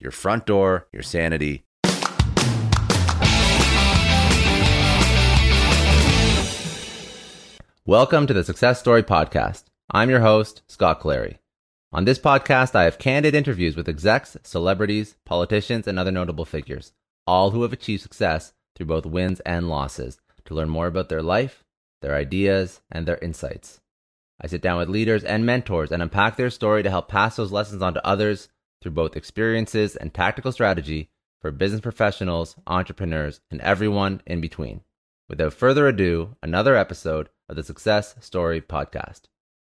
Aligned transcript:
your 0.00 0.10
front 0.10 0.46
door, 0.46 0.88
your 0.92 1.02
sanity. 1.02 1.64
Welcome 7.86 8.26
to 8.26 8.32
the 8.32 8.44
Success 8.44 8.80
Story 8.80 9.02
Podcast. 9.02 9.64
I'm 9.90 10.10
your 10.10 10.20
host, 10.20 10.62
Scott 10.66 11.00
Clary. 11.00 11.38
On 11.92 12.04
this 12.04 12.18
podcast, 12.18 12.74
I 12.74 12.84
have 12.84 12.98
candid 12.98 13.34
interviews 13.34 13.76
with 13.76 13.88
execs, 13.88 14.36
celebrities, 14.42 15.16
politicians, 15.24 15.86
and 15.86 15.98
other 15.98 16.10
notable 16.10 16.44
figures, 16.44 16.92
all 17.26 17.50
who 17.50 17.62
have 17.62 17.72
achieved 17.72 18.02
success 18.02 18.52
through 18.74 18.86
both 18.86 19.06
wins 19.06 19.40
and 19.40 19.68
losses, 19.68 20.18
to 20.46 20.54
learn 20.54 20.68
more 20.68 20.86
about 20.86 21.08
their 21.08 21.22
life, 21.22 21.62
their 22.02 22.14
ideas, 22.14 22.80
and 22.90 23.06
their 23.06 23.18
insights. 23.18 23.80
I 24.40 24.48
sit 24.48 24.60
down 24.60 24.78
with 24.78 24.88
leaders 24.88 25.22
and 25.22 25.46
mentors 25.46 25.92
and 25.92 26.02
unpack 26.02 26.36
their 26.36 26.50
story 26.50 26.82
to 26.82 26.90
help 26.90 27.08
pass 27.08 27.36
those 27.36 27.52
lessons 27.52 27.80
on 27.80 27.94
to 27.94 28.04
others 28.06 28.48
through 28.84 28.92
both 28.92 29.16
experiences 29.16 29.96
and 29.96 30.12
tactical 30.12 30.52
strategy 30.52 31.08
for 31.40 31.50
business 31.50 31.80
professionals, 31.80 32.54
entrepreneurs, 32.66 33.40
and 33.50 33.58
everyone 33.62 34.20
in 34.26 34.42
between. 34.42 34.82
Without 35.26 35.54
further 35.54 35.88
ado, 35.88 36.36
another 36.42 36.76
episode 36.76 37.30
of 37.48 37.56
the 37.56 37.62
Success 37.62 38.14
Story 38.20 38.60
Podcast. 38.60 39.22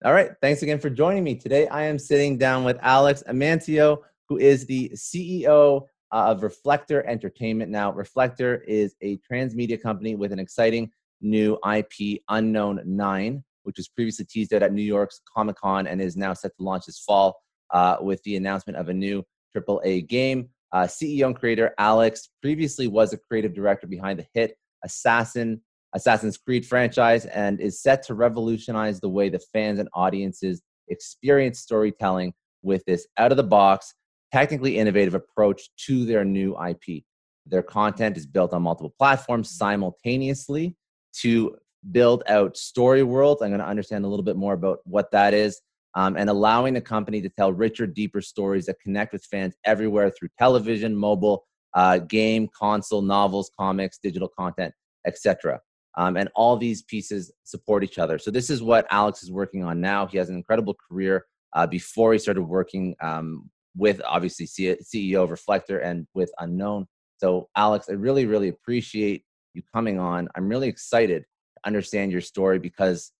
All 0.05 0.13
right. 0.13 0.29
Thanks 0.43 0.61
again 0.61 0.77
for 0.77 0.91
joining 0.91 1.23
me. 1.23 1.33
Today, 1.33 1.67
I 1.69 1.85
am 1.85 1.97
sitting 1.97 2.37
down 2.37 2.63
with 2.63 2.77
Alex 2.83 3.23
Amancio, 3.27 3.97
who 4.27 4.37
is 4.37 4.67
the 4.67 4.91
CEO 4.95 5.81
uh, 6.11 6.15
of 6.15 6.43
Reflector 6.43 7.03
Entertainment. 7.07 7.71
Now, 7.71 7.91
Reflector 7.91 8.57
is 8.67 8.93
a 9.01 9.17
transmedia 9.29 9.81
company 9.81 10.13
with 10.13 10.31
an 10.31 10.39
exciting 10.39 10.91
new 11.19 11.57
IP, 11.67 12.21
Unknown 12.29 12.81
9, 12.85 13.43
which 13.63 13.77
was 13.77 13.87
previously 13.87 14.25
teased 14.25 14.53
out 14.53 14.61
at 14.61 14.71
New 14.71 14.83
York's 14.83 15.21
Comic 15.35 15.55
Con 15.55 15.87
and 15.87 15.99
is 15.99 16.15
now 16.15 16.35
set 16.35 16.55
to 16.57 16.63
launch 16.63 16.85
this 16.85 16.99
fall 16.99 17.41
uh, 17.71 17.97
with 18.01 18.21
the 18.23 18.35
announcement 18.35 18.77
of 18.77 18.89
a 18.89 18.93
new 18.93 19.23
AAA 19.55 20.07
game. 20.07 20.49
Uh, 20.71 20.83
CEO 20.83 21.25
and 21.27 21.35
creator 21.35 21.73
Alex 21.79 22.29
previously 22.41 22.87
was 22.87 23.11
a 23.11 23.17
creative 23.17 23.53
director 23.53 23.87
behind 23.87 24.19
the 24.19 24.27
hit 24.33 24.55
Assassin 24.83 25.61
Assassin's 25.93 26.37
Creed 26.37 26.65
franchise 26.65 27.25
and 27.25 27.59
is 27.59 27.81
set 27.81 28.03
to 28.03 28.13
revolutionize 28.13 28.99
the 28.99 29.09
way 29.09 29.29
the 29.29 29.39
fans 29.51 29.79
and 29.79 29.89
audiences 29.93 30.61
experience 30.87 31.59
storytelling 31.59 32.33
with 32.61 32.83
this 32.85 33.07
out 33.17 33.31
of 33.31 33.37
the 33.37 33.43
box, 33.43 33.93
technically 34.31 34.77
innovative 34.77 35.15
approach 35.15 35.69
to 35.87 36.05
their 36.05 36.23
new 36.23 36.55
IP. 36.63 37.03
Their 37.45 37.63
content 37.63 38.17
is 38.17 38.27
built 38.27 38.53
on 38.53 38.61
multiple 38.61 38.93
platforms 38.99 39.49
simultaneously 39.49 40.75
to 41.21 41.57
build 41.91 42.23
out 42.27 42.57
story 42.57 43.01
worlds. 43.01 43.41
I'm 43.41 43.49
going 43.49 43.59
to 43.59 43.65
understand 43.65 44.05
a 44.05 44.07
little 44.07 44.23
bit 44.23 44.35
more 44.35 44.53
about 44.53 44.79
what 44.83 45.09
that 45.11 45.33
is 45.33 45.59
um, 45.95 46.15
and 46.17 46.29
allowing 46.29 46.73
the 46.73 46.81
company 46.81 47.21
to 47.21 47.29
tell 47.29 47.51
richer, 47.51 47.87
deeper 47.87 48.21
stories 48.21 48.65
that 48.65 48.79
connect 48.79 49.13
with 49.13 49.23
fans 49.25 49.55
everywhere 49.65 50.11
through 50.11 50.29
television, 50.37 50.95
mobile, 50.95 51.45
uh, 51.73 51.99
game, 51.99 52.47
console, 52.57 53.01
novels, 53.01 53.51
comics, 53.57 53.99
digital 54.01 54.29
content, 54.37 54.73
etc. 55.05 55.59
Um, 55.97 56.17
and 56.17 56.29
all 56.35 56.57
these 56.57 56.83
pieces 56.83 57.31
support 57.43 57.83
each 57.83 57.97
other. 57.97 58.17
So 58.19 58.31
this 58.31 58.49
is 58.49 58.61
what 58.61 58.87
Alex 58.91 59.23
is 59.23 59.31
working 59.31 59.63
on 59.63 59.81
now. 59.81 60.07
He 60.07 60.17
has 60.17 60.29
an 60.29 60.35
incredible 60.35 60.75
career. 60.89 61.25
Uh, 61.53 61.65
before 61.65 62.13
he 62.13 62.19
started 62.19 62.43
working 62.43 62.95
um, 63.01 63.49
with 63.75 63.99
obviously 64.05 64.45
CEO 64.45 65.23
of 65.23 65.31
Reflector 65.31 65.79
and 65.79 66.05
with 66.13 66.31
Unknown. 66.39 66.85
So 67.17 67.49
Alex, 67.55 67.87
I 67.89 67.93
really, 67.93 68.27
really 68.27 68.49
appreciate 68.49 69.23
you 69.53 69.63
coming 69.73 69.99
on. 69.99 70.27
I'm 70.35 70.47
really 70.47 70.67
excited 70.67 71.23
to 71.23 71.59
understand 71.65 72.11
your 72.11 72.21
story 72.21 72.59
because 72.59 73.11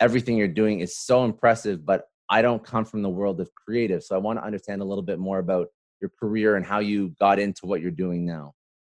everything 0.00 0.36
you're 0.36 0.48
doing 0.48 0.80
is 0.80 0.96
so 0.96 1.24
impressive, 1.24 1.84
but 1.84 2.04
I 2.32 2.40
don't 2.40 2.64
come 2.64 2.86
from 2.86 3.02
the 3.02 3.10
world 3.10 3.42
of 3.42 3.54
creative, 3.54 4.02
so 4.02 4.14
I 4.14 4.18
want 4.18 4.38
to 4.38 4.44
understand 4.44 4.80
a 4.80 4.86
little 4.86 5.02
bit 5.02 5.18
more 5.18 5.38
about 5.38 5.68
your 6.00 6.10
career 6.18 6.56
and 6.56 6.64
how 6.64 6.78
you 6.78 7.14
got 7.20 7.38
into 7.38 7.66
what 7.66 7.82
you're 7.82 7.90
doing 7.90 8.24
now. 8.24 8.54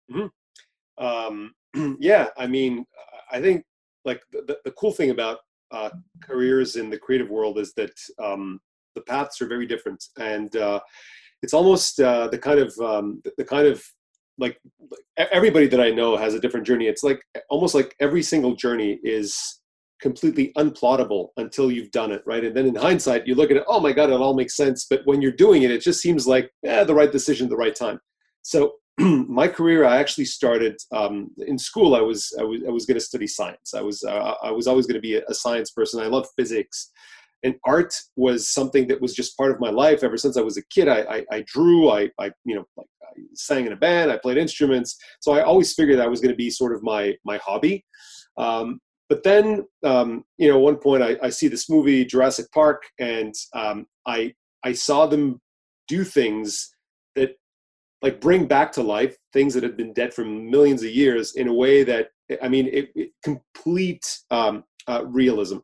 Mm-hmm. 0.09 1.05
Um, 1.05 1.53
yeah, 1.99 2.29
I 2.37 2.47
mean, 2.47 2.85
I 3.29 3.41
think 3.41 3.65
like 4.05 4.21
the, 4.31 4.57
the 4.63 4.71
cool 4.71 4.93
thing 4.93 5.09
about 5.09 5.39
uh, 5.71 5.89
careers 6.23 6.77
in 6.77 6.89
the 6.89 6.97
creative 6.97 7.29
world 7.29 7.59
is 7.59 7.73
that 7.73 7.91
um, 8.23 8.61
the 8.95 9.01
paths 9.01 9.41
are 9.41 9.47
very 9.47 9.65
different, 9.65 10.01
and 10.17 10.55
uh, 10.55 10.79
it's 11.43 11.53
almost 11.53 11.99
uh, 11.99 12.29
the 12.29 12.39
kind 12.39 12.59
of 12.59 12.73
um, 12.79 13.21
the, 13.25 13.33
the 13.37 13.43
kind 13.43 13.67
of 13.67 13.83
like 14.37 14.57
everybody 15.17 15.67
that 15.67 15.81
I 15.81 15.89
know 15.89 16.15
has 16.15 16.35
a 16.35 16.39
different 16.39 16.65
journey. 16.65 16.87
It's 16.87 17.03
like 17.03 17.21
almost 17.49 17.75
like 17.75 17.97
every 17.99 18.23
single 18.23 18.55
journey 18.55 18.97
is 19.03 19.59
completely 20.01 20.51
unplottable 20.57 21.29
until 21.37 21.71
you've 21.71 21.91
done 21.91 22.11
it, 22.11 22.21
right? 22.25 22.43
And 22.43 22.55
then 22.55 22.67
in 22.67 22.75
hindsight, 22.75 23.27
you 23.27 23.35
look 23.35 23.51
at 23.51 23.57
it, 23.57 23.63
oh 23.67 23.79
my 23.79 23.91
God, 23.91 24.09
it 24.09 24.13
all 24.13 24.35
makes 24.35 24.55
sense. 24.55 24.85
But 24.89 25.01
when 25.05 25.21
you're 25.21 25.31
doing 25.31 25.63
it, 25.63 25.71
it 25.71 25.81
just 25.81 26.01
seems 26.01 26.27
like 26.27 26.51
eh, 26.65 26.83
the 26.83 26.93
right 26.93 27.11
decision 27.11 27.45
at 27.45 27.49
the 27.49 27.57
right 27.57 27.75
time. 27.75 27.99
So 28.41 28.73
my 28.99 29.47
career, 29.47 29.85
I 29.85 29.97
actually 29.97 30.25
started 30.25 30.77
um, 30.93 31.29
in 31.37 31.57
school. 31.57 31.95
I 31.95 32.01
was 32.01 32.33
I 32.39 32.43
was 32.43 32.61
I 32.65 32.71
was 32.71 32.85
going 32.85 32.95
to 32.99 33.05
study 33.05 33.27
science. 33.27 33.73
I 33.73 33.81
was 33.81 34.03
uh, 34.03 34.35
I 34.41 34.51
was 34.51 34.67
always 34.67 34.85
going 34.85 34.95
to 34.95 35.01
be 35.01 35.15
a, 35.15 35.33
science 35.33 35.71
person. 35.71 36.01
I 36.01 36.07
love 36.07 36.27
physics, 36.37 36.91
and 37.43 37.55
art 37.65 37.93
was 38.15 38.47
something 38.47 38.87
that 38.87 39.01
was 39.01 39.13
just 39.13 39.35
part 39.35 39.51
of 39.51 39.59
my 39.59 39.69
life 39.69 40.03
ever 40.03 40.17
since 40.17 40.37
I 40.37 40.41
was 40.41 40.55
a 40.57 40.65
kid. 40.67 40.87
I 40.87 40.99
I, 41.01 41.25
I 41.31 41.45
drew. 41.45 41.89
I 41.89 42.09
I 42.19 42.31
you 42.45 42.55
know 42.55 42.65
like 42.77 42.87
I 43.03 43.21
sang 43.33 43.65
in 43.65 43.73
a 43.73 43.77
band. 43.77 44.11
I 44.11 44.17
played 44.17 44.37
instruments. 44.37 44.97
So 45.19 45.33
I 45.33 45.41
always 45.41 45.73
figured 45.73 45.99
that 45.99 46.09
was 46.09 46.21
going 46.21 46.33
to 46.33 46.37
be 46.37 46.49
sort 46.49 46.73
of 46.73 46.81
my 46.81 47.15
my 47.25 47.37
hobby. 47.37 47.83
Um, 48.37 48.79
but 49.09 49.23
then 49.23 49.65
um, 49.83 50.23
you 50.37 50.49
know 50.49 50.59
one 50.59 50.77
point 50.77 51.03
I, 51.03 51.17
I, 51.21 51.29
see 51.29 51.47
this 51.47 51.69
movie 51.69 52.05
jurassic 52.05 52.51
park 52.51 52.83
and 52.99 53.33
um, 53.53 53.85
i 54.05 54.33
i 54.63 54.73
saw 54.73 55.05
them 55.05 55.41
do 55.87 56.03
things 56.03 56.69
that 57.15 57.35
like 58.01 58.19
bring 58.19 58.47
back 58.47 58.71
to 58.73 58.83
life 58.83 59.15
things 59.33 59.53
that 59.53 59.63
had 59.63 59.77
been 59.77 59.93
dead 59.93 60.13
for 60.13 60.25
millions 60.25 60.83
of 60.83 60.89
years 60.89 61.35
in 61.35 61.47
a 61.47 61.53
way 61.53 61.83
that 61.83 62.09
i 62.41 62.47
mean 62.47 62.67
it, 62.67 62.89
it 62.95 63.11
complete 63.23 64.05
um, 64.31 64.63
uh, 64.87 65.03
realism. 65.05 65.57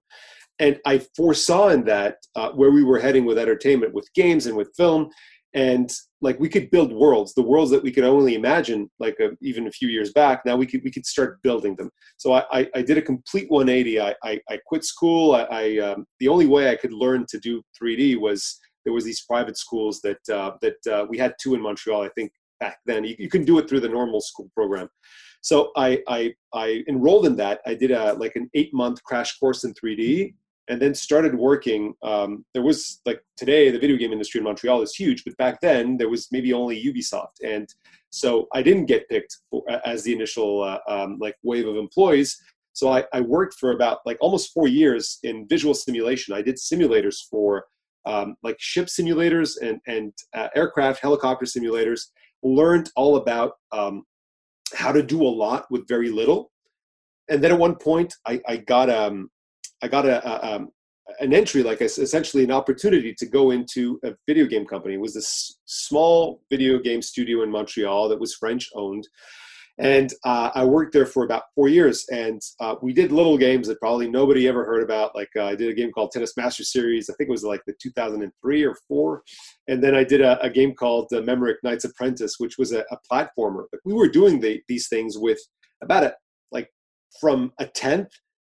And 0.59 0.79
i 0.85 0.99
foresaw 1.15 1.69
in 1.69 1.83
that 1.85 2.17
uh, 2.35 2.51
where 2.51 2.71
we 2.71 2.83
were 2.83 2.99
heading 2.99 3.25
with 3.25 3.37
entertainment 3.37 3.93
with 3.93 4.07
games 4.13 4.45
and 4.45 4.55
with 4.55 4.75
film 4.75 5.09
and 5.53 5.91
like 6.21 6.39
we 6.39 6.47
could 6.47 6.69
build 6.71 6.93
worlds 6.93 7.33
the 7.33 7.41
worlds 7.41 7.71
that 7.71 7.83
we 7.83 7.91
could 7.91 8.05
only 8.05 8.35
imagine 8.35 8.89
like 8.99 9.17
a, 9.19 9.27
uh, 9.27 9.31
even 9.41 9.67
a 9.67 9.71
few 9.71 9.89
years 9.89 10.13
back 10.13 10.45
now 10.45 10.55
we 10.55 10.65
could 10.65 10.81
we 10.83 10.91
could 10.91 11.05
start 11.05 11.41
building 11.41 11.75
them. 11.75 11.89
So 12.17 12.33
i 12.33 12.43
i, 12.51 12.69
I 12.75 12.81
did 12.81 12.97
a 12.97 13.01
complete 13.01 13.49
180 13.49 13.99
i 13.99 14.15
i, 14.23 14.39
I 14.49 14.59
quit 14.65 14.83
school. 14.83 15.35
I, 15.35 15.43
I 15.43 15.77
um, 15.79 16.05
the 16.19 16.27
only 16.27 16.47
way 16.47 16.69
i 16.69 16.75
could 16.75 16.93
learn 16.93 17.25
to 17.29 17.39
do 17.39 17.61
3d 17.81 18.19
was 18.19 18.59
there 18.83 18.93
was 18.93 19.05
these 19.05 19.21
private 19.21 19.57
schools 19.57 20.01
that 20.01 20.23
uh, 20.29 20.51
that 20.61 20.93
uh, 20.93 21.05
we 21.09 21.17
had 21.17 21.33
two 21.41 21.53
in 21.55 21.61
montreal 21.61 22.01
i 22.03 22.09
think 22.09 22.31
back 22.61 22.77
then. 22.85 23.03
You, 23.03 23.15
you 23.19 23.27
can 23.27 23.43
do 23.43 23.57
it 23.59 23.67
through 23.67 23.81
the 23.81 23.89
normal 23.89 24.21
school 24.21 24.49
program. 24.55 24.87
So 25.41 25.71
I, 25.75 26.01
I 26.07 26.33
i 26.53 26.83
enrolled 26.87 27.25
in 27.25 27.35
that. 27.37 27.59
I 27.65 27.73
did 27.73 27.91
a 27.91 28.13
like 28.13 28.37
an 28.37 28.49
eight 28.53 28.73
month 28.73 29.03
crash 29.03 29.37
course 29.39 29.65
in 29.65 29.73
3d 29.73 30.35
and 30.71 30.81
then 30.81 30.95
started 30.95 31.35
working. 31.35 31.93
Um, 32.01 32.45
there 32.53 32.63
was 32.63 33.01
like 33.05 33.21
today, 33.35 33.69
the 33.69 33.77
video 33.77 33.97
game 33.97 34.13
industry 34.13 34.39
in 34.39 34.45
Montreal 34.45 34.81
is 34.81 34.95
huge, 34.95 35.25
but 35.25 35.35
back 35.35 35.59
then 35.59 35.97
there 35.97 36.07
was 36.07 36.29
maybe 36.31 36.53
only 36.53 36.81
Ubisoft, 36.81 37.43
and 37.43 37.67
so 38.09 38.47
I 38.53 38.63
didn't 38.63 38.85
get 38.85 39.09
picked 39.09 39.37
for, 39.49 39.63
as 39.85 40.03
the 40.03 40.13
initial 40.13 40.63
uh, 40.63 40.79
um, 40.87 41.17
like 41.19 41.35
wave 41.43 41.67
of 41.67 41.75
employees. 41.75 42.41
So 42.73 42.89
I, 42.89 43.03
I, 43.11 43.19
worked 43.19 43.55
for 43.59 43.71
about 43.71 43.99
like 44.05 44.17
almost 44.21 44.53
four 44.53 44.69
years 44.69 45.19
in 45.23 45.45
visual 45.49 45.73
simulation. 45.73 46.33
I 46.33 46.41
did 46.41 46.55
simulators 46.55 47.17
for 47.29 47.65
um, 48.05 48.37
like 48.41 48.55
ship 48.59 48.87
simulators 48.87 49.61
and 49.61 49.81
and 49.87 50.13
uh, 50.33 50.47
aircraft, 50.55 51.01
helicopter 51.01 51.45
simulators. 51.45 52.07
Learned 52.43 52.89
all 52.95 53.17
about 53.17 53.55
um, 53.73 54.03
how 54.73 54.93
to 54.93 55.03
do 55.03 55.21
a 55.21 55.35
lot 55.43 55.65
with 55.69 55.85
very 55.85 56.09
little. 56.09 56.49
And 57.27 57.43
then 57.43 57.51
at 57.51 57.59
one 57.59 57.75
point, 57.75 58.15
I, 58.25 58.41
I 58.47 58.57
got 58.57 58.89
um, 58.89 59.29
I 59.81 59.87
got 59.87 60.05
a, 60.05 60.25
a 60.27 60.55
um, 60.55 60.69
an 61.19 61.33
entry, 61.33 61.63
like 61.63 61.81
essentially 61.81 62.43
an 62.43 62.51
opportunity 62.51 63.13
to 63.13 63.25
go 63.25 63.51
into 63.51 63.99
a 64.03 64.13
video 64.27 64.45
game 64.45 64.65
company. 64.65 64.95
It 64.95 65.01
was 65.01 65.13
this 65.13 65.57
small 65.65 66.41
video 66.49 66.79
game 66.79 67.01
studio 67.01 67.43
in 67.43 67.51
Montreal 67.51 68.09
that 68.09 68.19
was 68.19 68.35
French 68.35 68.69
owned. 68.75 69.07
And 69.77 70.13
uh, 70.25 70.51
I 70.53 70.63
worked 70.63 70.93
there 70.93 71.05
for 71.05 71.23
about 71.23 71.43
four 71.55 71.67
years, 71.67 72.05
and 72.11 72.39
uh, 72.59 72.75
we 72.83 72.93
did 72.93 73.11
little 73.11 73.37
games 73.37 73.67
that 73.67 73.79
probably 73.79 74.07
nobody 74.07 74.47
ever 74.47 74.63
heard 74.63 74.83
about. 74.83 75.15
Like 75.15 75.29
uh, 75.35 75.45
I 75.45 75.55
did 75.55 75.69
a 75.69 75.73
game 75.73 75.91
called 75.91 76.11
Tennis 76.11 76.37
Master 76.37 76.63
Series. 76.63 77.09
I 77.09 77.13
think 77.15 77.29
it 77.29 77.31
was 77.31 77.43
like 77.43 77.61
the 77.65 77.73
2003 77.81 78.63
or 78.63 78.75
four, 78.87 79.23
and 79.67 79.81
then 79.81 79.95
I 79.95 80.03
did 80.03 80.21
a, 80.21 80.39
a 80.41 80.49
game 80.49 80.75
called 80.75 81.07
the 81.09 81.21
Memory 81.23 81.55
Knight's 81.63 81.85
Apprentice, 81.85 82.35
which 82.37 82.57
was 82.59 82.73
a, 82.73 82.83
a 82.91 82.97
platformer. 83.11 83.63
But 83.71 83.79
we 83.85 83.93
were 83.93 84.09
doing 84.09 84.39
the, 84.39 84.61
these 84.67 84.87
things 84.87 85.17
with 85.17 85.39
about 85.81 86.03
it, 86.03 86.13
like 86.51 86.69
from 87.19 87.51
a 87.57 87.65
tenth 87.65 88.09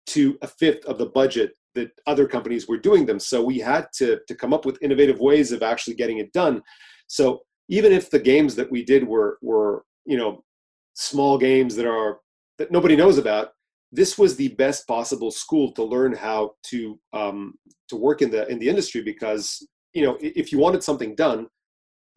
to 0.08 0.38
a 0.42 0.48
fifth 0.48 0.86
of 0.86 0.98
the 0.98 1.08
budget 1.08 1.54
that 1.74 1.92
other 2.08 2.28
companies 2.28 2.68
were 2.68 2.78
doing 2.78 3.06
them. 3.06 3.20
So 3.20 3.44
we 3.44 3.60
had 3.60 3.88
to 3.98 4.20
to 4.28 4.36
come 4.36 4.54
up 4.54 4.66
with 4.66 4.82
innovative 4.82 5.20
ways 5.20 5.52
of 5.52 5.64
actually 5.64 5.96
getting 5.96 6.20
it 6.20 6.32
done. 6.34 6.62
So 7.08 7.42
even 7.70 7.92
if 7.92 8.10
the 8.10 8.20
games 8.20 8.56
that 8.56 8.72
we 8.72 8.84
did 8.84 9.08
were 9.08 9.38
were 9.42 9.84
you 10.06 10.18
know 10.18 10.44
small 10.94 11.38
games 11.38 11.76
that 11.76 11.86
are 11.86 12.20
that 12.58 12.72
nobody 12.72 12.96
knows 12.96 13.18
about, 13.18 13.50
this 13.92 14.18
was 14.18 14.36
the 14.36 14.50
best 14.50 14.88
possible 14.88 15.32
school 15.32 15.72
to 15.74 15.84
learn 15.84 16.14
how 16.14 16.52
to 16.68 17.00
um, 17.14 17.54
to 17.90 17.96
work 17.96 18.22
in 18.22 18.32
the 18.32 18.48
in 18.48 18.60
the 18.60 18.70
industry 18.70 19.02
because 19.02 19.66
you 19.94 20.06
know 20.06 20.18
if 20.22 20.52
you 20.52 20.60
wanted 20.60 20.84
something 20.84 21.16
done 21.16 21.48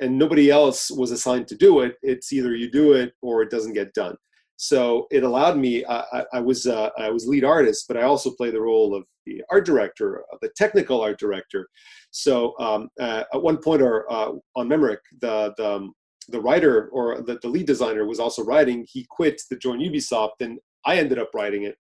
and 0.01 0.17
nobody 0.17 0.51
else 0.51 0.91
was 0.91 1.11
assigned 1.11 1.49
to 1.49 1.57
do 1.57 1.81
it, 1.81 1.97
it's 2.03 2.33
either 2.33 2.55
you 2.55 2.71
do 2.71 2.93
it 2.93 3.13
or 3.21 3.43
it 3.43 3.51
doesn't 3.51 3.73
get 3.73 3.93
done. 3.95 4.17
So 4.61 5.07
it 5.13 5.23
allowed 5.23 5.57
me. 5.57 5.85
I, 5.87 6.25
I 6.33 6.41
was 6.41 6.67
uh, 6.67 6.91
I 6.99 7.11
was 7.11 7.29
lead 7.29 7.45
artist, 7.45 7.87
but 7.87 7.97
I 7.97 8.03
also 8.03 8.33
play 8.33 8.51
the 8.51 8.61
role 8.61 8.93
of 8.93 9.05
the 9.25 9.41
art 9.53 9.65
director, 9.65 10.25
the 10.43 10.51
technical 10.57 11.01
art 11.01 11.17
director. 11.21 11.69
So 12.11 12.59
um, 12.59 12.89
uh, 13.01 13.23
at 13.33 13.41
one 13.41 13.59
point, 13.59 13.83
or 13.83 14.13
uh, 14.13 14.33
on 14.57 14.67
Memorick, 14.67 14.99
the 15.21 15.55
the, 15.57 15.77
um, 15.77 15.95
the 16.29 16.41
writer 16.41 16.89
or 16.89 17.23
the, 17.23 17.39
the 17.41 17.49
lead 17.49 17.67
designer 17.67 18.05
was 18.05 18.19
also 18.19 18.43
writing. 18.43 18.85
He 18.91 19.07
quit 19.09 19.41
to 19.49 19.57
join 19.57 19.79
Ubisoft, 19.79 20.41
and 20.41 20.59
I 20.85 20.97
ended 20.97 21.21
up 21.21 21.31
writing 21.35 21.63
it. 21.63 21.77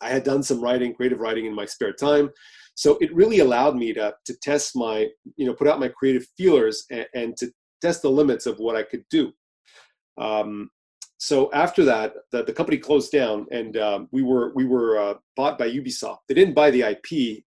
I 0.00 0.08
had 0.08 0.24
done 0.24 0.42
some 0.42 0.60
writing, 0.60 0.92
creative 0.92 1.20
writing 1.20 1.46
in 1.46 1.54
my 1.54 1.64
spare 1.64 1.92
time, 1.92 2.30
so 2.74 2.98
it 3.00 3.14
really 3.14 3.38
allowed 3.38 3.76
me 3.76 3.92
to 3.94 4.12
to 4.26 4.36
test 4.42 4.74
my, 4.74 5.06
you 5.36 5.46
know, 5.46 5.54
put 5.54 5.68
out 5.68 5.78
my 5.78 5.88
creative 5.88 6.26
feelers 6.36 6.86
and, 6.90 7.06
and 7.14 7.36
to 7.36 7.52
test 7.80 8.02
the 8.02 8.10
limits 8.10 8.46
of 8.46 8.58
what 8.58 8.74
I 8.74 8.82
could 8.82 9.04
do. 9.10 9.30
Um, 10.18 10.70
so 11.20 11.52
after 11.52 11.84
that, 11.84 12.14
the, 12.32 12.44
the 12.44 12.52
company 12.52 12.78
closed 12.78 13.12
down, 13.12 13.46
and 13.50 13.76
um, 13.76 14.08
we 14.10 14.22
were 14.22 14.54
we 14.54 14.64
were 14.64 14.98
uh, 14.98 15.14
bought 15.36 15.58
by 15.58 15.70
Ubisoft. 15.70 16.20
They 16.26 16.34
didn't 16.34 16.54
buy 16.54 16.70
the 16.70 16.80
IP; 16.80 17.44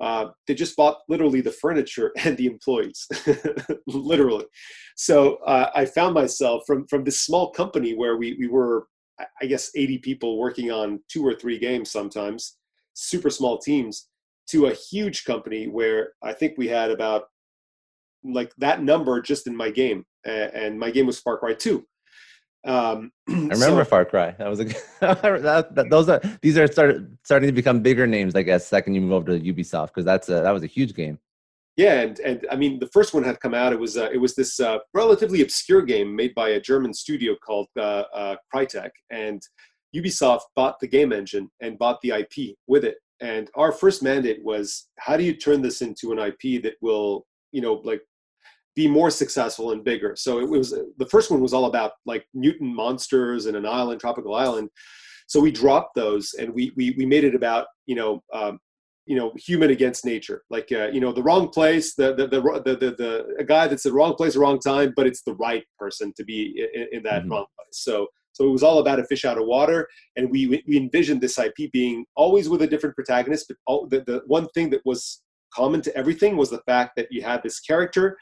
uh, 0.00 0.32
they 0.48 0.54
just 0.54 0.76
bought 0.76 0.98
literally 1.08 1.40
the 1.40 1.52
furniture 1.52 2.10
and 2.24 2.36
the 2.36 2.46
employees, 2.46 3.06
literally. 3.86 4.46
So 4.96 5.36
uh, 5.46 5.70
I 5.72 5.84
found 5.84 6.14
myself 6.14 6.64
from 6.66 6.84
from 6.88 7.04
this 7.04 7.20
small 7.20 7.52
company 7.52 7.94
where 7.94 8.16
we 8.16 8.34
we 8.40 8.48
were, 8.48 8.88
I 9.40 9.46
guess, 9.46 9.70
80 9.76 9.98
people 9.98 10.36
working 10.36 10.72
on 10.72 10.98
two 11.08 11.24
or 11.24 11.34
three 11.36 11.60
games 11.60 11.92
sometimes, 11.92 12.56
super 12.94 13.30
small 13.30 13.58
teams, 13.58 14.08
to 14.48 14.66
a 14.66 14.74
huge 14.74 15.24
company 15.24 15.68
where 15.68 16.14
I 16.24 16.32
think 16.32 16.54
we 16.58 16.66
had 16.66 16.90
about 16.90 17.26
like 18.24 18.52
that 18.58 18.82
number 18.82 19.22
just 19.22 19.46
in 19.46 19.54
my 19.54 19.70
game, 19.70 20.06
and 20.24 20.76
my 20.76 20.90
game 20.90 21.06
was 21.06 21.20
Far 21.20 21.38
Cry 21.38 21.54
2 21.54 21.86
um, 22.64 23.10
I 23.28 23.32
remember 23.32 23.84
so, 23.84 23.84
Far 23.84 24.04
Cry. 24.04 24.32
That 24.38 24.48
was 24.48 24.60
a 24.60 24.64
that, 25.00 25.74
that, 25.74 25.90
those 25.90 26.08
are 26.08 26.20
these 26.40 26.56
are 26.56 26.66
started 26.66 27.16
starting 27.22 27.48
to 27.48 27.52
become 27.52 27.80
bigger 27.80 28.06
names, 28.06 28.34
I 28.34 28.42
guess. 28.42 28.66
Second, 28.66 28.94
you 28.94 29.00
move 29.00 29.12
over 29.12 29.38
to 29.38 29.52
Ubisoft 29.52 29.88
because 29.88 30.04
that's 30.04 30.28
a, 30.28 30.42
that 30.42 30.50
was 30.50 30.62
a 30.62 30.68
huge 30.68 30.94
game. 30.94 31.18
Yeah, 31.76 32.00
and 32.00 32.18
and 32.20 32.46
I 32.50 32.56
mean 32.56 32.78
the 32.78 32.88
first 32.88 33.14
one 33.14 33.24
had 33.24 33.40
come 33.40 33.54
out. 33.54 33.72
It 33.72 33.80
was 33.80 33.96
uh, 33.96 34.10
it 34.12 34.18
was 34.18 34.34
this 34.34 34.60
uh, 34.60 34.78
relatively 34.94 35.42
obscure 35.42 35.82
game 35.82 36.14
made 36.14 36.34
by 36.34 36.50
a 36.50 36.60
German 36.60 36.94
studio 36.94 37.34
called 37.44 37.68
uh, 37.76 38.04
uh, 38.14 38.36
Crytek, 38.54 38.90
and 39.10 39.42
Ubisoft 39.96 40.42
bought 40.54 40.78
the 40.80 40.88
game 40.88 41.12
engine 41.12 41.50
and 41.60 41.78
bought 41.78 42.00
the 42.02 42.10
IP 42.10 42.56
with 42.66 42.84
it. 42.84 42.96
And 43.20 43.50
our 43.54 43.72
first 43.72 44.02
mandate 44.02 44.42
was, 44.42 44.88
how 44.98 45.16
do 45.16 45.22
you 45.22 45.34
turn 45.34 45.62
this 45.62 45.80
into 45.80 46.12
an 46.12 46.18
IP 46.18 46.62
that 46.62 46.74
will, 46.80 47.24
you 47.52 47.60
know, 47.60 47.74
like 47.84 48.02
be 48.74 48.88
more 48.88 49.10
successful 49.10 49.72
and 49.72 49.84
bigger. 49.84 50.14
So 50.16 50.40
it 50.40 50.48
was 50.48 50.70
the 50.70 51.06
first 51.06 51.30
one 51.30 51.40
was 51.40 51.52
all 51.52 51.66
about 51.66 51.92
like 52.06 52.26
mutant 52.34 52.74
monsters 52.74 53.46
and 53.46 53.56
an 53.56 53.66
island, 53.66 54.00
tropical 54.00 54.34
island. 54.34 54.70
So 55.26 55.40
we 55.40 55.50
dropped 55.50 55.94
those 55.94 56.34
and 56.38 56.52
we 56.52 56.72
we 56.76 56.94
we 56.96 57.06
made 57.06 57.24
it 57.24 57.34
about 57.34 57.66
you 57.86 57.94
know 57.94 58.22
um, 58.32 58.58
you 59.06 59.16
know 59.16 59.32
human 59.36 59.70
against 59.70 60.04
nature, 60.04 60.42
like 60.50 60.70
uh, 60.72 60.88
you 60.88 61.00
know 61.00 61.12
the 61.12 61.22
wrong 61.22 61.48
place, 61.48 61.94
the 61.94 62.14
the, 62.14 62.26
the 62.28 62.40
the 62.64 62.76
the 62.76 62.90
the 62.96 63.36
a 63.38 63.44
guy 63.44 63.66
that's 63.66 63.82
the 63.82 63.92
wrong 63.92 64.14
place, 64.14 64.34
the 64.34 64.40
wrong 64.40 64.58
time, 64.58 64.92
but 64.96 65.06
it's 65.06 65.22
the 65.22 65.34
right 65.34 65.64
person 65.78 66.12
to 66.16 66.24
be 66.24 66.66
in, 66.74 66.86
in 66.92 67.02
that 67.02 67.22
mm-hmm. 67.22 67.32
wrong 67.32 67.46
place. 67.56 67.78
So 67.84 68.06
so 68.32 68.46
it 68.46 68.50
was 68.50 68.62
all 68.62 68.78
about 68.78 69.00
a 69.00 69.04
fish 69.04 69.24
out 69.24 69.38
of 69.38 69.46
water, 69.46 69.88
and 70.16 70.30
we 70.30 70.62
we 70.66 70.76
envisioned 70.76 71.20
this 71.20 71.38
IP 71.38 71.70
being 71.72 72.04
always 72.16 72.48
with 72.48 72.62
a 72.62 72.66
different 72.66 72.94
protagonist. 72.94 73.46
But 73.48 73.56
all, 73.66 73.86
the 73.86 74.00
the 74.00 74.22
one 74.26 74.48
thing 74.48 74.70
that 74.70 74.80
was 74.84 75.22
common 75.54 75.82
to 75.82 75.96
everything 75.96 76.36
was 76.36 76.50
the 76.50 76.62
fact 76.66 76.92
that 76.96 77.08
you 77.10 77.22
had 77.22 77.42
this 77.42 77.60
character 77.60 78.16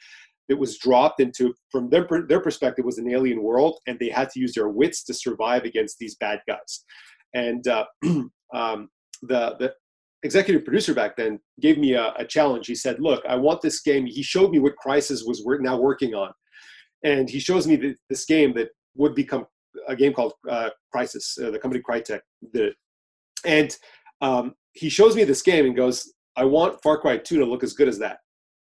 that 0.50 0.58
was 0.58 0.78
dropped 0.78 1.20
into, 1.20 1.54
from 1.70 1.88
their, 1.88 2.06
their 2.28 2.40
perspective, 2.40 2.84
was 2.84 2.98
an 2.98 3.08
alien 3.08 3.40
world, 3.40 3.78
and 3.86 3.98
they 3.98 4.08
had 4.10 4.28
to 4.30 4.40
use 4.40 4.52
their 4.52 4.68
wits 4.68 5.04
to 5.04 5.14
survive 5.14 5.62
against 5.62 5.98
these 5.98 6.16
bad 6.16 6.40
guys. 6.46 6.84
And 7.34 7.66
uh, 7.68 7.84
um, 8.52 8.90
the, 9.22 9.56
the 9.60 9.72
executive 10.24 10.64
producer 10.64 10.92
back 10.92 11.16
then 11.16 11.38
gave 11.60 11.78
me 11.78 11.94
a, 11.94 12.12
a, 12.18 12.24
challenge. 12.24 12.66
He 12.66 12.74
said, 12.74 12.98
"Look, 12.98 13.24
I 13.28 13.36
want 13.36 13.62
this 13.62 13.80
game." 13.80 14.06
He 14.06 14.22
showed 14.22 14.50
me 14.50 14.58
what 14.58 14.76
Crisis 14.76 15.22
was 15.24 15.40
now 15.60 15.78
working 15.78 16.14
on, 16.14 16.32
and 17.04 17.30
he 17.30 17.38
shows 17.38 17.68
me 17.68 17.94
this 18.08 18.24
game 18.24 18.52
that 18.54 18.70
would 18.96 19.14
become 19.14 19.46
a 19.86 19.94
game 19.94 20.12
called 20.12 20.32
uh, 20.48 20.70
Crysis. 20.92 21.40
Uh, 21.40 21.52
the 21.52 21.60
company 21.60 21.80
Crytek 21.88 22.22
did 22.52 22.70
it, 22.70 22.74
and 23.44 23.76
um, 24.20 24.54
he 24.72 24.88
shows 24.88 25.14
me 25.14 25.22
this 25.22 25.42
game 25.42 25.64
and 25.64 25.76
goes, 25.76 26.12
"I 26.34 26.44
want 26.44 26.82
Far 26.82 26.98
Cry 26.98 27.18
2 27.18 27.38
to 27.38 27.44
look 27.44 27.62
as 27.62 27.72
good 27.72 27.86
as 27.86 28.00
that." 28.00 28.18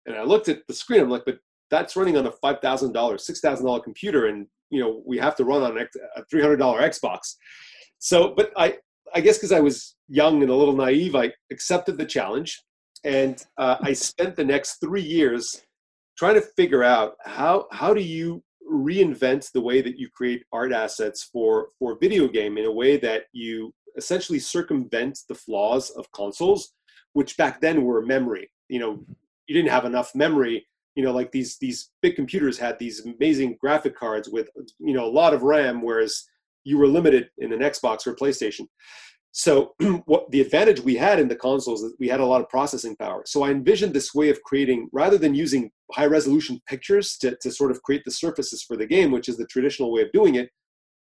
And 0.06 0.14
I 0.14 0.22
looked 0.22 0.48
at 0.48 0.60
the 0.68 0.74
screen. 0.74 1.00
I'm 1.00 1.10
like, 1.10 1.24
"But 1.26 1.38
that's 1.70 1.96
running 1.96 2.16
on 2.16 2.26
a 2.26 2.32
five 2.32 2.60
thousand 2.60 2.92
dollars, 2.92 3.26
six 3.26 3.40
thousand 3.40 3.66
dollar 3.66 3.80
computer, 3.80 4.26
and 4.26 4.46
you 4.70 4.80
know 4.80 5.02
we 5.06 5.18
have 5.18 5.36
to 5.36 5.44
run 5.44 5.62
on 5.62 5.78
a 5.78 6.24
three 6.30 6.42
hundred 6.42 6.56
dollar 6.56 6.80
Xbox. 6.80 7.34
So, 7.98 8.34
but 8.36 8.52
I 8.56 8.78
I 9.14 9.20
guess 9.20 9.38
because 9.38 9.52
I 9.52 9.60
was 9.60 9.96
young 10.08 10.42
and 10.42 10.50
a 10.50 10.56
little 10.56 10.76
naive, 10.76 11.14
I 11.14 11.32
accepted 11.50 11.96
the 11.98 12.06
challenge, 12.06 12.62
and 13.04 13.42
uh, 13.58 13.76
I 13.80 13.92
spent 13.92 14.36
the 14.36 14.44
next 14.44 14.76
three 14.76 15.02
years 15.02 15.62
trying 16.16 16.34
to 16.34 16.46
figure 16.56 16.82
out 16.82 17.14
how 17.24 17.66
how 17.72 17.94
do 17.94 18.00
you 18.00 18.42
reinvent 18.70 19.50
the 19.52 19.60
way 19.60 19.82
that 19.82 19.98
you 19.98 20.08
create 20.14 20.44
art 20.52 20.72
assets 20.72 21.28
for 21.32 21.68
for 21.78 21.98
video 22.00 22.26
game 22.26 22.56
in 22.56 22.64
a 22.64 22.72
way 22.72 22.96
that 22.96 23.24
you 23.32 23.72
essentially 23.96 24.38
circumvent 24.38 25.18
the 25.28 25.34
flaws 25.34 25.90
of 25.90 26.10
consoles 26.12 26.72
which 27.12 27.36
back 27.36 27.60
then 27.60 27.84
were 27.84 28.00
memory 28.00 28.50
you 28.68 28.78
know 28.78 29.04
you 29.46 29.54
didn't 29.54 29.70
have 29.70 29.84
enough 29.84 30.14
memory 30.14 30.66
you 30.94 31.02
know 31.02 31.12
like 31.12 31.32
these 31.32 31.58
these 31.58 31.90
big 32.02 32.16
computers 32.16 32.58
had 32.58 32.78
these 32.78 33.04
amazing 33.04 33.56
graphic 33.60 33.96
cards 33.96 34.28
with 34.28 34.48
you 34.78 34.94
know 34.94 35.04
a 35.04 35.10
lot 35.10 35.34
of 35.34 35.42
ram 35.42 35.82
whereas 35.82 36.24
you 36.64 36.78
were 36.78 36.86
limited 36.86 37.28
in 37.38 37.52
an 37.52 37.60
xbox 37.60 38.06
or 38.06 38.14
playstation. 38.14 38.66
So 39.36 39.74
what 40.06 40.30
the 40.30 40.40
advantage 40.40 40.80
we 40.80 40.94
had 40.94 41.18
in 41.18 41.26
the 41.28 41.36
consoles 41.36 41.82
is 41.82 41.94
we 41.98 42.08
had 42.08 42.20
a 42.20 42.24
lot 42.24 42.40
of 42.40 42.48
processing 42.48 42.96
power. 42.96 43.22
So 43.26 43.42
i 43.42 43.50
envisioned 43.50 43.92
this 43.92 44.14
way 44.14 44.30
of 44.30 44.42
creating 44.42 44.88
rather 44.92 45.18
than 45.18 45.34
using 45.34 45.70
high 45.92 46.06
resolution 46.06 46.60
pictures 46.66 47.16
to, 47.18 47.36
to 47.40 47.50
sort 47.50 47.70
of 47.70 47.82
create 47.82 48.04
the 48.04 48.10
surfaces 48.10 48.62
for 48.62 48.76
the 48.76 48.86
game 48.86 49.10
which 49.10 49.28
is 49.28 49.36
the 49.36 49.46
traditional 49.46 49.92
way 49.92 50.02
of 50.02 50.12
doing 50.12 50.36
it 50.36 50.50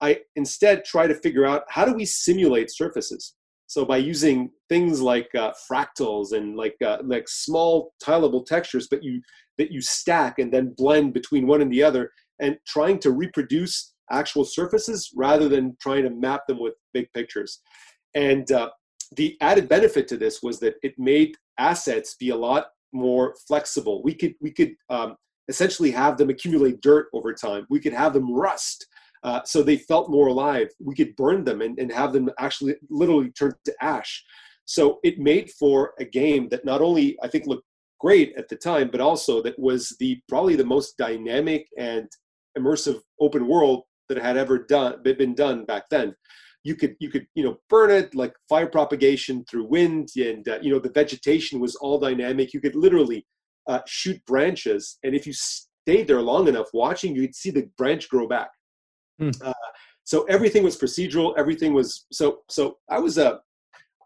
i 0.01 0.19
instead 0.35 0.85
try 0.85 1.07
to 1.07 1.15
figure 1.15 1.45
out 1.45 1.63
how 1.69 1.85
do 1.85 1.93
we 1.93 2.05
simulate 2.05 2.71
surfaces 2.71 3.35
so 3.69 3.85
by 3.85 3.97
using 3.97 4.49
things 4.67 4.99
like 4.99 5.29
uh, 5.35 5.53
fractals 5.71 6.33
and 6.33 6.57
like 6.57 6.75
uh, 6.83 6.97
like 7.03 7.29
small 7.29 7.93
tileable 8.03 8.43
textures, 8.43 8.87
but 8.89 9.03
you 9.03 9.21
that 9.59 9.71
you 9.71 9.79
stack 9.79 10.39
and 10.39 10.51
then 10.51 10.73
blend 10.75 11.13
between 11.13 11.45
one 11.45 11.61
and 11.61 11.71
the 11.71 11.83
other, 11.83 12.09
and 12.39 12.57
trying 12.65 12.97
to 12.97 13.11
reproduce 13.11 13.93
actual 14.11 14.43
surfaces 14.43 15.11
rather 15.15 15.47
than 15.47 15.77
trying 15.79 16.01
to 16.01 16.09
map 16.09 16.47
them 16.47 16.59
with 16.59 16.73
big 16.95 17.13
pictures. 17.13 17.61
And 18.15 18.51
uh, 18.51 18.71
the 19.17 19.37
added 19.39 19.69
benefit 19.69 20.07
to 20.07 20.17
this 20.17 20.41
was 20.41 20.59
that 20.61 20.73
it 20.81 20.95
made 20.97 21.35
assets 21.59 22.15
be 22.15 22.29
a 22.29 22.35
lot 22.35 22.69
more 22.91 23.35
flexible. 23.47 24.01
We 24.01 24.15
could 24.15 24.33
we 24.41 24.49
could 24.49 24.73
um, 24.89 25.15
essentially 25.47 25.91
have 25.91 26.17
them 26.17 26.31
accumulate 26.31 26.81
dirt 26.81 27.05
over 27.13 27.35
time. 27.35 27.67
We 27.69 27.79
could 27.79 27.93
have 27.93 28.13
them 28.13 28.33
rust. 28.33 28.87
Uh, 29.23 29.41
so 29.43 29.61
they 29.61 29.77
felt 29.77 30.09
more 30.09 30.27
alive. 30.27 30.69
We 30.79 30.95
could 30.95 31.15
burn 31.15 31.43
them 31.43 31.61
and, 31.61 31.77
and 31.77 31.91
have 31.91 32.13
them 32.13 32.29
actually 32.39 32.75
literally 32.89 33.31
turn 33.31 33.53
to 33.65 33.75
ash. 33.81 34.23
So 34.65 34.99
it 35.03 35.19
made 35.19 35.49
for 35.51 35.93
a 35.99 36.05
game 36.05 36.47
that 36.49 36.63
not 36.63 36.81
only 36.81 37.17
I 37.23 37.27
think 37.27 37.47
looked 37.47 37.65
great 37.99 38.33
at 38.37 38.47
the 38.47 38.55
time, 38.55 38.89
but 38.91 39.01
also 39.01 39.41
that 39.41 39.59
was 39.59 39.95
the 39.99 40.21
probably 40.29 40.55
the 40.55 40.65
most 40.65 40.97
dynamic 40.97 41.67
and 41.77 42.07
immersive 42.57 43.01
open 43.19 43.47
world 43.47 43.83
that 44.07 44.17
had 44.17 44.37
ever 44.37 44.59
done 44.59 45.01
been 45.03 45.35
done 45.35 45.65
back 45.65 45.83
then. 45.89 46.15
you 46.63 46.75
could 46.75 46.95
you 46.99 47.09
could 47.09 47.25
you 47.35 47.43
know 47.43 47.57
burn 47.69 47.89
it 47.89 48.13
like 48.13 48.33
fire 48.47 48.67
propagation 48.67 49.45
through 49.45 49.65
wind 49.65 50.09
and 50.17 50.47
uh, 50.49 50.59
you 50.61 50.71
know 50.71 50.79
the 50.79 50.91
vegetation 50.91 51.59
was 51.59 51.75
all 51.75 51.99
dynamic 51.99 52.53
you 52.53 52.61
could 52.61 52.75
literally 52.75 53.25
uh, 53.67 53.79
shoot 53.87 54.23
branches 54.25 54.97
and 55.03 55.15
if 55.15 55.25
you 55.25 55.33
stayed 55.33 56.07
there 56.07 56.21
long 56.21 56.47
enough 56.47 56.67
watching 56.73 57.15
you'd 57.15 57.35
see 57.35 57.51
the 57.51 57.69
branch 57.77 58.09
grow 58.09 58.27
back 58.27 58.49
hmm. 59.19 59.29
uh, 59.43 59.53
so 60.03 60.23
everything 60.23 60.63
was 60.63 60.77
procedural 60.77 61.33
everything 61.37 61.73
was 61.73 62.05
so 62.11 62.39
so 62.49 62.77
i 62.89 62.99
was 62.99 63.17
a 63.17 63.33
uh, 63.33 63.37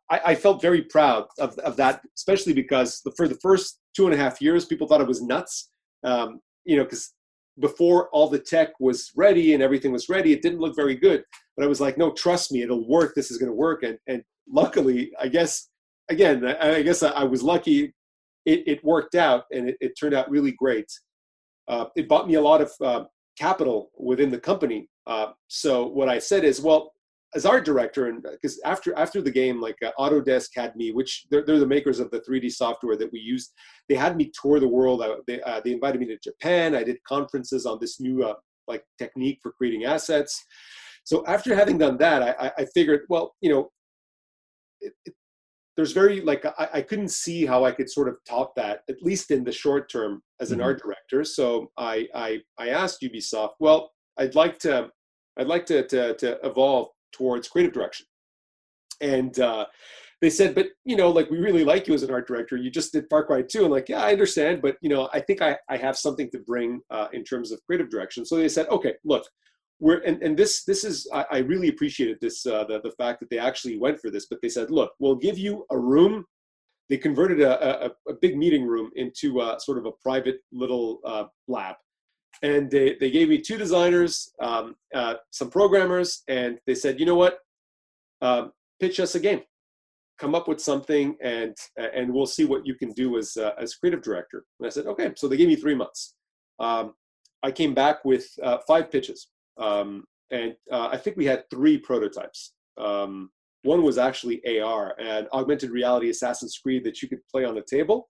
I, 0.09 0.35
felt 0.35 0.61
very 0.61 0.83
proud 0.83 1.25
of, 1.39 1.57
of 1.59 1.75
that 1.77 2.01
especially 2.15 2.53
because 2.53 3.01
the, 3.03 3.11
for 3.17 3.27
the 3.27 3.39
first 3.41 3.79
two 3.95 4.05
and 4.05 4.13
a 4.13 4.17
half 4.17 4.41
years 4.41 4.65
people 4.65 4.85
thought 4.85 5.01
it 5.01 5.07
was 5.07 5.23
nuts 5.23 5.69
um, 6.03 6.39
you 6.65 6.77
know 6.77 6.83
because 6.83 7.13
before 7.59 8.09
all 8.09 8.27
the 8.27 8.39
tech 8.39 8.69
was 8.79 9.11
ready 9.15 9.53
and 9.53 9.61
everything 9.61 9.91
was 9.91 10.09
ready, 10.09 10.33
it 10.33 10.41
didn't 10.41 10.59
look 10.59 10.75
very 10.75 10.95
good. 10.95 11.23
But 11.55 11.63
I 11.63 11.67
was 11.67 11.79
like, 11.79 11.97
no, 11.97 12.11
trust 12.11 12.51
me, 12.51 12.61
it'll 12.61 12.87
work. 12.87 13.13
This 13.15 13.29
is 13.31 13.37
going 13.37 13.49
to 13.49 13.55
work. 13.55 13.83
And 13.83 13.97
and 14.07 14.23
luckily, 14.49 15.11
I 15.19 15.27
guess 15.27 15.69
again, 16.09 16.45
I, 16.45 16.75
I 16.75 16.81
guess 16.81 17.03
I, 17.03 17.09
I, 17.09 17.23
was 17.23 17.43
lucky. 17.43 17.93
It, 18.45 18.63
it 18.67 18.83
worked 18.83 19.15
out, 19.15 19.45
and 19.51 19.69
it, 19.69 19.77
it, 19.79 19.93
turned 19.97 20.13
out 20.13 20.29
really 20.29 20.51
great. 20.51 20.91
Uh, 21.67 21.85
it 21.95 22.09
bought 22.09 22.27
me 22.27 22.33
a 22.33 22.41
lot 22.41 22.61
of 22.61 22.71
uh, 22.81 23.03
capital 23.39 23.89
within 23.97 24.29
the 24.29 24.39
company. 24.39 24.89
Uh, 25.07 25.27
so 25.47 25.87
what 25.87 26.09
I 26.09 26.19
said 26.19 26.43
is, 26.43 26.61
well, 26.61 26.93
as 27.35 27.45
art 27.45 27.65
director, 27.65 28.07
and 28.07 28.23
because 28.23 28.59
after 28.63 28.97
after 28.97 29.21
the 29.21 29.31
game, 29.31 29.59
like 29.59 29.77
uh, 29.83 29.91
Autodesk 29.99 30.49
had 30.55 30.75
me, 30.75 30.91
which 30.91 31.25
they're, 31.31 31.43
they're 31.43 31.59
the 31.59 31.65
makers 31.65 31.99
of 31.99 32.11
the 32.11 32.21
3D 32.21 32.51
software 32.51 32.95
that 32.95 33.11
we 33.11 33.19
used. 33.19 33.53
They 33.89 33.95
had 33.95 34.15
me 34.15 34.31
tour 34.39 34.59
the 34.59 34.67
world. 34.67 35.01
I, 35.01 35.15
they 35.25 35.41
uh, 35.41 35.61
they 35.63 35.71
invited 35.71 35.99
me 35.99 36.07
to 36.07 36.17
Japan. 36.23 36.75
I 36.75 36.83
did 36.83 36.97
conferences 37.07 37.65
on 37.65 37.79
this 37.81 37.99
new 37.99 38.23
uh, 38.23 38.35
like 38.67 38.83
technique 38.99 39.39
for 39.41 39.51
creating 39.51 39.85
assets. 39.85 40.45
So 41.05 41.23
after 41.27 41.55
having 41.55 41.77
done 41.77 41.97
that, 41.97 42.37
I, 42.39 42.51
I 42.57 42.65
figured, 42.73 43.01
well, 43.09 43.35
you 43.41 43.49
know, 43.49 43.69
it, 44.79 44.93
it, 45.05 45.13
there's 45.75 45.91
very 45.91 46.21
like 46.21 46.45
I, 46.45 46.69
I, 46.75 46.81
couldn't 46.81 47.09
see 47.09 47.45
how 47.45 47.65
I 47.65 47.71
could 47.71 47.89
sort 47.89 48.07
of 48.07 48.17
top 48.29 48.53
that 48.55 48.81
at 48.89 49.01
least 49.01 49.31
in 49.31 49.43
the 49.43 49.51
short 49.51 49.89
term 49.89 50.21
as 50.39 50.51
an 50.51 50.59
mm-hmm. 50.59 50.67
art 50.67 50.81
director. 50.81 51.23
So 51.23 51.71
I, 51.77 52.07
I 52.13 52.41
I 52.59 52.69
asked 52.69 53.01
Ubisoft, 53.01 53.53
well, 53.59 53.91
I'd 54.17 54.35
like 54.35 54.59
to 54.59 54.89
I'd 55.37 55.47
like 55.47 55.65
to 55.67 55.87
to, 55.87 56.15
to 56.15 56.39
evolve 56.45 56.89
towards 57.11 57.47
creative 57.47 57.73
direction. 57.73 58.05
And 59.01 59.37
uh, 59.39 59.65
they 60.21 60.29
said, 60.29 60.55
but 60.55 60.67
you 60.85 60.95
know, 60.95 61.09
like 61.09 61.29
we 61.29 61.37
really 61.37 61.63
like 61.63 61.87
you 61.87 61.93
as 61.93 62.03
an 62.03 62.11
art 62.11 62.27
director. 62.27 62.55
You 62.55 62.71
just 62.71 62.93
did 62.93 63.05
Far 63.09 63.25
Cry 63.25 63.41
2. 63.41 63.63
And 63.63 63.71
like, 63.71 63.89
yeah, 63.89 64.01
I 64.01 64.11
understand, 64.11 64.61
but 64.61 64.77
you 64.81 64.89
know, 64.89 65.09
I 65.13 65.19
think 65.19 65.41
I, 65.41 65.57
I 65.69 65.77
have 65.77 65.97
something 65.97 66.29
to 66.31 66.39
bring 66.39 66.81
uh, 66.89 67.07
in 67.13 67.23
terms 67.23 67.51
of 67.51 67.59
creative 67.65 67.89
direction. 67.89 68.25
So 68.25 68.37
they 68.37 68.49
said, 68.49 68.67
okay, 68.69 68.93
look, 69.03 69.25
we're 69.79 69.97
and, 70.03 70.21
and 70.23 70.37
this 70.37 70.63
this 70.63 70.85
is 70.85 71.07
I, 71.13 71.25
I 71.31 71.37
really 71.39 71.67
appreciated 71.67 72.19
this 72.21 72.45
uh, 72.45 72.63
the, 72.63 72.79
the 72.81 72.91
fact 72.91 73.19
that 73.19 73.29
they 73.29 73.37
actually 73.37 73.77
went 73.77 73.99
for 73.99 74.09
this, 74.09 74.27
but 74.29 74.39
they 74.41 74.49
said, 74.49 74.71
look, 74.71 74.93
we'll 74.99 75.15
give 75.15 75.37
you 75.37 75.65
a 75.71 75.77
room. 75.77 76.23
They 76.89 76.97
converted 76.97 77.41
a, 77.41 77.87
a, 77.87 77.91
a 78.07 78.13
big 78.21 78.37
meeting 78.37 78.65
room 78.65 78.91
into 78.95 79.41
a, 79.41 79.57
sort 79.59 79.77
of 79.77 79.85
a 79.85 79.91
private 80.03 80.37
little 80.51 80.99
uh, 81.05 81.25
lab 81.47 81.75
and 82.43 82.69
they, 82.69 82.97
they 82.99 83.09
gave 83.09 83.29
me 83.29 83.39
two 83.39 83.57
designers, 83.57 84.33
um, 84.41 84.75
uh, 84.93 85.15
some 85.31 85.49
programmers, 85.49 86.23
and 86.27 86.59
they 86.67 86.75
said, 86.75 86.99
you 86.99 87.05
know 87.05 87.15
what, 87.15 87.39
um, 88.21 88.51
pitch 88.79 88.99
us 88.99 89.15
a 89.15 89.19
game, 89.19 89.41
come 90.19 90.35
up 90.35 90.47
with 90.47 90.59
something, 90.59 91.15
and 91.21 91.55
and 91.77 92.13
we'll 92.13 92.25
see 92.25 92.45
what 92.45 92.67
you 92.67 92.75
can 92.75 92.91
do 92.91 93.17
as 93.17 93.37
uh, 93.37 93.51
as 93.57 93.75
creative 93.75 94.03
director. 94.03 94.43
And 94.59 94.67
I 94.67 94.69
said, 94.69 94.85
okay. 94.87 95.13
So 95.15 95.27
they 95.27 95.37
gave 95.37 95.47
me 95.47 95.55
three 95.55 95.75
months. 95.75 96.15
Um, 96.59 96.93
I 97.41 97.51
came 97.51 97.73
back 97.73 98.05
with 98.05 98.27
uh, 98.43 98.57
five 98.67 98.91
pitches, 98.91 99.29
um, 99.57 100.03
and 100.29 100.53
uh, 100.71 100.89
I 100.91 100.97
think 100.97 101.15
we 101.17 101.25
had 101.25 101.43
three 101.49 101.77
prototypes. 101.77 102.53
Um, 102.77 103.29
one 103.63 103.83
was 103.83 103.97
actually 103.97 104.41
AR, 104.59 104.95
and 104.99 105.27
augmented 105.31 105.69
reality 105.69 106.09
Assassin's 106.09 106.57
Creed 106.57 106.83
that 106.83 107.01
you 107.01 107.07
could 107.07 107.25
play 107.31 107.45
on 107.45 107.55
the 107.55 107.63
table. 107.63 108.09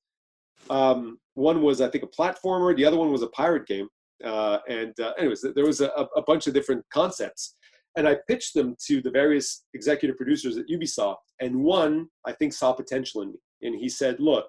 Um, 0.69 1.19
one 1.35 1.61
was, 1.61 1.81
I 1.81 1.89
think, 1.89 2.03
a 2.03 2.07
platformer. 2.07 2.75
The 2.75 2.85
other 2.85 2.97
one 2.97 3.11
was 3.11 3.21
a 3.21 3.27
pirate 3.27 3.67
game. 3.67 3.87
Uh, 4.23 4.59
and 4.67 4.97
uh, 4.99 5.13
anyways, 5.17 5.45
there 5.55 5.65
was 5.65 5.81
a, 5.81 5.89
a, 6.15 6.21
bunch 6.21 6.47
of 6.47 6.53
different 6.53 6.83
concepts. 6.93 7.55
And 7.95 8.07
I 8.07 8.17
pitched 8.27 8.53
them 8.53 8.75
to 8.87 9.01
the 9.01 9.11
various 9.11 9.65
executive 9.73 10.17
producers 10.17 10.57
at 10.57 10.67
Ubisoft. 10.67 11.17
And 11.41 11.63
one, 11.63 12.07
I 12.25 12.31
think, 12.31 12.53
saw 12.53 12.73
potential 12.73 13.21
in 13.21 13.29
me. 13.29 13.39
And 13.61 13.75
he 13.75 13.89
said, 13.89 14.19
look, 14.19 14.45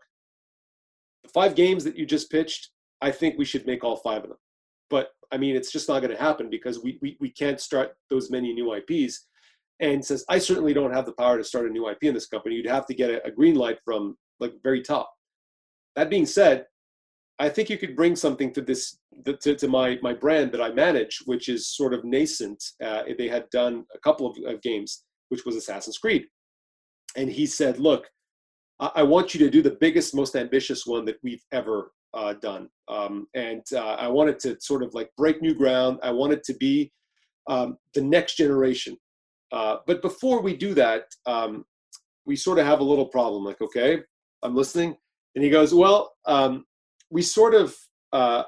the 1.22 1.28
five 1.30 1.54
games 1.54 1.84
that 1.84 1.96
you 1.96 2.06
just 2.06 2.30
pitched, 2.30 2.70
I 3.00 3.10
think 3.10 3.36
we 3.36 3.44
should 3.44 3.66
make 3.66 3.84
all 3.84 3.96
five 3.96 4.22
of 4.22 4.28
them. 4.30 4.38
But 4.90 5.08
I 5.32 5.36
mean, 5.36 5.56
it's 5.56 5.72
just 5.72 5.88
not 5.88 6.00
going 6.00 6.14
to 6.14 6.22
happen 6.22 6.48
because 6.48 6.82
we, 6.82 6.98
we, 7.02 7.16
we 7.20 7.30
can't 7.30 7.60
start 7.60 7.96
those 8.10 8.30
many 8.30 8.52
new 8.52 8.74
IPs. 8.74 9.26
And 9.80 10.04
says, 10.04 10.24
I 10.28 10.38
certainly 10.38 10.72
don't 10.72 10.94
have 10.94 11.04
the 11.04 11.12
power 11.12 11.36
to 11.36 11.44
start 11.44 11.66
a 11.66 11.70
new 11.70 11.88
IP 11.88 12.04
in 12.04 12.14
this 12.14 12.26
company. 12.26 12.54
You'd 12.54 12.66
have 12.66 12.86
to 12.86 12.94
get 12.94 13.10
a, 13.10 13.26
a 13.26 13.30
green 13.30 13.56
light 13.56 13.78
from 13.84 14.16
like 14.38 14.52
very 14.62 14.82
top. 14.82 15.12
That 15.96 16.10
being 16.10 16.26
said, 16.26 16.66
I 17.38 17.48
think 17.48 17.68
you 17.68 17.78
could 17.78 17.96
bring 17.96 18.14
something 18.14 18.52
to 18.52 18.60
this 18.60 18.98
to, 19.24 19.54
to 19.56 19.68
my 19.68 19.98
my 20.02 20.12
brand 20.12 20.52
that 20.52 20.62
I 20.62 20.70
manage, 20.70 21.22
which 21.26 21.48
is 21.48 21.68
sort 21.68 21.94
of 21.94 22.04
nascent. 22.04 22.62
Uh, 22.82 23.02
they 23.18 23.28
had 23.28 23.50
done 23.50 23.84
a 23.94 23.98
couple 23.98 24.26
of, 24.26 24.36
of, 24.46 24.62
games, 24.62 25.04
which 25.30 25.44
was 25.44 25.56
Assassin's 25.56 25.98
Creed, 25.98 26.26
and 27.16 27.30
he 27.30 27.46
said, 27.46 27.78
"Look, 27.78 28.08
I, 28.78 28.90
I, 28.96 29.02
want 29.02 29.34
you 29.34 29.40
to 29.40 29.50
do 29.50 29.62
the 29.62 29.76
biggest, 29.80 30.14
most 30.14 30.36
ambitious 30.36 30.86
one 30.86 31.04
that 31.06 31.18
we've 31.24 31.42
ever 31.50 31.90
uh, 32.12 32.34
done, 32.34 32.68
um, 32.88 33.26
and 33.34 33.64
uh, 33.72 33.96
I 33.98 34.06
wanted 34.06 34.38
to 34.40 34.56
sort 34.60 34.84
of 34.84 34.94
like 34.94 35.10
break 35.16 35.42
new 35.42 35.54
ground. 35.54 35.98
I 36.04 36.12
wanted 36.12 36.38
it 36.38 36.44
to 36.44 36.54
be 36.54 36.92
um, 37.48 37.78
the 37.94 38.02
next 38.02 38.36
generation. 38.36 38.96
Uh, 39.50 39.78
but 39.86 40.02
before 40.02 40.40
we 40.40 40.56
do 40.56 40.72
that, 40.74 41.04
um, 41.26 41.64
we 42.26 42.36
sort 42.36 42.58
of 42.58 42.66
have 42.66 42.80
a 42.80 42.84
little 42.84 43.06
problem. 43.06 43.44
Like, 43.44 43.60
okay, 43.60 44.02
I'm 44.44 44.54
listening." 44.54 44.94
And 45.34 45.42
he 45.42 45.50
goes, 45.50 45.74
"Well." 45.74 46.12
We 47.14 47.22
sort 47.22 47.54
of 47.54 47.76
uh, 48.12 48.42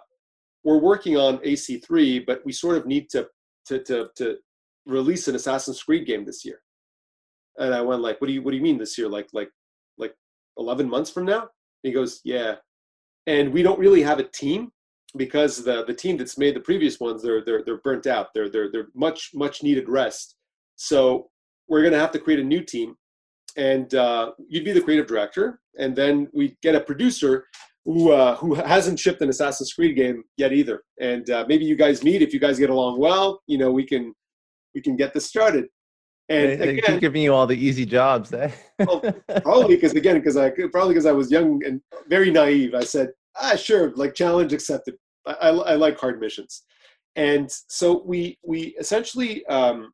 we're 0.65 0.79
working 0.79 1.17
on 1.17 1.39
AC3, 1.39 2.27
but 2.27 2.45
we 2.45 2.53
sort 2.53 2.77
of 2.77 2.87
need 2.87 3.09
to, 3.11 3.29
to 3.67 3.79
to 3.85 4.11
to 4.17 4.37
release 4.85 5.29
an 5.29 5.37
Assassin's 5.37 5.81
Creed 5.81 6.07
game 6.07 6.25
this 6.25 6.45
year. 6.45 6.61
And 7.59 7.73
I 7.73 7.81
went 7.81 8.03
like, 8.03 8.21
what 8.21 8.27
do 8.27 8.33
you 8.33 8.43
what 8.43 8.51
do 8.51 8.57
you 8.57 8.63
mean 8.63 8.77
this 8.77 8.99
year? 8.99 9.09
Like 9.09 9.29
like 9.33 9.51
like 9.97 10.15
11 10.59 10.91
months 10.91 11.11
from 11.11 11.25
now? 11.25 11.43
And 11.43 11.85
he 11.85 11.93
goes, 11.93 12.21
yeah. 12.25 12.57
And 13.29 13.53
we 13.53 13.63
don't 13.63 13.79
really 13.79 14.03
have 14.03 14.19
a 14.19 14.25
team 14.25 14.73
because 15.17 15.63
the 15.63 15.85
the 15.85 15.95
team 15.95 16.17
that's 16.17 16.37
made 16.37 16.57
the 16.57 16.61
previous 16.61 16.99
ones 16.99 17.23
they're 17.23 17.45
they're 17.45 17.63
they're 17.65 17.81
burnt 17.85 18.09
out. 18.09 18.29
They're 18.35 18.51
they're 18.51 18.71
they're 18.73 18.89
much 18.95 19.31
much 19.35 19.63
needed 19.63 19.89
rest. 19.89 20.35
So 20.75 21.31
we're 21.69 21.85
gonna 21.85 21.99
have 21.99 22.13
to 22.13 22.19
create 22.19 22.41
a 22.41 22.45
new 22.45 22.63
team, 22.63 22.97
and 23.57 23.95
uh, 23.95 24.33
you'd 24.49 24.65
be 24.65 24.73
the 24.73 24.83
creative 24.83 25.07
director, 25.07 25.61
and 25.79 25.95
then 25.95 26.29
we 26.33 26.57
get 26.63 26.75
a 26.75 26.81
producer 26.81 27.47
who 27.87 28.11
uh, 28.11 28.37
who 28.37 28.55
hasn't 28.55 28.99
shipped 28.99 29.23
an 29.23 29.31
Assassin's 29.31 29.73
Creed 29.73 29.97
game 29.97 30.25
yet 30.37 30.53
either. 30.53 30.83
And 31.01 31.31
uh, 31.31 31.47
maybe 31.49 31.65
you 31.65 31.77
guys 31.77 32.03
meet 32.03 32.21
if 32.21 32.35
you 32.35 32.41
guys 32.41 32.59
get 32.59 32.69
along 32.69 32.99
well. 32.99 33.41
You 33.47 33.59
know, 33.59 33.71
we 33.71 33.87
can 33.87 34.13
we 34.75 34.83
can 34.83 34.97
get 34.97 35.15
this 35.15 35.27
started. 35.27 35.67
And 36.29 36.51
they, 36.51 36.57
they 36.57 36.69
again, 36.79 36.95
keep 36.95 37.01
giving 37.01 37.23
you 37.23 37.33
all 37.33 37.47
the 37.47 37.57
easy 37.57 37.87
jobs, 37.87 38.33
eh? 38.33 38.51
well, 38.81 39.01
probably 39.43 39.77
because 39.77 39.93
again, 39.93 40.17
because 40.19 40.37
I 40.37 40.51
probably 40.51 40.95
because 40.95 41.07
I 41.07 41.13
was 41.13 41.31
young 41.31 41.65
and 41.65 41.81
very 42.09 42.33
naive. 42.33 42.75
I 42.75 42.83
said, 42.83 43.11
ah, 43.41 43.55
sure, 43.55 43.93
like 43.95 44.15
challenge 44.15 44.53
accepted. 44.53 44.97
I, 45.25 45.33
I, 45.33 45.51
I 45.51 45.75
like 45.77 45.99
hard 45.99 46.19
missions, 46.19 46.65
and 47.15 47.49
so 47.69 48.03
we 48.05 48.37
we 48.45 48.75
essentially 48.81 49.47
um, 49.47 49.93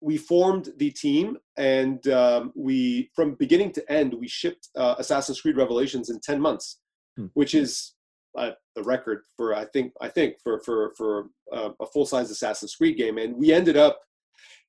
we 0.00 0.18
formed 0.18 0.70
the 0.78 0.90
team 0.90 1.36
and 1.56 2.08
um, 2.08 2.52
we 2.56 3.10
from 3.14 3.34
beginning 3.34 3.72
to 3.72 3.92
end 3.92 4.12
we 4.12 4.28
shipped 4.28 4.68
uh, 4.76 4.94
assassin's 4.98 5.40
creed 5.40 5.56
revelations 5.56 6.10
in 6.10 6.20
10 6.20 6.40
months 6.40 6.80
hmm. 7.16 7.26
which 7.34 7.54
is 7.54 7.94
uh, 8.36 8.50
the 8.74 8.82
record 8.82 9.22
for 9.36 9.54
I 9.54 9.64
think 9.66 9.92
I 10.00 10.08
think 10.08 10.36
for 10.42 10.60
for 10.60 10.92
for 10.96 11.28
uh, 11.52 11.70
a 11.80 11.86
full 11.86 12.06
size 12.06 12.30
Assassin's 12.30 12.74
Creed 12.74 12.96
game, 12.96 13.18
and 13.18 13.36
we 13.36 13.52
ended 13.52 13.76
up. 13.76 13.98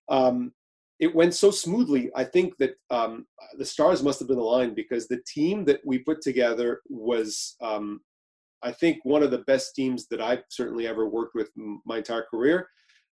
Um, 0.09 0.53
it 0.99 1.13
went 1.13 1.35
so 1.35 1.51
smoothly. 1.51 2.09
I 2.15 2.23
think 2.23 2.57
that 2.57 2.75
um, 2.89 3.27
the 3.57 3.65
stars 3.65 4.01
must 4.01 4.17
have 4.17 4.27
been 4.27 4.39
aligned 4.39 4.75
because 4.75 5.07
the 5.07 5.21
team 5.27 5.63
that 5.65 5.79
we 5.85 5.99
put 5.99 6.21
together 6.21 6.81
was, 6.89 7.55
um, 7.61 7.99
I 8.63 8.71
think, 8.71 8.97
one 9.03 9.21
of 9.21 9.29
the 9.29 9.39
best 9.39 9.75
teams 9.75 10.07
that 10.07 10.21
I've 10.21 10.41
certainly 10.49 10.87
ever 10.87 11.07
worked 11.07 11.35
with 11.35 11.51
my 11.85 11.97
entire 11.97 12.25
career. 12.31 12.67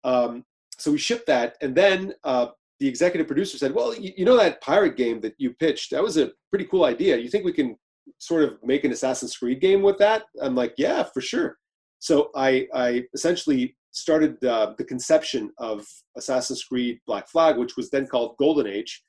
Um, 0.04 0.44
so 0.78 0.92
we 0.92 0.98
shipped 0.98 1.28
that, 1.28 1.56
and 1.62 1.74
then 1.74 2.14
uh, 2.26 2.48
the 2.80 2.88
executive 2.88 3.28
producer 3.28 3.58
said, 3.58 3.74
"Well, 3.74 3.96
you, 3.96 4.12
you 4.18 4.26
know 4.26 4.38
that 4.38 4.62
pirate 4.62 4.98
game 4.98 5.22
that 5.22 5.36
you 5.38 5.54
pitched? 5.54 5.92
That 5.92 6.04
was 6.04 6.18
a 6.18 6.32
pretty 6.50 6.66
cool 6.66 6.86
idea. 6.86 7.18
You 7.18 7.30
think 7.30 7.46
we 7.46 7.54
can 7.54 7.78
sort 8.20 8.44
of 8.44 8.58
make 8.64 8.84
an 8.84 8.92
Assassin's 8.92 9.36
Creed 9.36 9.60
game 9.60 9.82
with 9.82 9.98
that? 9.98 10.24
I'm 10.42 10.56
like, 10.56 10.76
yeah, 10.78 11.04
for 11.04 11.22
sure. 11.22 11.58
So 12.00 12.30
I, 12.36 12.68
I 12.74 13.04
essentially 13.14 13.76
started 13.92 14.44
uh, 14.46 14.74
the 14.78 14.84
conception 14.84 15.52
of 15.58 15.86
Assassin's 16.18 16.64
Creed 16.64 17.00
Black 17.08 17.28
Flag, 17.30 17.58
which 17.58 17.76
was 17.76 17.90
then 17.90 18.08
called 18.08 18.38
Golden 18.38 18.68
Age, 18.68 19.04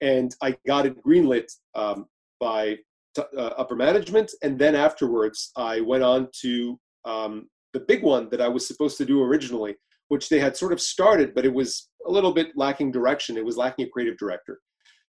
and 0.00 0.34
I 0.42 0.56
got 0.66 0.86
it 0.86 1.02
greenlit 1.02 1.50
um, 1.74 2.06
by 2.38 2.76
t- 3.14 3.22
uh, 3.36 3.54
upper 3.58 3.76
management, 3.76 4.32
and 4.42 4.58
then 4.58 4.74
afterwards 4.74 5.50
I 5.56 5.80
went 5.80 6.04
on 6.04 6.28
to 6.42 6.78
um, 7.04 7.48
the 7.72 7.80
big 7.80 8.02
one 8.02 8.28
that 8.30 8.40
I 8.40 8.48
was 8.48 8.66
supposed 8.66 8.98
to 8.98 9.04
do 9.04 9.22
originally, 9.22 9.74
which 10.08 10.28
they 10.28 10.38
had 10.38 10.56
sort 10.56 10.72
of 10.72 10.80
started, 10.80 11.34
but 11.34 11.44
it 11.44 11.52
was 11.52 11.88
a 12.06 12.10
little 12.10 12.32
bit 12.32 12.56
lacking 12.56 12.92
direction. 12.92 13.36
It 13.36 13.44
was 13.44 13.56
lacking 13.56 13.86
a 13.86 13.88
creative 13.88 14.18
director. 14.18 14.60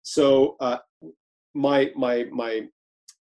So 0.03 0.55
uh, 0.59 0.77
my 1.53 1.91
my 1.95 2.25
my 2.31 2.67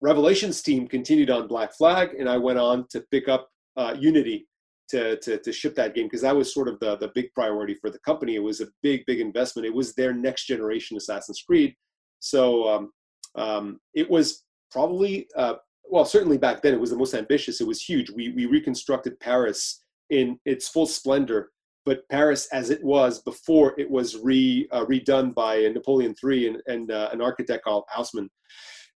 Revelations 0.05 0.61
team 0.61 0.87
continued 0.87 1.31
on 1.31 1.49
Black 1.49 1.73
Flag, 1.73 2.11
and 2.19 2.29
I 2.29 2.37
went 2.37 2.59
on 2.59 2.87
to 2.91 3.01
pick 3.11 3.27
up 3.27 3.49
uh, 3.79 3.97
Unity 3.99 4.47
to, 4.91 5.17
to, 5.21 5.39
to 5.39 5.51
ship 5.51 5.75
that 5.77 5.95
game 5.95 6.05
because 6.05 6.21
that 6.21 6.37
was 6.37 6.53
sort 6.53 6.69
of 6.69 6.79
the, 6.81 6.97
the 6.99 7.11
big 7.15 7.33
priority 7.33 7.73
for 7.73 7.89
the 7.89 7.99
company. 8.01 8.35
It 8.35 8.43
was 8.43 8.61
a 8.61 8.67
big, 8.83 9.07
big 9.07 9.19
investment. 9.19 9.65
It 9.65 9.75
was 9.75 9.95
their 9.95 10.13
next 10.13 10.45
generation 10.45 10.99
Assassin's 10.99 11.43
Creed. 11.47 11.75
So 12.21 12.69
um, 12.69 12.91
um, 13.35 13.81
it 13.95 14.11
was 14.11 14.45
probably, 14.71 15.27
uh, 15.39 15.55
well, 15.91 16.05
certainly 16.05 16.37
back 16.37 16.61
then 16.61 16.75
it 16.75 16.81
was 16.81 16.91
the 16.91 16.99
most 16.99 17.15
ambitious. 17.15 17.63
It 17.63 17.67
was 17.67 17.81
huge. 17.81 18.11
We, 18.11 18.29
we 18.29 18.45
reconstructed 18.45 19.19
Paris 19.21 19.81
in 20.11 20.39
its 20.45 20.69
full 20.69 20.85
splendor, 20.85 21.49
but 21.87 22.07
Paris 22.11 22.47
as 22.53 22.69
it 22.69 22.85
was 22.85 23.23
before 23.23 23.73
it 23.81 23.91
was 23.91 24.19
re, 24.19 24.69
uh, 24.71 24.85
redone 24.85 25.35
by 25.35 25.61
Napoleon 25.61 26.15
III 26.23 26.49
and, 26.49 26.63
and 26.67 26.91
uh, 26.91 27.09
an 27.11 27.23
architect 27.23 27.65
called 27.65 27.85
Haussmann. 27.91 28.29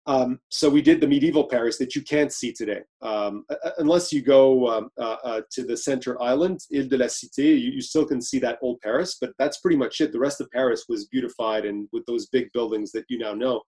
Um, 0.06 0.38
so 0.50 0.70
we 0.70 0.82
did 0.82 1.00
the 1.00 1.08
medieval 1.08 1.44
Paris 1.44 1.78
that 1.78 1.96
you 1.96 2.02
can't 2.02 2.32
see 2.32 2.52
today, 2.52 2.80
um, 3.02 3.44
unless 3.78 4.12
you 4.12 4.22
go 4.22 4.68
um, 4.68 4.88
uh, 4.98 5.16
uh, 5.24 5.40
to 5.50 5.64
the 5.64 5.76
center 5.76 6.20
island, 6.22 6.60
Ile 6.74 6.86
de 6.86 6.96
la 6.96 7.06
Cité. 7.06 7.44
You, 7.44 7.72
you, 7.72 7.80
still 7.80 8.06
can 8.06 8.20
see 8.20 8.38
that 8.38 8.58
old 8.62 8.80
Paris, 8.82 9.16
but 9.20 9.32
that's 9.38 9.58
pretty 9.58 9.76
much 9.76 10.00
it. 10.00 10.12
The 10.12 10.18
rest 10.20 10.40
of 10.40 10.50
Paris 10.52 10.84
was 10.88 11.06
beautified 11.06 11.64
and 11.64 11.88
with 11.92 12.06
those 12.06 12.26
big 12.26 12.52
buildings 12.52 12.92
that 12.92 13.04
you 13.08 13.18
now 13.18 13.34
know. 13.34 13.62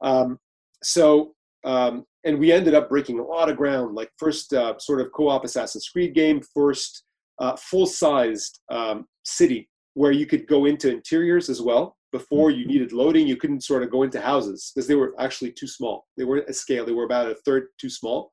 Um, 0.00 0.38
so, 0.82 1.34
um, 1.64 2.04
and 2.24 2.38
we 2.38 2.52
ended 2.52 2.74
up 2.74 2.88
breaking 2.88 3.18
a 3.18 3.24
lot 3.24 3.50
of 3.50 3.56
ground. 3.58 3.94
Like 3.94 4.10
first, 4.18 4.54
uh, 4.54 4.78
sort 4.78 5.00
of 5.00 5.12
co-op 5.12 5.44
Assassin's 5.44 5.88
Creed 5.88 6.14
game, 6.14 6.40
first 6.54 7.04
uh, 7.38 7.54
full-sized 7.56 8.60
um, 8.70 9.06
city 9.24 9.68
where 9.92 10.12
you 10.12 10.26
could 10.26 10.46
go 10.46 10.64
into 10.64 10.90
interiors 10.90 11.50
as 11.50 11.60
well 11.60 11.96
before 12.18 12.50
you 12.50 12.66
needed 12.66 12.92
loading 12.92 13.26
you 13.26 13.36
couldn't 13.36 13.64
sort 13.64 13.82
of 13.82 13.90
go 13.90 14.02
into 14.02 14.20
houses 14.20 14.72
because 14.74 14.86
they 14.86 14.94
were 14.94 15.14
actually 15.18 15.52
too 15.52 15.66
small. 15.66 16.06
They 16.16 16.24
weren't 16.24 16.48
at 16.48 16.54
scale 16.54 16.84
they 16.84 16.92
were 16.92 17.04
about 17.04 17.30
a 17.30 17.34
third 17.46 17.64
too 17.80 17.90
small. 17.90 18.32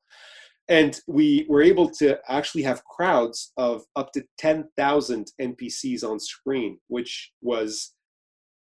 And 0.68 0.98
we 1.06 1.44
were 1.48 1.62
able 1.62 1.90
to 2.00 2.18
actually 2.28 2.62
have 2.62 2.84
crowds 2.84 3.52
of 3.58 3.84
up 3.96 4.12
to 4.12 4.24
10,000 4.38 5.32
npcs 5.40 6.02
on 6.10 6.18
screen 6.18 6.78
which 6.88 7.32
was 7.42 7.94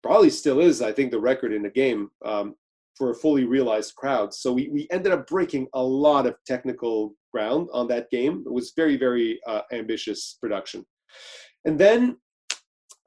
probably 0.02 0.30
still 0.30 0.62
is 0.62 0.82
i 0.82 0.94
think 0.94 1.12
the 1.12 1.20
record 1.20 1.52
in 1.52 1.64
the 1.64 1.70
game 1.84 2.10
um, 2.26 2.56
for 3.00 3.12
a 3.12 3.16
fully 3.16 3.46
realized 3.46 3.96
crowd. 3.96 4.34
So 4.34 4.52
we, 4.52 4.68
we 4.68 4.88
ended 4.92 5.14
up 5.14 5.26
breaking 5.26 5.68
a 5.74 5.82
lot 5.82 6.28
of 6.28 6.36
technical 6.46 7.16
ground 7.34 7.70
on 7.72 7.88
that 7.88 8.12
game. 8.12 8.44
It 8.46 8.52
was 8.52 8.74
very 8.76 8.98
very 8.98 9.40
uh, 9.48 9.62
ambitious 9.72 10.38
production. 10.40 10.86
And 11.66 11.80
then 11.80 12.18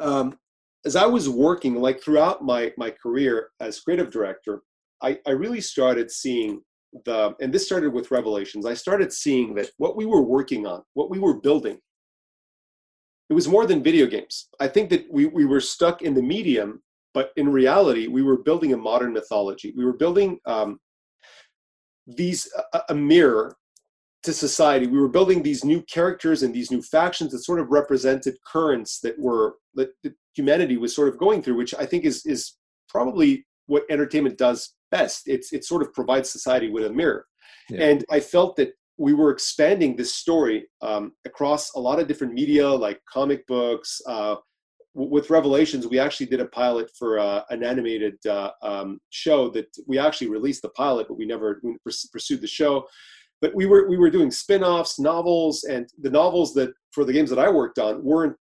um, 0.01 0.39
as 0.85 0.97
I 0.97 1.07
was 1.07 1.29
working, 1.29 1.77
like 1.77 2.03
throughout 2.03 2.45
my 2.45 2.73
my 2.77 2.91
career 2.91 3.51
as 3.61 3.81
creative 3.81 4.11
director, 4.11 4.63
I, 5.03 5.19
I 5.27 5.31
really 5.31 5.61
started 5.61 6.11
seeing 6.11 6.61
the, 7.05 7.35
and 7.41 7.53
this 7.53 7.67
started 7.67 7.93
with 7.93 8.11
Revelations. 8.11 8.67
I 8.67 8.75
started 8.75 9.13
seeing 9.13 9.55
that 9.55 9.71
what 9.79 9.97
we 9.97 10.07
were 10.07 10.23
working 10.23 10.67
on, 10.67 10.83
what 10.95 11.11
we 11.11 11.19
were 11.19 11.41
building, 11.41 11.79
it 13.31 13.35
was 13.35 13.49
more 13.49 13.67
than 13.67 13.83
video 13.83 14.07
games. 14.07 14.49
I 14.61 14.69
think 14.69 14.91
that 14.91 15.07
we 15.11 15.27
we 15.27 15.45
were 15.45 15.61
stuck 15.61 16.03
in 16.03 16.15
the 16.15 16.23
medium, 16.23 16.83
but 17.15 17.31
in 17.37 17.49
reality, 17.49 18.09
we 18.09 18.23
were 18.23 18.39
building 18.39 18.73
a 18.73 18.77
modern 18.77 19.13
mythology. 19.13 19.73
We 19.77 19.85
were 19.85 19.97
building 19.97 20.39
um, 20.47 20.79
these 22.07 22.51
a, 22.75 22.81
a 22.91 22.95
mirror 22.95 23.57
to 24.23 24.33
society. 24.33 24.87
We 24.87 25.01
were 25.01 25.09
building 25.09 25.43
these 25.43 25.65
new 25.65 25.83
characters 25.83 26.43
and 26.43 26.55
these 26.55 26.71
new 26.71 26.83
factions 26.83 27.33
that 27.33 27.41
sort 27.41 27.61
of 27.61 27.71
represented 27.71 28.37
currents 28.47 29.01
that 29.01 29.19
were 29.19 29.57
that, 29.75 29.91
humanity 30.35 30.79
was 30.79 30.95
sort 30.95 31.09
of 31.09 31.19
going 31.19 31.43
through, 31.43 31.57
which 31.57 31.75
I 31.75 31.87
think 31.87 32.05
is 32.05 32.25
is 32.25 32.57
probably 32.89 33.45
what 33.67 33.85
entertainment 33.91 34.39
does 34.39 34.75
best. 34.91 35.23
It's 35.27 35.53
it 35.53 35.65
sort 35.65 35.83
of 35.83 35.93
provides 35.93 36.31
society 36.31 36.71
with 36.71 36.85
a 36.85 36.93
mirror, 36.93 37.27
yeah. 37.69 37.85
and 37.85 38.05
I 38.11 38.21
felt 38.21 38.57
that 38.57 38.73
we 38.99 39.13
were 39.13 39.31
expanding 39.31 39.97
this 39.97 40.15
story 40.15 40.69
um, 40.83 41.13
across 41.25 41.75
a 41.75 41.81
lot 41.81 41.99
of 41.99 42.07
different 42.07 42.35
media, 42.35 42.69
like 42.69 43.01
comic 43.13 43.47
books. 43.47 44.01
Uh, 44.07 44.37
with 44.95 45.31
Revelations, 45.31 45.87
we 45.87 45.99
actually 45.99 46.27
did 46.27 46.41
a 46.41 46.47
pilot 46.47 46.91
for 46.99 47.19
uh, 47.19 47.43
an 47.49 47.65
animated 47.65 48.15
uh, 48.27 48.51
um, 48.63 49.01
show 49.09 49.49
that 49.49 49.67
we 49.87 49.99
actually 49.99 50.29
released 50.29 50.61
the 50.61 50.69
pilot, 50.71 51.09
but 51.09 51.17
we 51.17 51.25
never 51.25 51.63
pursued 52.13 52.43
the 52.43 52.47
show 52.47 52.87
but 53.43 53.55
we 53.55 53.67
were 53.67 53.87
we 53.89 53.99
were 53.99 54.09
doing 54.09 54.31
spin-offs 54.31 54.99
novels 54.99 55.65
and 55.65 55.91
the 55.99 56.09
novels 56.11 56.55
that 56.55 56.73
for 56.93 57.05
the 57.05 57.13
games 57.13 57.29
that 57.29 57.39
i 57.39 57.51
worked 57.51 57.79
on 57.79 58.03
weren't 58.03 58.37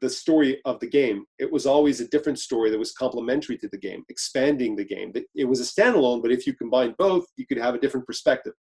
the, 0.00 0.10
story 0.10 0.60
of 0.64 0.80
the 0.80 0.88
game. 0.88 1.24
It 1.38 1.50
was 1.50 1.66
always 1.66 2.00
a 2.00 2.08
different 2.08 2.38
story 2.38 2.70
that 2.70 2.78
was 2.78 2.92
complementary 2.92 3.56
to 3.58 3.68
the 3.68 3.78
game 3.78 4.04
expanding 4.08 4.74
the 4.76 4.84
game. 4.84 5.12
It 5.34 5.44
was 5.44 5.60
a 5.60 5.64
standalone 5.64 6.22
but 6.22 6.32
if 6.32 6.46
you 6.46 6.54
combine 6.54 6.94
both 6.98 7.26
you 7.36 7.46
could 7.46 7.58
have 7.58 7.74
a 7.74 7.78
different 7.78 8.06
perspective. 8.06 8.52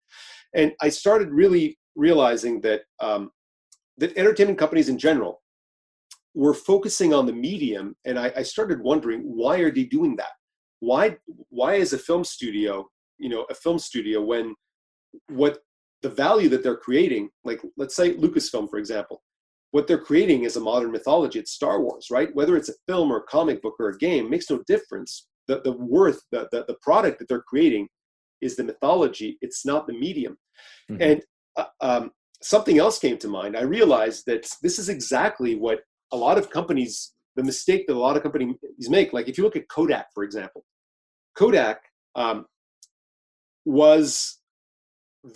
And 0.54 0.72
i 0.80 0.88
started 0.88 1.30
really 1.30 1.78
realizing 1.96 2.60
that 2.62 2.82
um, 3.00 3.30
that 3.98 4.16
entertainment 4.16 4.58
companies 4.58 4.88
in 4.88 4.98
general 4.98 5.42
were 6.34 6.54
focusing 6.54 7.14
on 7.14 7.26
the 7.26 7.32
medium 7.32 7.96
and 8.04 8.18
I, 8.18 8.32
I 8.36 8.42
started 8.42 8.80
wondering 8.80 9.20
why 9.20 9.58
are 9.58 9.70
they 9.70 9.84
doing 9.84 10.16
that? 10.16 10.34
Why 10.80 11.16
why 11.48 11.74
is 11.74 11.92
a 11.92 11.98
film 11.98 12.24
studio 12.24 12.88
you 13.18 13.28
know 13.28 13.46
a 13.50 13.54
film 13.54 13.78
studio 13.78 14.20
when 14.20 14.54
what 15.28 15.58
the 16.02 16.10
value 16.10 16.48
that 16.50 16.62
they're 16.62 16.76
creating, 16.76 17.30
like 17.44 17.60
let's 17.76 17.96
say 17.96 18.14
Lucasfilm, 18.14 18.68
for 18.68 18.78
example, 18.78 19.22
what 19.70 19.88
they're 19.88 19.98
creating 19.98 20.44
is 20.44 20.56
a 20.56 20.60
modern 20.60 20.92
mythology. 20.92 21.38
It's 21.38 21.52
Star 21.52 21.80
Wars, 21.80 22.08
right? 22.10 22.28
Whether 22.34 22.56
it's 22.56 22.68
a 22.68 22.74
film 22.86 23.10
or 23.10 23.18
a 23.18 23.22
comic 23.22 23.60
book 23.62 23.74
or 23.80 23.88
a 23.88 23.98
game 23.98 24.30
makes 24.30 24.48
no 24.48 24.62
difference. 24.66 25.26
The, 25.48 25.62
the 25.62 25.72
worth, 25.72 26.20
the, 26.30 26.48
the, 26.52 26.64
the 26.68 26.76
product 26.80 27.18
that 27.18 27.28
they're 27.28 27.42
creating 27.42 27.88
is 28.40 28.54
the 28.54 28.64
mythology. 28.64 29.36
It's 29.40 29.66
not 29.66 29.86
the 29.86 29.94
medium. 29.94 30.36
Mm-hmm. 30.90 31.02
And 31.02 31.22
uh, 31.56 31.64
um, 31.80 32.12
something 32.42 32.78
else 32.78 32.98
came 32.98 33.18
to 33.18 33.28
mind. 33.28 33.56
I 33.56 33.62
realized 33.62 34.24
that 34.26 34.48
this 34.62 34.78
is 34.78 34.88
exactly 34.88 35.56
what 35.56 35.80
a 36.12 36.16
lot 36.16 36.38
of 36.38 36.50
companies, 36.50 37.12
the 37.34 37.42
mistake 37.42 37.86
that 37.86 37.96
a 37.96 37.98
lot 37.98 38.16
of 38.16 38.22
companies 38.22 38.54
make. 38.88 39.12
Like 39.12 39.28
if 39.28 39.36
you 39.36 39.44
look 39.44 39.56
at 39.56 39.68
Kodak, 39.68 40.06
for 40.14 40.22
example, 40.22 40.64
Kodak 41.34 41.80
um, 42.14 42.46
was 43.64 44.38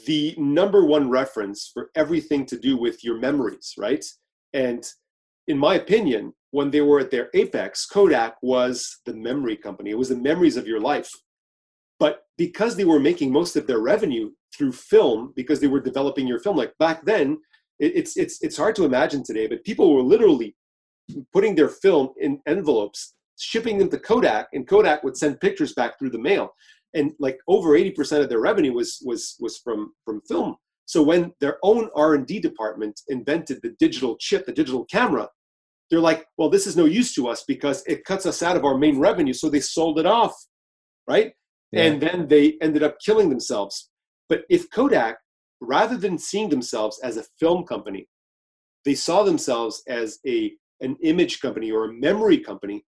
the 0.07 0.35
number 0.37 0.85
one 0.85 1.09
reference 1.09 1.71
for 1.73 1.91
everything 1.95 2.45
to 2.47 2.59
do 2.59 2.77
with 2.77 3.03
your 3.03 3.19
memories, 3.19 3.75
right? 3.79 4.05
And 4.53 4.85
in 5.47 5.59
my 5.59 5.77
opinion, 5.77 6.35
when 6.51 6.71
they 6.71 6.81
were 6.81 7.01
at 7.01 7.11
their 7.11 7.31
apex, 7.35 7.87
Kodak 7.87 8.37
was 8.43 9.01
the 9.07 9.15
memory 9.15 9.57
company. 9.57 9.91
It 9.91 9.99
was 9.99 10.11
the 10.11 10.17
memories 10.17 10.57
of 10.57 10.67
your 10.67 10.81
life. 10.81 11.11
But 11.99 12.25
because 12.37 12.77
they 12.77 12.85
were 12.85 13.01
making 13.01 13.33
most 13.33 13.57
of 13.57 13.67
their 13.67 13.81
revenue 13.81 14.31
through 14.57 14.73
film, 14.73 15.33
because 15.35 15.61
they 15.61 15.67
were 15.67 15.81
developing 15.81 16.27
your 16.27 16.39
film, 16.39 16.57
like 16.57 16.73
back 16.79 17.05
then, 17.05 17.39
it's 17.81 18.17
it's 18.17 18.43
it's 18.43 18.57
hard 18.57 18.75
to 18.77 18.85
imagine 18.85 19.23
today, 19.23 19.47
but 19.47 19.65
people 19.65 19.95
were 19.95 20.03
literally 20.03 20.57
putting 21.33 21.55
their 21.55 21.69
film 21.69 22.11
in 22.19 22.41
envelopes, 22.47 23.15
shipping 23.39 23.79
them 23.79 23.89
to 23.91 23.99
Kodak, 23.99 24.49
and 24.53 24.67
Kodak 24.67 25.05
would 25.05 25.17
send 25.17 25.41
pictures 25.41 25.75
back 25.75 25.99
through 25.99 26.11
the 26.11 26.19
mail 26.19 26.53
and 26.95 27.13
like 27.19 27.39
over 27.49 27.71
80% 27.71 28.23
of 28.23 28.29
their 28.29 28.41
revenue 28.41 28.73
was 28.73 29.03
was 29.05 29.37
was 29.41 29.59
from 29.59 29.93
from 30.05 30.21
film. 30.29 30.57
So 30.87 31.03
when 31.03 31.33
their 31.41 31.59
own 31.63 31.91
r&d 31.95 32.41
department 32.41 33.01
invented 33.09 33.61
the 33.63 33.75
digital 33.79 34.17
chip 34.17 34.47
the 34.47 34.53
digital 34.53 34.85
camera 34.87 35.29
they're 35.91 36.01
like 36.01 36.27
well 36.39 36.51
this 36.51 36.67
is 36.67 36.77
no 36.77 36.87
use 36.87 37.15
to 37.15 37.29
us 37.29 37.45
because 37.47 37.83
it 37.87 38.05
cuts 38.05 38.27
us 38.27 38.43
out 38.43 38.57
of 38.57 38.65
our 38.65 38.79
main 38.79 38.99
revenue. 38.99 39.35
So 39.35 39.49
they 39.49 39.61
sold 39.61 39.99
it 39.99 40.07
off 40.07 40.35
right? 41.07 41.33
Yeah. 41.73 41.85
and 41.85 42.01
then 42.01 42.29
they 42.29 42.57
ended 42.63 42.83
up 42.83 42.99
killing 43.05 43.29
themselves. 43.29 43.91
But 44.29 44.43
if 44.49 44.71
kodak 44.71 45.19
rather 45.61 45.97
than 45.97 46.19
seeing 46.19 46.49
themselves 46.49 47.01
as 47.03 47.17
a 47.17 47.25
film 47.39 47.65
company 47.65 48.09
they 48.85 48.95
saw 48.95 49.23
themselves 49.23 49.83
as 49.89 50.19
a 50.27 50.53
an 50.81 50.97
image 51.03 51.41
company 51.41 51.71
or 51.71 51.85
a 51.85 51.93
memory 51.93 52.39
company 52.39 52.85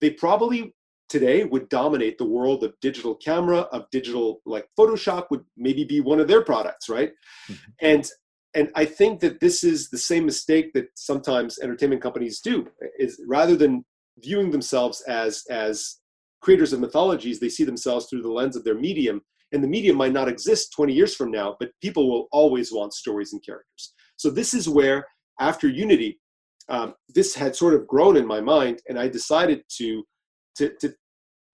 they 0.00 0.10
probably 0.10 0.74
today 1.14 1.44
would 1.44 1.68
dominate 1.68 2.18
the 2.18 2.24
world 2.24 2.64
of 2.64 2.74
digital 2.80 3.14
camera 3.14 3.60
of 3.76 3.88
digital 3.92 4.40
like 4.44 4.66
photoshop 4.76 5.26
would 5.30 5.44
maybe 5.56 5.84
be 5.84 6.00
one 6.00 6.18
of 6.18 6.26
their 6.26 6.42
products 6.42 6.88
right 6.88 7.12
mm-hmm. 7.48 7.70
and 7.82 8.10
and 8.56 8.68
i 8.74 8.84
think 8.84 9.20
that 9.20 9.38
this 9.38 9.62
is 9.62 9.88
the 9.90 10.02
same 10.10 10.26
mistake 10.26 10.72
that 10.74 10.86
sometimes 10.96 11.60
entertainment 11.60 12.02
companies 12.02 12.40
do 12.40 12.66
is 12.98 13.22
rather 13.28 13.54
than 13.54 13.84
viewing 14.24 14.50
themselves 14.50 15.02
as 15.02 15.44
as 15.50 16.00
creators 16.42 16.72
of 16.72 16.80
mythologies 16.80 17.38
they 17.38 17.48
see 17.48 17.62
themselves 17.64 18.06
through 18.06 18.22
the 18.22 18.36
lens 18.40 18.56
of 18.56 18.64
their 18.64 18.80
medium 18.88 19.20
and 19.52 19.62
the 19.62 19.68
medium 19.76 19.96
might 19.96 20.12
not 20.12 20.28
exist 20.28 20.72
20 20.74 20.92
years 20.92 21.14
from 21.14 21.30
now 21.30 21.54
but 21.60 21.70
people 21.80 22.10
will 22.10 22.26
always 22.32 22.72
want 22.72 22.92
stories 22.92 23.32
and 23.32 23.46
characters 23.46 23.94
so 24.16 24.30
this 24.30 24.52
is 24.52 24.68
where 24.68 25.06
after 25.38 25.68
unity 25.68 26.18
um, 26.68 26.94
this 27.14 27.36
had 27.36 27.54
sort 27.54 27.74
of 27.74 27.86
grown 27.86 28.16
in 28.16 28.26
my 28.26 28.40
mind 28.40 28.82
and 28.88 28.98
i 28.98 29.06
decided 29.06 29.62
to 29.78 30.02
to, 30.56 30.72
to 30.80 30.94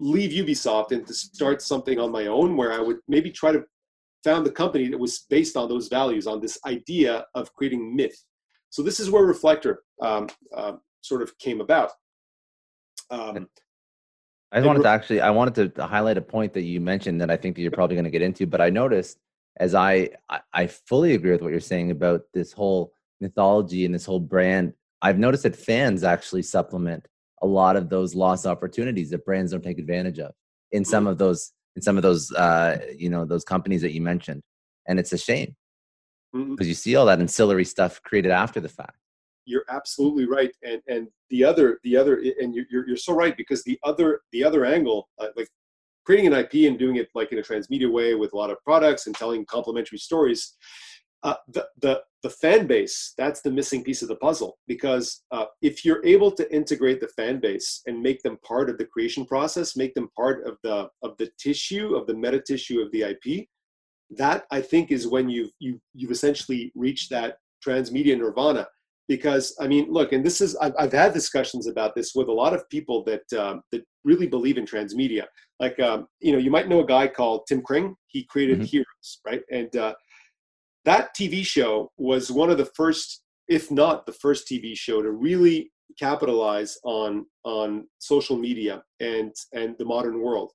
leave 0.01 0.31
Ubisoft 0.45 0.93
and 0.93 1.07
to 1.07 1.15
start 1.15 1.63
something 1.63 2.01
on 2.01 2.11
my 2.11 2.27
own 2.27 2.57
where 2.57 2.73
I 2.73 2.81
would 2.81 2.99
maybe 3.07 3.31
try 3.31 3.53
to 3.53 3.65
found 4.25 4.45
the 4.45 4.51
company 4.51 4.89
that 4.89 4.99
was 4.99 5.27
based 5.31 5.57
on 5.57 5.69
those 5.69 5.89
values, 5.89 6.27
on 6.27 6.41
this 6.41 6.59
idea 6.67 7.25
of 7.35 7.53
creating 7.55 7.95
myth. 7.95 8.25
So 8.71 8.83
this 8.83 9.01
is 9.01 9.11
where 9.11 9.25
Reflector 9.25 9.83
um, 10.01 10.29
uh, 10.55 10.73
sort 11.01 11.23
of 11.23 11.37
came 11.39 11.61
about. 11.61 11.93
Um, 13.11 13.49
I 14.53 14.59
just 14.59 14.67
wanted 14.67 14.83
to 14.83 14.89
actually, 14.89 15.21
I 15.21 15.31
wanted 15.31 15.75
to 15.75 15.87
highlight 15.87 16.19
a 16.19 16.23
point 16.23 16.53
that 16.55 16.63
you 16.63 16.81
mentioned 16.81 17.21
that 17.21 17.31
I 17.31 17.37
think 17.37 17.57
that 17.57 17.63
you're 17.63 17.71
probably 17.71 17.97
going 17.97 18.05
to 18.05 18.11
get 18.11 18.23
into, 18.23 18.47
but 18.47 18.61
I 18.61 18.71
noticed 18.71 19.19
as 19.59 19.75
I, 19.75 20.11
I, 20.29 20.41
I 20.53 20.67
fully 20.67 21.15
agree 21.15 21.33
with 21.33 21.43
what 21.43 21.51
you're 21.51 21.61
saying 21.61 21.91
about 21.91 22.23
this 22.35 22.53
whole 22.53 22.93
mythology 23.21 23.85
and 23.85 23.95
this 23.95 24.05
whole 24.05 24.21
brand. 24.21 24.73
I've 25.03 25.19
noticed 25.19 25.45
that 25.45 25.57
fans 25.57 26.05
actually 26.05 26.43
supplement 26.43 27.07
a 27.42 27.46
lot 27.46 27.76
of 27.76 27.88
those 27.88 28.14
lost 28.14 28.46
opportunities 28.46 29.11
that 29.11 29.24
brands 29.24 29.53
don't 29.53 29.62
take 29.62 29.79
advantage 29.79 30.18
of 30.18 30.33
in 30.72 30.85
some 30.85 31.05
mm-hmm. 31.05 31.12
of 31.12 31.18
those 31.18 31.53
in 31.76 31.83
some 31.83 31.96
of 31.96 32.03
those 32.03 32.33
uh, 32.33 32.79
you 32.96 33.11
know 33.11 33.24
those 33.24 33.44
companies 33.44 33.83
that 33.83 33.92
you 33.92 34.00
mentioned, 34.00 34.42
and 34.88 34.98
it's 34.98 35.12
a 35.12 35.18
shame 35.18 35.55
because 36.33 36.68
you 36.68 36.74
see 36.74 36.94
all 36.96 37.07
that 37.07 37.20
ancillary 37.20 37.64
stuff 37.64 38.00
created 38.03 38.31
after 38.31 38.61
the 38.61 38.68
fact. 38.68 38.96
You're 39.46 39.64
absolutely 39.68 40.26
right 40.26 40.53
and 40.62 40.81
and 40.87 41.09
the 41.31 41.44
other 41.44 41.81
the 41.83 41.96
other 41.96 42.22
and 42.40 42.55
you're 42.55 42.87
you're 42.87 42.96
so 42.96 43.14
right 43.14 43.37
because 43.37 43.64
the 43.64 43.79
other 43.85 44.20
the 44.33 44.44
other 44.44 44.64
angle 44.64 45.09
uh, 45.18 45.29
like 45.37 45.48
creating 46.05 46.33
an 46.33 46.35
ip 46.35 46.53
and 46.53 46.79
doing 46.79 46.96
it 46.96 47.09
like 47.14 47.33
in 47.33 47.38
a 47.38 47.42
transmedia 47.42 47.90
way 47.90 48.14
with 48.14 48.33
a 48.33 48.37
lot 48.37 48.50
of 48.50 48.59
products 48.64 49.07
and 49.07 49.16
telling 49.16 49.44
complementary 49.46 49.98
stories 49.98 50.57
uh, 51.22 51.35
the, 51.48 51.66
the 51.80 52.02
the 52.22 52.30
fan 52.30 52.66
base 52.66 53.14
that's 53.16 53.40
the 53.40 53.50
missing 53.50 53.83
piece 53.83 54.02
of 54.02 54.09
the 54.09 54.16
puzzle 54.16 54.59
because 54.66 55.22
uh, 55.33 55.46
if 55.62 55.85
you're 55.85 56.04
able 56.04 56.30
to 56.30 56.54
integrate 56.54 57.00
the 57.00 57.09
fan 57.09 57.40
base 57.40 57.83
and 57.87 58.02
make 58.02 58.22
them 58.22 58.38
part 58.46 58.68
of 58.68 58.78
the 58.78 58.85
creation 58.85 59.24
process 59.24 59.76
make 59.76 59.94
them 59.94 60.09
part 60.16 60.46
of 60.46 60.56
the 60.62 60.88
of 61.02 61.16
the 61.18 61.30
tissue 61.38 61.94
of 61.94 62.06
the 62.06 62.14
meta 62.14 62.40
tissue 62.40 62.80
of 62.80 62.90
the 62.92 63.02
ip 63.02 63.46
that 64.11 64.44
i 64.50 64.61
think 64.61 64.90
is 64.90 65.06
when 65.06 65.28
you've 65.28 65.50
you, 65.59 65.80
you've 65.94 66.11
essentially 66.11 66.72
reached 66.74 67.11
that 67.11 67.37
transmedia 67.66 68.16
nirvana 68.16 68.66
because 69.11 69.56
I 69.59 69.66
mean, 69.66 69.90
look, 69.90 70.12
and 70.12 70.24
this 70.24 70.40
is 70.40 70.54
I've, 70.59 70.72
I've 70.78 70.92
had 70.92 71.12
discussions 71.12 71.66
about 71.66 71.96
this 71.96 72.14
with 72.14 72.28
a 72.28 72.33
lot 72.33 72.54
of 72.54 72.68
people 72.70 73.02
that 73.06 73.24
um, 73.37 73.61
that 73.72 73.83
really 74.04 74.28
believe 74.28 74.56
in 74.56 74.64
transmedia. 74.64 75.24
Like, 75.59 75.80
um, 75.80 76.06
you 76.20 76.30
know, 76.30 76.38
you 76.38 76.48
might 76.48 76.68
know 76.68 76.78
a 76.78 76.87
guy 76.87 77.09
called 77.09 77.42
Tim 77.48 77.61
Kring. 77.61 77.96
He 78.06 78.22
created 78.22 78.59
mm-hmm. 78.59 78.66
Heroes, 78.66 79.20
right? 79.26 79.42
And 79.50 79.74
uh, 79.74 79.94
that 80.90 81.14
TV 81.14 81.46
show 81.46 81.92
was 81.96 82.33
one 82.33 82.50
of 82.50 82.59
the 82.59 82.70
first, 82.81 83.22
if 83.46 83.70
not 83.70 84.07
the 84.07 84.12
first 84.12 84.48
TV 84.48 84.76
show 84.76 85.00
to 85.03 85.12
really 85.12 85.70
capitalize 85.98 86.79
on 86.85 87.26
on 87.44 87.87
social 87.98 88.37
media 88.37 88.83
and 89.00 89.33
and 89.53 89.76
the 89.79 89.85
modern 89.85 90.20
world 90.20 90.53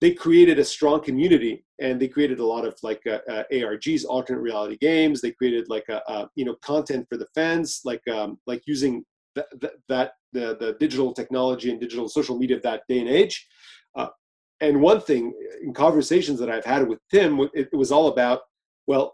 they 0.00 0.12
created 0.12 0.58
a 0.58 0.64
strong 0.64 1.00
community 1.00 1.64
and 1.80 1.98
they 1.98 2.08
created 2.08 2.38
a 2.38 2.44
lot 2.44 2.66
of 2.66 2.74
like 2.82 3.02
uh, 3.06 3.20
uh, 3.34 3.44
ARGs, 3.52 4.04
alternate 4.04 4.40
reality 4.40 4.76
games. 4.76 5.20
They 5.20 5.30
created 5.30 5.70
like 5.70 5.88
a, 5.88 6.02
a 6.08 6.28
you 6.34 6.44
know 6.44 6.56
content 6.60 7.06
for 7.08 7.16
the 7.16 7.28
fans, 7.34 7.80
like 7.84 8.06
um, 8.08 8.38
like 8.46 8.62
using 8.66 9.04
th- 9.34 9.46
th- 9.62 9.78
that 9.88 10.12
the 10.32 10.46
the 10.60 10.76
digital 10.78 11.14
technology 11.14 11.70
and 11.70 11.80
digital 11.80 12.08
social 12.08 12.36
media 12.38 12.56
of 12.56 12.62
that 12.64 12.82
day 12.88 13.00
and 13.00 13.08
age. 13.08 13.46
Uh, 13.94 14.08
and 14.60 14.82
one 14.90 15.00
thing 15.00 15.32
in 15.62 15.72
conversations 15.72 16.38
that 16.40 16.50
I've 16.50 16.66
had 16.66 16.86
with 16.86 16.98
Tim, 17.10 17.40
it, 17.40 17.68
it 17.72 17.76
was 17.82 17.90
all 17.90 18.08
about 18.08 18.40
well, 18.86 19.13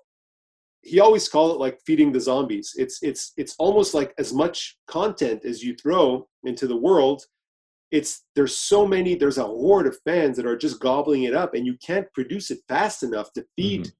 he 0.82 1.00
always 1.00 1.28
called 1.28 1.54
it 1.54 1.58
like 1.58 1.78
feeding 1.86 2.12
the 2.12 2.20
zombies. 2.20 2.72
It's 2.76 3.02
it's 3.02 3.32
it's 3.36 3.54
almost 3.58 3.94
like 3.94 4.14
as 4.18 4.32
much 4.32 4.78
content 4.86 5.44
as 5.44 5.62
you 5.62 5.74
throw 5.74 6.26
into 6.44 6.66
the 6.66 6.76
world 6.76 7.22
it's 7.90 8.24
there's 8.36 8.56
so 8.56 8.86
many 8.86 9.14
there's 9.14 9.38
a 9.38 9.44
horde 9.44 9.86
of 9.86 9.98
fans 10.04 10.36
that 10.36 10.46
are 10.46 10.56
just 10.56 10.80
gobbling 10.80 11.24
it 11.24 11.34
up 11.34 11.54
and 11.54 11.66
you 11.66 11.76
can't 11.84 12.12
produce 12.14 12.50
it 12.50 12.58
fast 12.68 13.02
enough 13.02 13.32
to 13.32 13.44
feed 13.56 13.90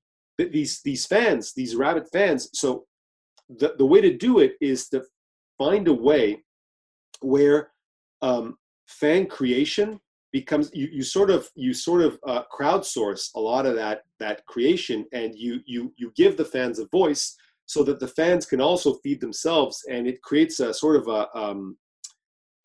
mm-hmm. 0.41 0.51
these 0.53 0.81
these 0.85 1.07
fans 1.07 1.53
these 1.55 1.75
rabid 1.75 2.07
fans 2.13 2.49
so 2.55 2.85
the, 3.49 3.75
the 3.79 3.87
way 3.87 4.01
to 4.01 4.17
do 4.17 4.39
it 4.39 4.55
is 4.61 4.89
to 4.89 5.03
find 5.59 5.89
a 5.89 5.93
way 5.93 6.43
where 7.21 7.71
um, 8.23 8.57
fan 8.87 9.27
creation 9.27 9.99
becomes 10.33 10.71
you, 10.73 10.89
you 10.93 11.03
sort 11.03 11.31
of 11.31 11.49
you 11.55 11.75
sort 11.75 12.03
of 12.03 12.19
uh, 12.27 12.43
crowdsource 12.53 13.31
a 13.35 13.41
lot 13.41 13.67
of 13.67 13.75
that 13.75 14.03
that 14.19 14.45
creation 14.47 15.05
and 15.13 15.35
you 15.35 15.61
you 15.67 15.93
you 15.97 16.13
give 16.17 16.37
the 16.37 16.45
fans 16.45 16.79
a 16.79 16.87
voice 16.89 17.37
so 17.67 17.83
that 17.85 18.01
the 18.01 18.09
fans 18.09 18.47
can 18.47 18.61
also 18.61 18.95
feed 19.03 19.21
themselves 19.21 19.85
and 19.91 20.07
it 20.07 20.21
creates 20.23 20.61
a 20.61 20.73
sort 20.75 20.97
of 20.97 21.09
a 21.09 21.37
um, 21.37 21.77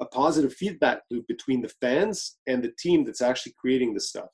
a 0.02 0.06
positive 0.06 0.54
feedback 0.54 1.00
loop 1.10 1.26
between 1.28 1.62
the 1.62 1.72
fans 1.82 2.38
and 2.48 2.64
the 2.64 2.74
team 2.78 3.04
that's 3.04 3.22
actually 3.22 3.54
creating 3.58 3.94
the 3.94 4.00
stuff. 4.00 4.30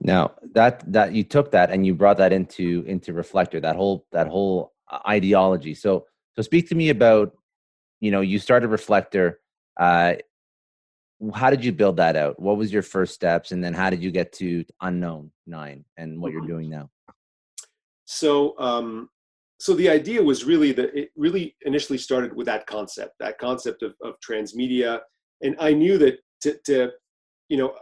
Now 0.00 0.32
that 0.54 0.90
that 0.92 1.12
you 1.12 1.24
took 1.24 1.50
that 1.50 1.70
and 1.70 1.84
you 1.84 1.94
brought 1.94 2.18
that 2.18 2.32
into 2.32 2.84
into 2.86 3.12
reflector 3.12 3.60
that 3.60 3.76
whole 3.76 4.06
that 4.12 4.28
whole 4.28 4.72
uh, 4.90 5.00
ideology. 5.08 5.74
So 5.74 6.06
so 6.36 6.42
speak 6.42 6.68
to 6.68 6.74
me 6.74 6.90
about 6.90 7.32
you 8.00 8.10
know 8.10 8.20
you 8.20 8.38
started 8.38 8.68
reflector 8.68 9.40
uh 9.80 10.14
how 11.34 11.50
did 11.50 11.64
you 11.64 11.72
build 11.72 11.96
that 11.96 12.16
out 12.16 12.38
what 12.40 12.56
was 12.56 12.72
your 12.72 12.82
first 12.82 13.14
steps 13.14 13.52
and 13.52 13.62
then 13.62 13.74
how 13.74 13.90
did 13.90 14.02
you 14.02 14.10
get 14.10 14.32
to 14.32 14.64
unknown 14.82 15.30
nine 15.46 15.84
and 15.96 16.20
what 16.20 16.32
you're 16.32 16.46
doing 16.46 16.70
now 16.70 16.88
so 18.04 18.58
um 18.58 19.08
so 19.60 19.74
the 19.74 19.88
idea 19.88 20.22
was 20.22 20.44
really 20.44 20.72
that 20.72 20.94
it 20.94 21.10
really 21.16 21.56
initially 21.62 21.98
started 21.98 22.34
with 22.34 22.46
that 22.46 22.66
concept, 22.66 23.14
that 23.18 23.38
concept 23.38 23.82
of, 23.82 23.94
of 24.02 24.14
transmedia. 24.20 25.00
And 25.42 25.56
I 25.58 25.72
knew 25.72 25.98
that 25.98 26.18
to, 26.42 26.58
to, 26.66 26.90
you 27.48 27.56
know, 27.56 27.74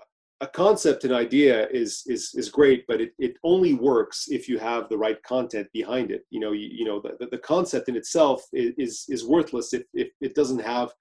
a 0.43 0.47
concept, 0.47 1.05
an 1.05 1.15
idea 1.15 1.67
is 1.69 2.03
is 2.07 2.33
is 2.35 2.51
great, 2.51 2.85
but 2.87 3.01
it, 3.01 3.13
it 3.19 3.37
only 3.43 3.73
works 3.73 4.27
if 4.29 4.49
you 4.51 4.59
have 4.59 4.89
the 4.89 4.99
right 4.99 5.23
content 5.23 5.67
behind 5.73 6.11
it. 6.11 6.25
You 6.29 6.41
know, 6.41 6.53
you, 6.53 6.69
you 6.71 6.85
know, 6.85 7.01
the, 7.01 7.27
the 7.31 7.39
concept 7.39 7.89
in 7.89 7.97
itself 7.97 8.43
is 8.53 9.07
is 9.09 9.27
worthless 9.27 9.73
if, 9.73 9.85
if 9.95 10.09
it 10.21 10.35
doesn't 10.35 10.59
have 10.59 10.93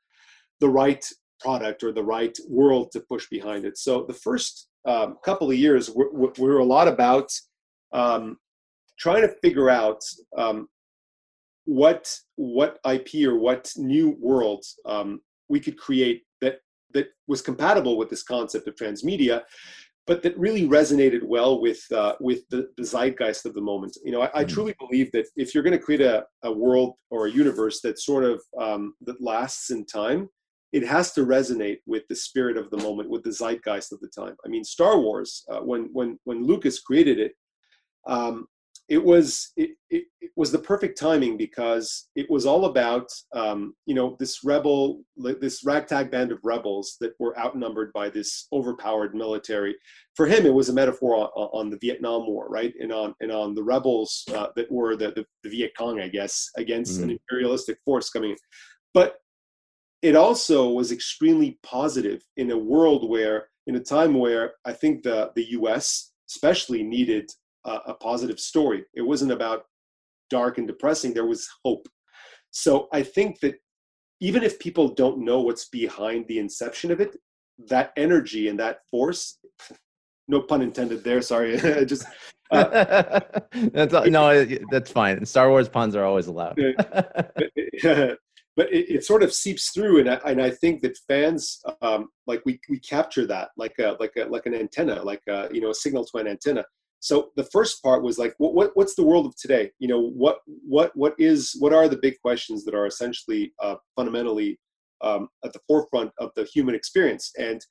the 0.62 0.70
right 0.70 1.06
product 1.40 1.84
or 1.84 1.92
the 1.92 2.04
right 2.04 2.38
world 2.48 2.92
to 2.92 3.00
push 3.00 3.28
behind 3.30 3.66
it. 3.66 3.78
So 3.78 4.04
the 4.04 4.14
first 4.14 4.68
um, 4.88 5.18
couple 5.24 5.50
of 5.50 5.58
years 5.58 5.90
were, 5.90 6.32
were 6.38 6.60
a 6.60 6.64
lot 6.64 6.88
about 6.88 7.32
um, 7.94 8.38
trying 9.00 9.22
to 9.22 9.36
figure 9.42 9.70
out 9.70 10.02
um, 10.38 10.68
what 11.66 12.16
what 12.36 12.80
IP 12.90 13.28
or 13.28 13.38
what 13.38 13.72
new 13.76 14.16
worlds 14.20 14.80
um, 14.86 15.22
we 15.50 15.60
could 15.60 15.78
create 15.78 16.24
that 16.42 16.60
that 16.94 17.08
was 17.28 17.42
compatible 17.42 17.98
with 17.98 18.10
this 18.10 18.24
concept 18.24 18.68
of 18.68 18.76
transmedia, 18.76 19.42
but 20.08 20.22
that 20.22 20.38
really 20.38 20.68
resonated 20.68 21.24
well 21.24 21.60
with 21.60 21.82
uh, 21.92 22.16
with 22.20 22.48
the, 22.50 22.70
the, 22.78 22.84
zeitgeist 22.84 23.46
of 23.46 23.54
the 23.56 23.62
moment. 23.62 23.98
You 24.04 24.12
know, 24.12 24.22
I, 24.22 24.26
I 24.26 24.44
mm-hmm. 24.44 24.54
truly 24.54 24.76
believe 24.80 25.12
that 25.14 25.28
if 25.36 25.54
you're 25.54 25.64
going 25.64 25.78
to 25.78 25.84
create 25.84 26.02
a, 26.02 26.26
a 26.44 26.52
world 26.52 26.94
or 27.10 27.26
a 27.26 27.32
universe 27.32 27.82
that 27.82 28.00
sort 28.00 28.24
of 28.24 28.42
um, 28.60 28.94
that 29.02 29.22
lasts 29.22 29.72
in 29.72 29.86
time, 29.86 30.30
it 30.76 30.86
has 30.86 31.14
to 31.14 31.26
resonate 31.26 31.78
with 31.86 32.04
the 32.10 32.16
spirit 32.16 32.58
of 32.58 32.70
the 32.70 32.78
moment, 32.78 33.10
with 33.10 33.24
the 33.24 33.32
zeitgeist 33.32 33.94
of 33.94 34.00
the 34.02 34.10
time. 34.10 34.36
I 34.46 34.50
mean, 34.50 34.66
Star 34.66 35.00
Wars, 35.00 35.46
uh, 35.50 35.62
when 35.62 35.90
when 35.94 36.20
when 36.26 36.46
Lucas 36.46 36.82
created 36.82 37.18
it, 37.18 37.32
um, 38.06 38.48
it 38.90 39.02
was 39.02 39.54
it, 39.56 39.72
it, 39.90 40.04
it, 40.20 40.32
was 40.36 40.52
the 40.52 40.60
perfect 40.60 41.00
timing 41.00 41.38
because 41.38 42.10
it 42.18 42.30
was 42.30 42.46
all 42.46 42.66
about 42.66 43.08
um, 43.34 43.74
you 43.86 43.96
know 43.96 44.18
this 44.20 44.44
rebel 44.44 45.02
this 45.40 45.64
ragtag 45.64 46.12
band 46.12 46.34
of 46.34 46.40
rebels 46.44 46.98
that 47.00 47.14
were 47.20 47.40
outnumbered 47.40 47.94
by 47.94 48.10
this 48.10 48.48
overpowered 48.52 49.16
military 49.16 49.74
for 50.14 50.26
him 50.26 50.46
it 50.46 50.54
was 50.54 50.68
a 50.68 50.74
metaphor 50.74 51.16
on, 51.16 51.30
on 51.54 51.70
the 51.70 51.78
vietnam 51.78 52.28
war 52.28 52.48
right 52.50 52.74
and 52.82 52.92
on 52.92 53.16
and 53.22 53.32
on 53.32 53.56
the 53.56 53.64
rebels 53.64 54.26
uh, 54.34 54.48
that 54.58 54.70
were 54.70 54.98
the, 54.98 55.12
the, 55.12 55.26
the, 55.44 55.50
viet 55.50 55.72
cong 55.78 56.02
i 56.02 56.10
guess 56.10 56.50
against 56.58 56.96
mm-hmm. 56.96 57.04
an 57.04 57.12
imperialistic 57.12 57.78
force 57.86 58.10
coming 58.10 58.32
in 58.32 58.38
but 58.94 59.20
it 60.06 60.16
also 60.16 60.70
was 60.70 60.92
extremely 60.92 61.58
positive 61.64 62.22
in 62.38 62.52
a 62.52 62.58
world 62.58 63.10
where 63.10 63.38
in 63.68 63.76
a 63.76 63.80
time 63.96 64.14
where 64.14 64.54
i 64.66 64.74
think 64.74 65.04
the 65.04 65.32
the 65.36 65.44
us 65.44 66.12
especially 66.30 66.84
needed 66.84 67.30
a, 67.66 67.72
a 67.88 67.94
positive 67.96 68.40
story. 68.40 68.86
It 68.94 69.02
wasn't 69.02 69.32
about 69.32 69.66
dark 70.30 70.58
and 70.58 70.68
depressing. 70.68 71.14
There 71.14 71.26
was 71.26 71.48
hope. 71.64 71.88
So 72.52 72.88
I 72.94 73.04
think 73.04 73.40
that 73.42 73.56
even 74.22 74.44
if 74.44 74.60
people 74.60 74.90
don't 74.90 75.20
know 75.20 75.42
what's 75.42 75.68
behind 75.68 76.28
the 76.28 76.40
inception 76.40 76.92
of 76.92 77.02
it, 77.02 77.18
that 77.68 77.92
energy 77.98 78.48
and 78.48 78.60
that 78.60 78.80
force, 78.92 79.38
no 80.28 80.42
pun 80.42 80.62
intended 80.62 81.04
there. 81.04 81.22
Sorry, 81.22 81.58
just 81.86 82.06
uh, 82.52 83.20
that's 83.74 83.94
no, 83.94 84.46
that's 84.72 84.92
fine. 84.92 85.26
Star 85.26 85.50
Wars 85.50 85.70
puns 85.70 85.96
are 85.96 86.04
always 86.04 86.28
allowed. 86.28 86.58
But 88.56 88.72
it, 88.72 88.90
it, 88.90 89.04
sort 89.04 89.24
of 89.24 89.34
seeps 89.34 89.72
through, 89.72 90.00
and 90.00 90.10
I, 90.10 90.20
and 90.26 90.42
I 90.42 90.50
think 90.50 90.82
that 90.82 90.98
fans 91.08 91.62
um, 91.82 92.10
like 92.26 92.42
we 92.46 92.60
we 92.70 92.80
capture 92.80 93.28
that 93.28 93.50
like 93.58 93.76
a 93.80 93.98
like 94.00 94.14
a 94.18 94.26
like 94.26 94.46
an 94.46 94.56
antenna, 94.56 95.04
like 95.04 95.22
a, 95.28 95.50
you 95.52 95.62
know 95.62 95.72
a 95.72 95.76
signal 95.76 96.06
to 96.06 96.18
an 96.18 96.28
antenna. 96.28 96.64
So 97.00 97.30
the 97.36 97.44
first 97.44 97.84
part 97.84 98.02
was 98.02 98.18
like 98.18 98.34
what, 98.38 98.56
what, 98.56 98.72
what's 98.74 98.96
the 98.96 99.04
world 99.04 99.26
of 99.26 99.36
today? 99.36 99.72
You 99.80 99.88
know 99.88 100.02
what 100.02 100.40
what 100.46 100.92
what 100.96 101.16
is 101.18 101.56
what 101.60 101.74
are 101.74 101.88
the 101.88 102.00
big 102.02 102.20
questions 102.22 102.64
that 102.66 102.74
are 102.74 102.88
essentially 102.88 103.54
uh, 103.62 103.76
fundamentally 103.96 104.60
um, 105.02 105.28
at 105.44 105.54
the 105.54 105.60
forefront 105.68 106.12
of 106.18 106.32
the 106.36 106.46
human 106.46 106.76
experience? 106.76 107.32
And 107.38 107.62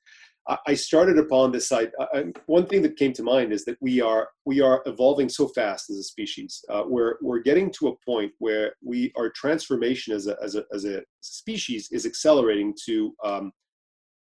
I 0.67 0.75
started 0.75 1.17
upon 1.17 1.51
this 1.51 1.67
side. 1.67 1.91
I, 2.13 2.25
one 2.45 2.67
thing 2.67 2.83
that 2.83 2.97
came 2.97 3.13
to 3.13 3.23
mind 3.23 3.51
is 3.51 3.65
that 3.65 3.77
we 3.81 3.99
are 3.99 4.29
we 4.45 4.61
are 4.61 4.83
evolving 4.85 5.27
so 5.27 5.47
fast 5.47 5.89
as 5.89 5.97
a 5.97 6.03
species. 6.03 6.63
Uh, 6.69 6.83
we're 6.85 7.15
we're 7.21 7.39
getting 7.39 7.71
to 7.79 7.87
a 7.87 7.95
point 8.05 8.31
where 8.37 8.75
we 8.83 9.11
our 9.17 9.29
transformation 9.31 10.13
as 10.13 10.27
a 10.27 10.35
as 10.43 10.55
a 10.55 10.63
as 10.71 10.85
a 10.85 11.01
species 11.21 11.89
is 11.91 12.05
accelerating 12.05 12.75
to 12.85 13.15
um, 13.23 13.51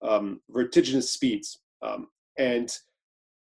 um, 0.05 0.41
vertiginous 0.49 1.11
speeds, 1.11 1.61
um, 1.81 2.07
and 2.37 2.69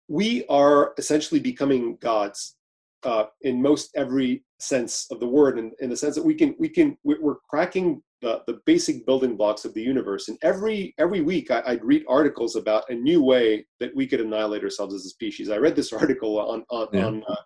we 0.08 0.44
are 0.48 0.92
essentially 0.98 1.40
becoming 1.40 1.96
gods 2.00 2.56
uh, 3.04 3.24
in 3.42 3.60
most 3.62 3.90
every 3.96 4.44
sense 4.58 5.06
of 5.10 5.20
the 5.20 5.28
word, 5.28 5.58
in, 5.58 5.72
in 5.80 5.90
the 5.90 5.96
sense 5.96 6.14
that 6.14 6.24
we 6.24 6.34
can 6.34 6.54
we 6.58 6.68
can 6.68 6.96
we're 7.04 7.36
cracking 7.48 8.02
the, 8.22 8.42
the 8.46 8.60
basic 8.64 9.04
building 9.06 9.36
blocks 9.36 9.64
of 9.64 9.74
the 9.74 9.82
universe. 9.82 10.28
And 10.28 10.38
every 10.42 10.94
every 10.98 11.20
week, 11.20 11.50
I, 11.50 11.72
would 11.72 11.84
read 11.84 12.04
articles 12.08 12.56
about 12.56 12.84
a 12.88 12.94
new 12.94 13.22
way 13.22 13.66
that 13.80 13.94
we 13.94 14.06
could 14.06 14.20
annihilate 14.20 14.62
ourselves 14.62 14.94
as 14.94 15.04
a 15.04 15.10
species. 15.10 15.50
I 15.50 15.58
read 15.58 15.76
this 15.76 15.92
article 16.02 16.38
on 16.38 16.64
on 16.70 16.88
yeah. 16.92 17.06
on, 17.06 17.22
uh, 17.28 17.36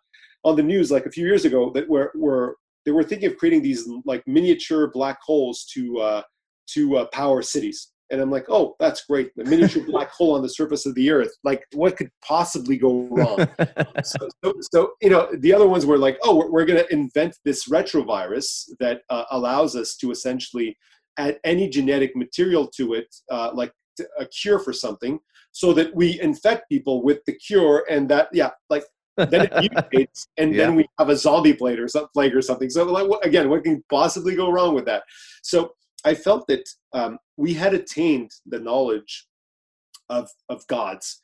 on 0.45 0.57
the 0.57 0.63
news 0.63 0.91
like 0.91 1.07
a 1.07 1.11
few 1.11 1.27
years 1.27 1.45
ago 1.45 1.71
that 1.75 1.89
were 1.89 2.13
were 2.15 2.57
they 2.85 2.93
were 2.93 3.05
thinking 3.05 3.31
of 3.31 3.37
creating 3.37 3.63
these 3.63 3.89
like 4.05 4.27
miniature 4.27 4.91
black 4.93 5.19
holes 5.23 5.65
to 5.75 5.99
uh, 5.99 6.23
to 6.69 6.99
uh, 6.99 7.07
power 7.13 7.43
cities. 7.43 7.93
And 8.11 8.21
I'm 8.21 8.31
like, 8.31 8.47
oh, 8.49 8.75
that's 8.81 9.05
great. 9.07 9.31
The 9.37 9.45
miniature 9.45 9.85
black 9.85 10.11
hole 10.17 10.35
on 10.35 10.43
the 10.43 10.49
surface 10.49 10.87
of 10.87 10.95
the 10.95 11.11
earth. 11.11 11.31
Like, 11.45 11.65
what 11.73 11.97
could 11.97 12.11
possibly 12.25 12.77
go 12.77 13.07
wrong? 13.11 13.47
so, 14.05 14.29
so, 14.45 14.55
so, 14.73 14.93
you 15.01 15.11
know, 15.11 15.29
the 15.39 15.53
other 15.53 15.69
ones 15.69 15.87
were 15.87 15.99
like, 15.99 16.19
oh, 16.23 16.37
we're, 16.37 16.51
we're 16.51 16.65
going 16.65 16.85
to 16.85 16.93
invent 16.93 17.39
this 17.45 17.69
retrovirus 17.69 18.69
that 18.81 19.03
uh, 19.11 19.25
allows 19.31 19.77
us 19.77 19.97
to 19.97 20.11
essentially 20.11 20.77
add 21.19 21.39
any 21.45 21.69
genetic 21.69 22.17
material 22.17 22.67
to 22.77 22.95
it, 22.95 23.15
uh, 23.31 23.51
like 23.55 23.73
a 24.19 24.27
cure 24.27 24.59
for 24.59 24.73
something, 24.73 25.19
so 25.53 25.73
that 25.73 25.95
we 25.95 26.21
infect 26.21 26.69
people 26.69 27.03
with 27.03 27.25
the 27.27 27.35
cure. 27.35 27.85
And 27.91 28.09
that, 28.09 28.29
yeah, 28.33 28.51
like, 28.69 28.85
then 29.17 29.43
it 29.43 29.53
mutates, 29.53 30.27
and 30.39 30.55
yeah. 30.55 30.67
then 30.67 30.75
we 30.75 30.87
have 30.99 31.11
a 31.11 31.17
zombie 31.17 31.53
plague 31.53 31.79
or, 31.79 31.89
some, 31.89 32.07
plague 32.13 32.35
or 32.35 32.43
something. 32.43 32.71
So, 32.71 32.85
like, 32.85 33.07
again, 33.25 33.49
what 33.49 33.65
can 33.65 33.85
possibly 33.91 34.35
go 34.35 34.51
wrong 34.51 34.75
with 34.75 34.87
that? 34.87 35.03
So, 35.43 35.73
I 36.05 36.15
felt 36.15 36.47
that 36.49 36.69
um, 36.93 37.19
we 37.37 37.55
had 37.55 37.75
attained 37.75 38.31
the 38.47 38.61
knowledge 38.61 39.27
of, 40.09 40.29
of 40.49 40.67
gods, 40.67 41.23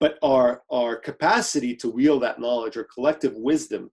but 0.00 0.18
our, 0.22 0.62
our 0.70 0.96
capacity 0.96 1.74
to 1.76 1.90
wield 1.90 2.22
that 2.22 2.40
knowledge, 2.40 2.76
our 2.76 2.86
collective 2.92 3.34
wisdom, 3.34 3.90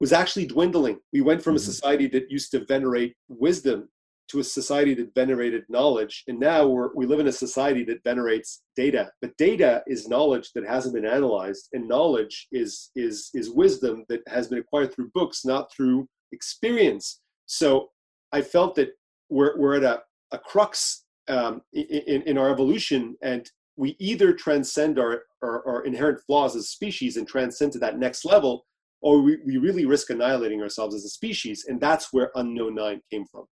was 0.00 0.12
actually 0.12 0.46
dwindling. 0.46 0.98
We 1.12 1.20
went 1.20 1.42
from 1.42 1.52
mm-hmm. 1.52 1.68
a 1.68 1.72
society 1.72 2.06
that 2.08 2.30
used 2.30 2.50
to 2.52 2.64
venerate 2.64 3.14
wisdom 3.28 3.88
to 4.28 4.40
a 4.40 4.44
society 4.44 4.94
that 4.94 5.14
venerated 5.14 5.64
knowledge, 5.68 6.24
and 6.26 6.40
now 6.40 6.66
we're, 6.66 6.94
we 6.94 7.06
live 7.06 7.20
in 7.20 7.28
a 7.28 7.32
society 7.32 7.84
that 7.84 8.02
venerates 8.02 8.62
data. 8.74 9.10
But 9.20 9.36
data 9.36 9.82
is 9.86 10.08
knowledge 10.08 10.50
that 10.54 10.66
hasn't 10.66 10.94
been 10.94 11.06
analyzed, 11.06 11.68
and 11.72 11.86
knowledge 11.86 12.48
is 12.50 12.90
is 12.96 13.30
is 13.34 13.50
wisdom 13.50 14.04
that 14.08 14.22
has 14.28 14.48
been 14.48 14.58
acquired 14.58 14.94
through 14.94 15.10
books, 15.14 15.44
not 15.44 15.70
through 15.70 16.08
experience. 16.32 17.20
So 17.46 17.90
I 18.32 18.40
felt 18.40 18.74
that 18.76 18.90
we're, 19.32 19.58
we're 19.58 19.76
at 19.76 19.84
a, 19.84 20.02
a 20.32 20.38
crux 20.38 21.04
um, 21.28 21.62
in, 21.72 22.22
in 22.22 22.38
our 22.38 22.50
evolution 22.50 23.16
and 23.22 23.50
we 23.76 23.96
either 23.98 24.32
transcend 24.32 24.98
our, 24.98 25.22
our, 25.42 25.66
our, 25.66 25.84
inherent 25.84 26.20
flaws 26.26 26.54
as 26.54 26.68
species 26.68 27.16
and 27.16 27.26
transcend 27.26 27.72
to 27.72 27.78
that 27.78 27.98
next 27.98 28.24
level 28.24 28.66
or 29.00 29.20
we, 29.20 29.38
we 29.46 29.56
really 29.56 29.86
risk 29.86 30.10
annihilating 30.10 30.60
ourselves 30.60 30.94
as 30.94 31.04
a 31.04 31.08
species 31.08 31.64
and 31.68 31.80
that's 31.80 32.12
where 32.12 32.30
unknown 32.34 32.74
nine 32.74 33.00
came 33.10 33.24
from. 33.30 33.44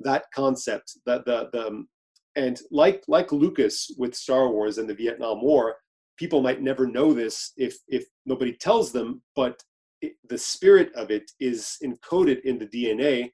That 0.00 0.24
concept 0.34 0.98
that 1.06 1.24
the, 1.24 1.48
the 1.52 1.68
um, 1.68 1.88
and 2.36 2.60
like 2.70 3.02
like 3.08 3.30
lucas 3.32 3.90
with 3.98 4.14
star 4.14 4.48
wars 4.48 4.78
and 4.78 4.88
the 4.88 4.94
vietnam 4.94 5.42
war 5.42 5.76
people 6.16 6.42
might 6.42 6.62
never 6.62 6.86
know 6.86 7.12
this 7.12 7.52
if 7.56 7.76
if 7.88 8.04
nobody 8.26 8.54
tells 8.54 8.92
them 8.92 9.22
but 9.36 9.62
it, 10.00 10.14
the 10.28 10.38
spirit 10.38 10.90
of 10.94 11.10
it 11.10 11.30
is 11.40 11.76
encoded 11.84 12.40
in 12.42 12.58
the 12.58 12.66
dna 12.66 13.30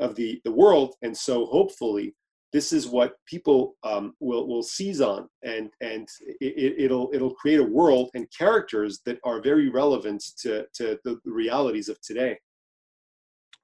of 0.00 0.14
the, 0.14 0.40
the 0.44 0.52
world. 0.52 0.94
And 1.02 1.16
so 1.16 1.46
hopefully 1.46 2.14
this 2.52 2.72
is 2.72 2.86
what 2.86 3.16
people 3.26 3.74
um, 3.82 4.14
will, 4.20 4.46
will 4.46 4.62
seize 4.62 5.00
on 5.00 5.28
and, 5.42 5.70
and 5.80 6.08
it, 6.40 6.74
it'll, 6.78 7.10
it'll 7.12 7.34
create 7.34 7.60
a 7.60 7.64
world 7.64 8.10
and 8.14 8.26
characters 8.36 9.00
that 9.06 9.18
are 9.24 9.40
very 9.40 9.68
relevant 9.68 10.22
to, 10.38 10.64
to 10.74 10.98
the 11.04 11.18
realities 11.24 11.88
of 11.88 12.00
today. 12.00 12.38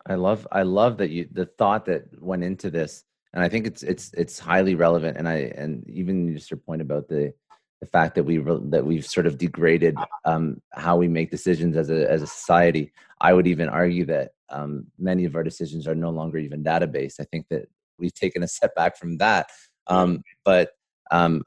I 0.08 0.14
love, 0.14 0.46
I 0.50 0.62
love 0.62 0.96
that 0.98 1.10
you, 1.10 1.28
the 1.30 1.46
thought 1.46 1.84
that 1.86 2.04
went 2.20 2.42
into 2.42 2.70
this 2.70 3.04
and 3.32 3.44
I 3.44 3.48
think 3.48 3.66
it's, 3.66 3.84
it's, 3.84 4.12
it's 4.14 4.40
highly 4.40 4.74
relevant. 4.74 5.16
And 5.16 5.28
I, 5.28 5.52
and 5.56 5.88
even 5.88 6.34
just 6.34 6.50
your 6.50 6.58
point 6.58 6.82
about 6.82 7.06
the, 7.06 7.32
the 7.80 7.86
fact 7.86 8.14
that 8.14 8.24
we 8.24 8.38
that 8.38 8.84
we've 8.84 9.06
sort 9.06 9.26
of 9.26 9.38
degraded 9.38 9.96
um, 10.24 10.60
how 10.72 10.96
we 10.96 11.08
make 11.08 11.30
decisions 11.30 11.76
as 11.76 11.90
a 11.90 12.10
as 12.10 12.22
a 12.22 12.26
society. 12.26 12.92
I 13.20 13.32
would 13.32 13.46
even 13.46 13.68
argue 13.68 14.04
that 14.06 14.32
um, 14.50 14.86
many 14.98 15.24
of 15.24 15.34
our 15.36 15.42
decisions 15.42 15.86
are 15.86 15.94
no 15.94 16.10
longer 16.10 16.38
even 16.38 16.64
database. 16.64 17.14
I 17.20 17.24
think 17.24 17.46
that 17.50 17.68
we've 17.98 18.14
taken 18.14 18.42
a 18.42 18.48
step 18.48 18.74
back 18.74 18.96
from 18.96 19.18
that. 19.18 19.48
Um, 19.86 20.22
but 20.44 20.70
um, 21.10 21.42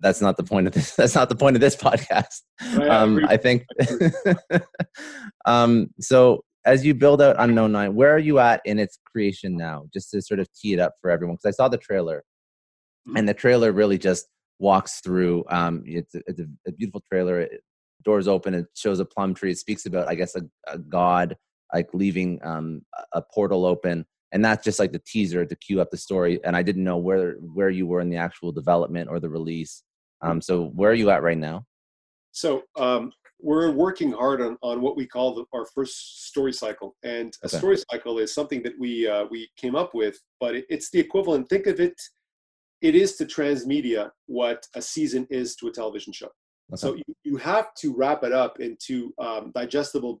that's 0.00 0.20
not 0.20 0.36
the 0.36 0.44
point 0.44 0.66
of 0.66 0.72
this. 0.72 0.94
That's 0.96 1.14
not 1.14 1.28
the 1.28 1.34
point 1.34 1.56
of 1.56 1.60
this 1.60 1.76
podcast. 1.76 2.42
Um, 2.88 3.24
I 3.26 3.36
think. 3.36 3.64
um, 5.44 5.88
so 6.00 6.44
as 6.64 6.84
you 6.84 6.94
build 6.94 7.22
out 7.22 7.36
Unknown 7.38 7.72
Nine, 7.72 7.94
where 7.94 8.14
are 8.14 8.18
you 8.18 8.38
at 8.38 8.60
in 8.64 8.78
its 8.78 8.98
creation 9.10 9.56
now? 9.56 9.84
Just 9.92 10.10
to 10.10 10.22
sort 10.22 10.40
of 10.40 10.48
tee 10.52 10.74
it 10.74 10.78
up 10.78 10.92
for 11.00 11.10
everyone, 11.10 11.36
because 11.36 11.54
I 11.54 11.56
saw 11.56 11.68
the 11.68 11.78
trailer, 11.78 12.24
and 13.16 13.28
the 13.28 13.34
trailer 13.34 13.72
really 13.72 13.98
just 13.98 14.26
walks 14.58 15.00
through. 15.00 15.44
Um, 15.48 15.82
it's 15.86 16.14
a, 16.14 16.22
it's 16.26 16.40
a, 16.40 16.46
a 16.66 16.72
beautiful 16.72 17.02
trailer. 17.10 17.40
It, 17.40 17.62
doors 18.04 18.28
open. 18.28 18.54
It 18.54 18.66
shows 18.74 19.00
a 19.00 19.04
plum 19.04 19.34
tree. 19.34 19.50
It 19.50 19.58
speaks 19.58 19.86
about, 19.86 20.08
I 20.08 20.14
guess, 20.14 20.36
a, 20.36 20.42
a 20.66 20.78
god 20.78 21.36
like 21.72 21.88
leaving 21.92 22.40
um, 22.42 22.82
a 23.12 23.22
portal 23.22 23.64
open 23.64 24.04
and 24.32 24.44
that's 24.44 24.64
just 24.64 24.78
like 24.78 24.92
the 24.92 25.02
teaser 25.06 25.44
to 25.44 25.56
cue 25.56 25.80
up 25.80 25.90
the 25.90 25.96
story 25.96 26.40
and 26.44 26.56
i 26.56 26.62
didn't 26.62 26.84
know 26.84 26.96
where 26.96 27.34
where 27.54 27.70
you 27.70 27.86
were 27.86 28.00
in 28.00 28.10
the 28.10 28.16
actual 28.16 28.52
development 28.52 29.08
or 29.08 29.20
the 29.20 29.28
release 29.28 29.82
um, 30.20 30.40
so 30.40 30.66
where 30.74 30.90
are 30.90 30.94
you 30.94 31.10
at 31.10 31.22
right 31.22 31.38
now 31.38 31.64
so 32.32 32.62
um, 32.76 33.12
we're 33.40 33.70
working 33.70 34.12
hard 34.12 34.40
on, 34.40 34.56
on 34.62 34.80
what 34.80 34.96
we 34.96 35.06
call 35.06 35.34
the, 35.34 35.44
our 35.52 35.66
first 35.74 36.26
story 36.26 36.52
cycle 36.52 36.96
and 37.02 37.32
a 37.42 37.46
okay. 37.46 37.58
story 37.58 37.76
cycle 37.90 38.18
is 38.18 38.34
something 38.34 38.62
that 38.62 38.74
we 38.78 39.06
uh, 39.08 39.24
we 39.30 39.48
came 39.56 39.76
up 39.76 39.94
with 39.94 40.18
but 40.40 40.54
it, 40.54 40.66
it's 40.68 40.90
the 40.90 40.98
equivalent 40.98 41.48
think 41.48 41.66
of 41.66 41.80
it 41.80 41.94
it 42.80 42.94
is 42.94 43.16
to 43.16 43.24
transmedia 43.24 44.10
what 44.26 44.66
a 44.74 44.82
season 44.82 45.26
is 45.30 45.56
to 45.56 45.68
a 45.68 45.72
television 45.72 46.12
show 46.12 46.28
okay. 46.72 46.76
so 46.76 46.94
you, 46.94 47.14
you 47.24 47.36
have 47.36 47.72
to 47.74 47.94
wrap 47.96 48.24
it 48.24 48.32
up 48.32 48.60
into 48.60 49.12
um, 49.18 49.52
digestible 49.54 50.20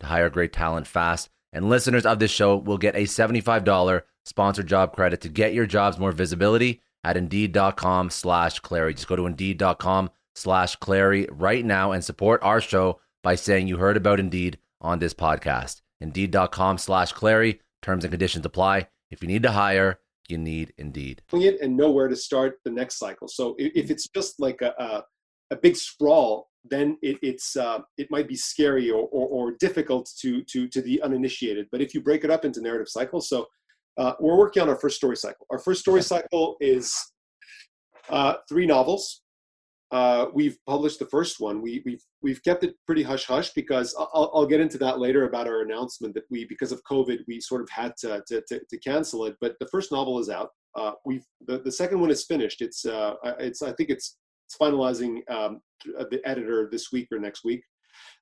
to 0.00 0.06
hire 0.06 0.30
great 0.30 0.52
talent 0.52 0.86
fast. 0.86 1.28
And 1.52 1.68
listeners 1.68 2.06
of 2.06 2.18
this 2.18 2.30
show 2.30 2.56
will 2.56 2.78
get 2.78 2.94
a 2.94 3.04
$75 3.04 4.02
sponsored 4.24 4.66
job 4.66 4.94
credit 4.94 5.20
to 5.22 5.28
get 5.28 5.54
your 5.54 5.66
jobs 5.66 5.98
more 5.98 6.12
visibility 6.12 6.82
at 7.04 7.16
Indeed.com 7.16 8.10
slash 8.10 8.60
Clary. 8.60 8.94
Just 8.94 9.08
go 9.08 9.16
to 9.16 9.26
Indeed.com 9.26 10.10
slash 10.34 10.76
Clary 10.76 11.26
right 11.30 11.64
now 11.64 11.92
and 11.92 12.04
support 12.04 12.42
our 12.42 12.60
show 12.60 13.00
by 13.22 13.34
saying 13.34 13.66
you 13.66 13.78
heard 13.78 13.96
about 13.96 14.20
Indeed 14.20 14.58
on 14.80 14.98
this 14.98 15.14
podcast. 15.14 15.80
Indeed.com 16.00 16.78
slash 16.78 17.12
Clary. 17.12 17.60
Terms 17.82 18.04
and 18.04 18.12
conditions 18.12 18.44
apply. 18.44 18.88
If 19.10 19.22
you 19.22 19.28
need 19.28 19.42
to 19.44 19.52
hire, 19.52 20.00
you 20.28 20.38
need 20.38 20.74
Indeed. 20.76 21.22
And 21.32 21.76
know 21.76 21.90
where 21.90 22.08
to 22.08 22.16
start 22.16 22.58
the 22.64 22.70
next 22.70 22.98
cycle. 22.98 23.28
So 23.28 23.54
if 23.58 23.90
it's 23.90 24.08
just 24.08 24.38
like 24.38 24.60
a, 24.60 24.74
a, 24.78 25.04
a 25.50 25.56
big 25.56 25.76
sprawl, 25.76 26.47
then 26.64 26.98
it, 27.02 27.18
it's 27.22 27.56
uh, 27.56 27.80
it 27.96 28.08
might 28.10 28.28
be 28.28 28.36
scary 28.36 28.90
or, 28.90 29.08
or, 29.12 29.28
or, 29.28 29.52
difficult 29.60 30.10
to 30.20 30.42
to 30.44 30.68
to 30.68 30.82
the 30.82 31.00
uninitiated. 31.02 31.66
But 31.70 31.80
if 31.80 31.94
you 31.94 32.00
break 32.00 32.24
it 32.24 32.30
up 32.30 32.44
into 32.44 32.60
narrative 32.60 32.88
cycles, 32.88 33.28
so 33.28 33.46
uh, 33.96 34.12
we're 34.20 34.36
working 34.36 34.62
on 34.62 34.68
our 34.68 34.76
first 34.76 34.96
story 34.96 35.16
cycle. 35.16 35.46
Our 35.50 35.58
first 35.58 35.80
story 35.80 36.02
cycle 36.02 36.56
is 36.60 36.94
uh, 38.08 38.34
three 38.48 38.66
novels. 38.66 39.22
Uh, 39.90 40.26
we've 40.34 40.58
published 40.66 40.98
the 40.98 41.06
first 41.06 41.40
one. 41.40 41.62
We, 41.62 41.82
we've 41.86 42.02
we've 42.22 42.42
kept 42.42 42.62
it 42.62 42.74
pretty 42.86 43.02
hush 43.02 43.24
hush 43.24 43.52
because 43.54 43.94
I'll, 43.98 44.30
I'll 44.34 44.46
get 44.46 44.60
into 44.60 44.76
that 44.78 44.98
later 44.98 45.26
about 45.26 45.48
our 45.48 45.62
announcement 45.62 46.14
that 46.14 46.24
we 46.30 46.44
because 46.44 46.72
of 46.72 46.82
COVID 46.90 47.20
we 47.26 47.40
sort 47.40 47.62
of 47.62 47.68
had 47.70 47.94
to 48.00 48.22
to, 48.28 48.42
to, 48.48 48.60
to 48.68 48.78
cancel 48.80 49.24
it. 49.24 49.36
But 49.40 49.54
the 49.60 49.68
first 49.68 49.90
novel 49.90 50.18
is 50.18 50.28
out. 50.28 50.50
Uh, 50.76 50.92
we've 51.06 51.24
the, 51.46 51.60
the 51.60 51.72
second 51.72 52.00
one 52.00 52.10
is 52.10 52.26
finished. 52.26 52.60
It's 52.60 52.84
uh, 52.84 53.14
it's 53.38 53.62
I 53.62 53.72
think 53.72 53.88
it's 53.88 54.18
it's 54.46 54.56
finalizing 54.60 55.20
um, 55.30 55.60
the 55.84 56.20
editor 56.24 56.68
this 56.70 56.92
week 56.92 57.08
or 57.12 57.18
next 57.18 57.44
week. 57.44 57.62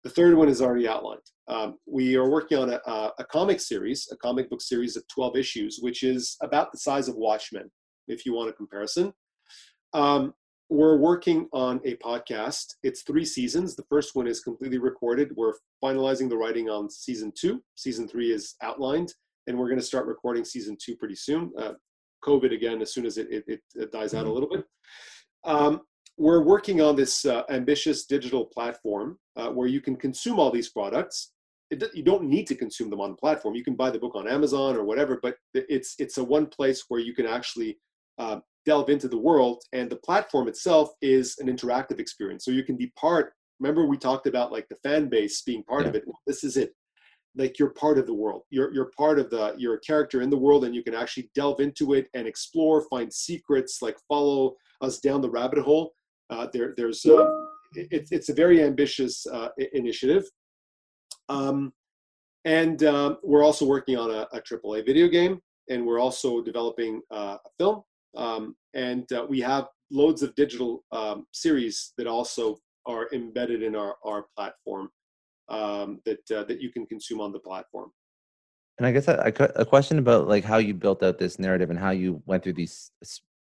The 0.05 0.11
third 0.11 0.37
one 0.37 0.49
is 0.49 0.63
already 0.63 0.89
outlined. 0.89 1.21
Um, 1.49 1.77
we 1.87 2.17
are 2.17 2.29
working 2.29 2.59
on 2.59 2.71
a, 2.71 2.81
a, 2.87 3.13
a, 3.19 3.25
comic 3.25 3.61
series, 3.61 4.09
a 4.11 4.17
comic 4.17 4.49
book 4.49 4.63
series 4.63 4.97
of 4.97 5.07
12 5.09 5.37
issues, 5.37 5.79
which 5.81 6.03
is 6.03 6.37
about 6.43 6.73
the 6.73 6.79
size 6.79 7.09
of 7.09 7.17
Watchmen, 7.17 7.71
if 8.09 8.25
you 8.25 8.35
want 8.35 8.49
a 8.49 8.53
comparison. 8.53 9.13
Um, 9.93 10.35
we're 10.69 10.97
working 10.97 11.49
on 11.53 11.81
a 11.85 11.97
podcast. 11.97 12.75
It's 12.83 13.03
three 13.03 13.25
seasons. 13.25 13.77
The 13.77 13.85
first 13.89 14.15
one 14.15 14.27
is 14.27 14.41
completely 14.41 14.79
recorded. 14.79 15.31
We're 15.37 15.55
finalizing 15.83 16.29
the 16.29 16.37
writing 16.37 16.69
on 16.69 16.91
season 16.91 17.33
two. 17.39 17.63
Season 17.77 18.09
three 18.09 18.33
is 18.33 18.57
outlined, 18.63 19.15
and 19.47 19.57
we're 19.57 19.69
going 19.69 19.79
to 19.79 19.87
start 19.87 20.07
recording 20.07 20.45
season 20.45 20.77
two 20.81 20.97
pretty 20.97 21.15
soon. 21.15 21.53
Uh, 21.59 21.75
COVID 22.25 22.53
again, 22.53 22.83
as 22.83 22.93
soon 22.93 23.07
as 23.07 23.19
it, 23.19 23.29
it, 23.31 23.61
it 23.75 23.93
dies 23.93 24.13
out 24.13 24.23
a 24.23 24.25
mm-hmm. 24.25 24.35
little 24.35 24.49
bit. 24.49 24.65
Um, 25.45 25.81
we're 26.19 26.43
working 26.43 26.81
on 26.81 26.97
this 26.97 27.25
uh, 27.25 27.43
ambitious 27.51 28.07
digital 28.07 28.45
platform 28.45 29.19
uh, 29.37 29.51
where 29.51 29.69
you 29.69 29.81
can 29.81 29.97
consume 29.97 30.39
all 30.39 30.51
these 30.51 30.71
products. 30.71 31.33
It, 31.71 31.83
you 31.95 32.03
don't 32.03 32.25
need 32.25 32.47
to 32.47 32.55
consume 32.55 32.91
them 32.91 33.01
on 33.01 33.11
the 33.11 33.17
platform. 33.17 33.55
You 33.55 33.65
can 33.65 33.75
buy 33.75 33.91
the 33.91 33.99
book 33.99 34.15
on 34.15 34.29
Amazon 34.29 34.77
or 34.77 34.85
whatever, 34.85 35.19
but 35.23 35.37
it's 35.53 35.95
it's 35.99 36.19
a 36.19 36.25
one 36.25 36.47
place 36.47 36.85
where 36.89 37.01
you 37.01 37.13
can 37.13 37.27
actually 37.27 37.79
uh, 38.19 38.41
delve 38.67 38.91
into 38.91 39.09
the 39.09 39.17
world 39.17 39.63
and 39.73 39.89
the 39.89 39.97
platform 39.97 40.49
itself 40.49 40.91
is 41.01 41.37
an 41.39 41.47
interactive 41.47 42.01
experience 42.01 42.45
so 42.45 42.51
you 42.51 42.65
can 42.65 42.77
be 42.77 42.93
part 42.99 43.33
remember 43.61 43.87
we 43.87 43.97
talked 43.97 44.27
about 44.27 44.53
like 44.53 44.69
the 44.69 44.77
fan 44.83 45.09
base 45.09 45.41
being 45.43 45.63
part 45.63 45.83
yeah. 45.83 45.89
of 45.89 45.95
it 45.95 46.05
this 46.27 46.43
is 46.43 46.57
it 46.57 46.73
like 47.37 47.59
you're 47.59 47.71
part 47.71 47.97
of 47.97 48.07
the 48.07 48.15
world 48.15 48.43
you're 48.51 48.75
you're 48.75 48.91
part 48.97 49.19
of 49.19 49.31
the 49.31 49.55
you're 49.57 49.75
a 49.75 49.81
character 49.81 50.21
in 50.21 50.29
the 50.29 50.37
world 50.37 50.65
and 50.65 50.75
you 50.75 50.83
can 50.83 50.95
actually 50.95 51.31
delve 51.35 51.61
into 51.61 51.95
it 51.95 52.09
and 52.15 52.27
explore 52.27 52.85
find 52.91 53.13
secrets 53.13 53.81
like 53.81 53.97
follow 54.09 54.55
us 54.83 54.99
down 54.99 55.21
the 55.21 55.31
rabbit 55.31 55.61
hole 55.61 55.93
uh, 56.31 56.47
there 56.53 56.75
there's 56.77 57.05
uh, 57.07 57.27
it, 57.75 58.09
it's 58.11 58.29
a 58.29 58.35
very 58.35 58.63
ambitious 58.63 59.27
uh, 59.27 59.49
initiative 59.73 60.25
um, 61.29 61.73
and 62.45 62.85
um, 62.85 63.19
we're 63.23 63.45
also 63.45 63.67
working 63.67 63.97
on 63.97 64.11
a, 64.11 64.27
a 64.33 64.41
AAA 64.41 64.87
video 64.87 65.09
game 65.09 65.41
and 65.69 65.85
we're 65.85 65.99
also 65.99 66.43
developing 66.43 67.01
uh, 67.11 67.37
a 67.45 67.51
film 67.59 67.83
um, 68.17 68.57
and 68.75 69.11
uh, 69.13 69.27
we 69.29 69.41
have 69.41 69.67
loads 69.91 70.23
of 70.23 70.35
digital 70.35 70.85
um, 70.93 71.27
series 71.33 71.93
that 71.99 72.07
also 72.07 72.59
are 72.87 73.09
embedded 73.13 73.63
in 73.63 73.77
our, 73.77 73.97
our 74.05 74.27
platform 74.37 74.89
um, 75.49 76.01
that, 76.05 76.31
uh, 76.31 76.45
that 76.45 76.61
you 76.61 76.71
can 76.71 76.87
consume 76.87 77.21
on 77.21 77.33
the 77.33 77.39
platform. 77.39 77.91
And 78.79 78.87
I 78.87 78.93
guess 78.93 79.09
a, 79.09 79.33
a, 79.57 79.65
question 79.65 79.99
about 79.99 80.29
like 80.29 80.45
how 80.45 80.59
you 80.59 80.75
built 80.75 81.03
out 81.03 81.19
this 81.19 81.39
narrative 81.39 81.71
and 81.71 81.79
how 81.79 81.91
you 81.91 82.23
went 82.27 82.43
through 82.43 82.55
these 82.55 82.91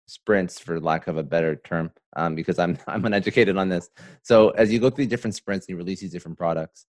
sprints, 0.07 0.59
for 0.59 0.79
lack 0.79 1.07
of 1.07 1.17
a 1.17 1.23
better 1.23 1.55
term, 1.55 1.91
um, 2.15 2.35
because 2.35 2.59
I'm 2.59 2.77
I'm 2.87 3.05
uneducated 3.05 3.57
on 3.57 3.69
this. 3.69 3.89
So 4.21 4.49
as 4.51 4.71
you 4.71 4.79
go 4.79 4.89
through 4.89 5.07
different 5.07 5.35
sprints 5.35 5.67
and 5.67 5.73
you 5.73 5.77
release 5.77 6.01
these 6.01 6.11
different 6.11 6.37
products, 6.37 6.85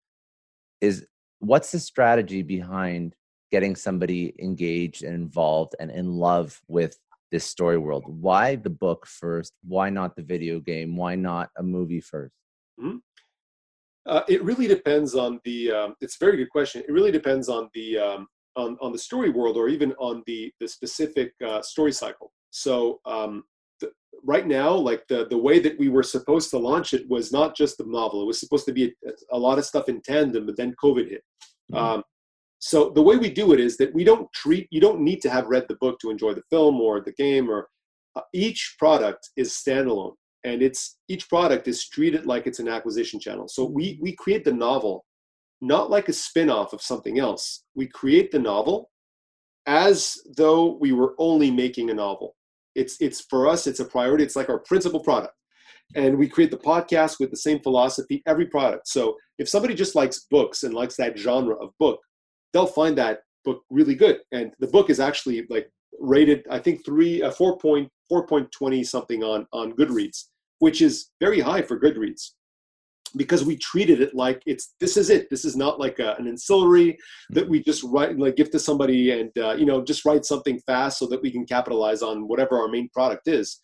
is 0.81 1.07
what's 1.39 1.73
the 1.73 1.81
strategy 1.81 2.43
behind 2.43 3.15
getting 3.51 3.77
somebody 3.77 4.35
engaged 4.39 5.05
and 5.05 5.15
involved 5.15 5.75
and 5.79 5.91
in 5.91 6.13
love 6.17 6.61
with 6.69 6.99
this 7.31 7.45
story 7.45 7.79
world? 7.79 8.05
Why 8.07 8.57
the 8.57 8.71
book 8.71 9.07
first? 9.07 9.53
Why 9.63 9.91
not 9.91 10.17
the 10.17 10.23
video 10.23 10.61
game? 10.61 10.97
Why 10.97 11.15
not 11.15 11.51
a 11.59 11.63
movie 11.63 12.01
1st 12.01 12.31
mm-hmm. 12.81 12.97
uh, 14.07 14.23
it 14.29 14.43
really 14.43 14.67
depends 14.67 15.15
on 15.15 15.41
the 15.45 15.71
um, 15.71 15.95
it's 16.01 16.17
a 16.17 16.25
very 16.25 16.37
good 16.37 16.51
question. 16.51 16.83
It 16.87 16.93
really 16.93 17.13
depends 17.13 17.49
on 17.49 17.69
the 17.75 17.99
um, 17.99 18.27
on, 18.57 18.77
on 18.81 18.93
the 18.93 18.99
story 18.99 19.31
world 19.31 19.57
or 19.57 19.69
even 19.69 19.93
on 19.99 20.23
the 20.27 20.53
the 20.61 20.69
specific 20.69 21.33
uh, 21.45 21.61
story 21.63 21.93
cycle 21.93 22.33
so 22.55 23.01
um, 23.05 23.45
the, 23.81 23.91
right 24.23 24.47
now 24.47 24.73
like 24.73 25.07
the 25.09 25.27
the 25.29 25.39
way 25.39 25.59
that 25.59 25.79
we 25.79 25.89
were 25.89 26.03
supposed 26.03 26.51
to 26.51 26.59
launch 26.59 26.95
it 26.95 27.09
was 27.09 27.33
not 27.33 27.57
just 27.57 27.79
the 27.79 27.85
novel 27.87 28.23
it 28.23 28.27
was 28.27 28.41
supposed 28.41 28.65
to 28.67 28.73
be 28.73 28.95
a, 29.07 29.11
a 29.33 29.39
lot 29.39 29.59
of 29.59 29.65
stuff 29.65 29.89
in 29.89 30.01
tandem 30.01 30.47
but 30.47 30.57
then 30.57 30.75
covid 30.83 31.09
hit 31.11 31.23
mm-hmm. 31.73 31.77
Um, 31.77 32.03
so 32.59 32.91
the 32.91 33.03
way 33.03 33.17
we 33.17 33.29
do 33.29 33.53
it 33.53 33.61
is 33.61 33.77
that 33.79 33.95
we 33.95 34.05
don't 34.05 34.33
treat 34.33 34.69
you 34.71 34.81
don't 34.81 35.01
need 35.01 35.21
to 35.23 35.31
have 35.31 35.47
read 35.47 35.67
the 35.69 35.77
book 35.77 35.99
to 36.01 36.11
enjoy 36.11 36.35
the 36.35 36.49
film 36.51 36.81
or 36.81 37.01
the 37.01 37.13
game 37.13 37.51
or 37.51 37.69
uh, 38.17 38.23
each 38.33 38.77
product 38.79 39.31
is 39.37 39.53
standalone 39.53 40.15
and 40.45 40.63
it's 40.63 40.99
each 41.09 41.29
product 41.29 41.67
is 41.67 41.89
treated 41.89 42.27
like 42.27 42.47
it's 42.47 42.61
an 42.61 42.69
acquisition 42.69 43.19
channel. 43.19 43.49
So 43.49 43.65
we 43.65 43.99
we 44.01 44.13
create 44.13 44.45
the 44.45 44.53
novel 44.53 45.05
not 45.61 45.91
like 45.91 46.09
a 46.09 46.13
spin-off 46.13 46.75
of 46.75 46.83
something 46.83 47.19
else. 47.19 47.65
We 47.75 47.87
create 47.87 48.31
the 48.31 48.39
novel 48.39 48.91
as 49.67 50.19
though 50.37 50.77
we 50.79 50.93
were 50.93 51.15
only 51.19 51.51
making 51.51 51.89
a 51.89 51.95
novel. 51.95 52.37
It's 52.75 52.97
it's 53.01 53.23
for 53.31 53.49
us 53.49 53.67
it's 53.67 53.81
a 53.81 53.85
priority. 53.85 54.25
It's 54.25 54.37
like 54.37 54.49
our 54.49 54.61
principal 54.61 55.01
product. 55.01 55.35
And 55.95 56.19
we 56.19 56.29
create 56.29 56.51
the 56.51 56.57
podcast 56.57 57.21
with 57.21 57.31
the 57.31 57.37
same 57.37 57.61
philosophy 57.61 58.23
every 58.27 58.47
product. 58.47 58.89
So 58.89 59.17
if 59.39 59.49
somebody 59.49 59.75
just 59.75 59.95
likes 59.95 60.27
books 60.31 60.63
and 60.63 60.73
likes 60.75 60.97
that 60.97 61.19
genre 61.19 61.57
of 61.57 61.71
book, 61.79 62.01
they'll 62.53 62.67
find 62.67 62.97
that 62.99 63.21
book 63.45 63.63
really 63.71 63.95
good. 63.95 64.21
And 64.33 64.53
the 64.61 64.67
book 64.67 64.89
is 64.89 64.99
actually 64.99 65.47
like 65.51 65.69
rated, 66.01 66.47
I 66.51 66.59
think 66.59 66.85
three, 66.85 67.23
uh, 67.23 67.31
four 67.31 67.59
point 67.59 67.89
four 68.09 68.27
point 68.27 68.51
twenty 68.51 68.83
something 68.83 69.23
on 69.23 69.47
on 69.53 69.73
Goodreads, 69.73 70.25
which 70.59 70.81
is 70.83 71.11
very 71.21 71.41
high 71.41 71.63
for 71.63 71.79
Goodreads 71.79 72.31
because 73.17 73.45
we 73.45 73.57
treated 73.57 74.01
it 74.01 74.15
like 74.15 74.43
it's 74.47 74.75
this 74.81 74.97
is 74.97 75.11
it. 75.11 75.29
This 75.31 75.45
is 75.45 75.57
not 75.57 75.79
like 75.79 75.99
a, 75.99 76.15
an 76.17 76.27
ancillary 76.27 76.99
that 77.31 77.49
we 77.49 77.63
just 77.63 77.83
write 77.85 78.19
like 78.19 78.37
give 78.37 78.51
to 78.51 78.59
somebody 78.59 79.11
and 79.13 79.31
uh, 79.39 79.55
you 79.55 79.67
know 79.67 79.83
just 79.83 80.05
write 80.05 80.25
something 80.25 80.61
fast 80.67 80.99
so 80.99 81.07
that 81.07 81.23
we 81.23 81.31
can 81.31 81.47
capitalize 81.47 82.03
on 82.03 82.29
whatever 82.29 82.59
our 82.61 82.69
main 82.69 82.89
product 82.91 83.29
is. 83.29 83.63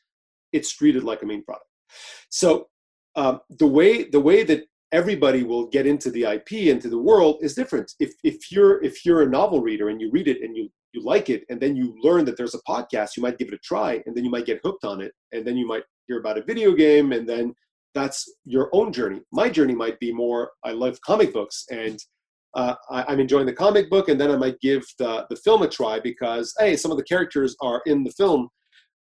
It's 0.52 0.72
treated 0.72 1.04
like 1.04 1.22
a 1.22 1.26
main 1.26 1.44
product. 1.44 1.66
So 2.30 2.68
um, 3.16 3.40
the 3.58 3.66
way 3.66 4.04
the 4.04 4.20
way 4.20 4.42
that 4.44 4.64
everybody 4.92 5.42
will 5.44 5.66
get 5.66 5.86
into 5.86 6.10
the 6.10 6.24
IP 6.24 6.52
into 6.52 6.88
the 6.88 6.98
world 6.98 7.38
is 7.42 7.54
different. 7.54 7.92
If 8.00 8.12
if 8.24 8.50
you're 8.50 8.82
if 8.82 9.04
you're 9.04 9.22
a 9.22 9.28
novel 9.28 9.60
reader 9.60 9.88
and 9.88 10.00
you 10.00 10.10
read 10.10 10.28
it 10.28 10.42
and 10.42 10.56
you 10.56 10.68
you 10.92 11.04
like 11.04 11.30
it 11.30 11.44
and 11.48 11.60
then 11.60 11.76
you 11.76 11.94
learn 12.02 12.24
that 12.24 12.36
there's 12.36 12.54
a 12.54 12.62
podcast, 12.68 13.16
you 13.16 13.22
might 13.22 13.38
give 13.38 13.48
it 13.48 13.54
a 13.54 13.58
try 13.58 14.02
and 14.06 14.16
then 14.16 14.24
you 14.24 14.30
might 14.30 14.46
get 14.46 14.60
hooked 14.64 14.84
on 14.84 15.00
it 15.00 15.12
and 15.32 15.46
then 15.46 15.56
you 15.56 15.66
might 15.66 15.84
hear 16.06 16.18
about 16.18 16.38
a 16.38 16.42
video 16.42 16.72
game 16.72 17.12
and 17.12 17.28
then 17.28 17.54
that's 17.94 18.32
your 18.44 18.68
own 18.72 18.92
journey. 18.92 19.20
My 19.32 19.48
journey 19.48 19.74
might 19.74 19.98
be 19.98 20.12
more 20.12 20.50
I 20.64 20.72
love 20.72 21.00
comic 21.02 21.32
books 21.32 21.64
and 21.70 21.98
uh, 22.54 22.74
I, 22.90 23.12
am 23.12 23.20
enjoying 23.20 23.46
the 23.46 23.52
comic 23.52 23.88
book 23.88 24.08
and 24.08 24.20
then 24.20 24.30
I 24.30 24.36
might 24.36 24.60
give 24.60 24.84
the 24.98 25.26
the 25.30 25.36
film 25.36 25.62
a 25.62 25.68
try 25.68 26.00
because 26.00 26.52
hey 26.58 26.76
some 26.76 26.90
of 26.90 26.96
the 26.96 27.04
characters 27.04 27.56
are 27.60 27.82
in 27.86 28.04
the 28.04 28.12
film, 28.12 28.48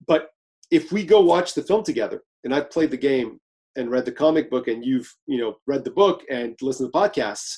but 0.07 0.27
if 0.71 0.91
we 0.91 1.05
go 1.05 1.21
watch 1.21 1.53
the 1.53 1.63
film 1.63 1.83
together 1.83 2.21
and 2.43 2.53
I've 2.53 2.71
played 2.71 2.91
the 2.91 2.97
game 2.97 3.39
and 3.75 3.91
read 3.91 4.05
the 4.05 4.11
comic 4.11 4.49
book 4.49 4.67
and 4.67 4.85
you've 4.85 5.11
you 5.27 5.39
know 5.39 5.55
read 5.67 5.83
the 5.83 5.91
book 5.91 6.23
and 6.29 6.55
listened 6.61 6.91
to 6.91 6.97
podcasts 6.97 7.57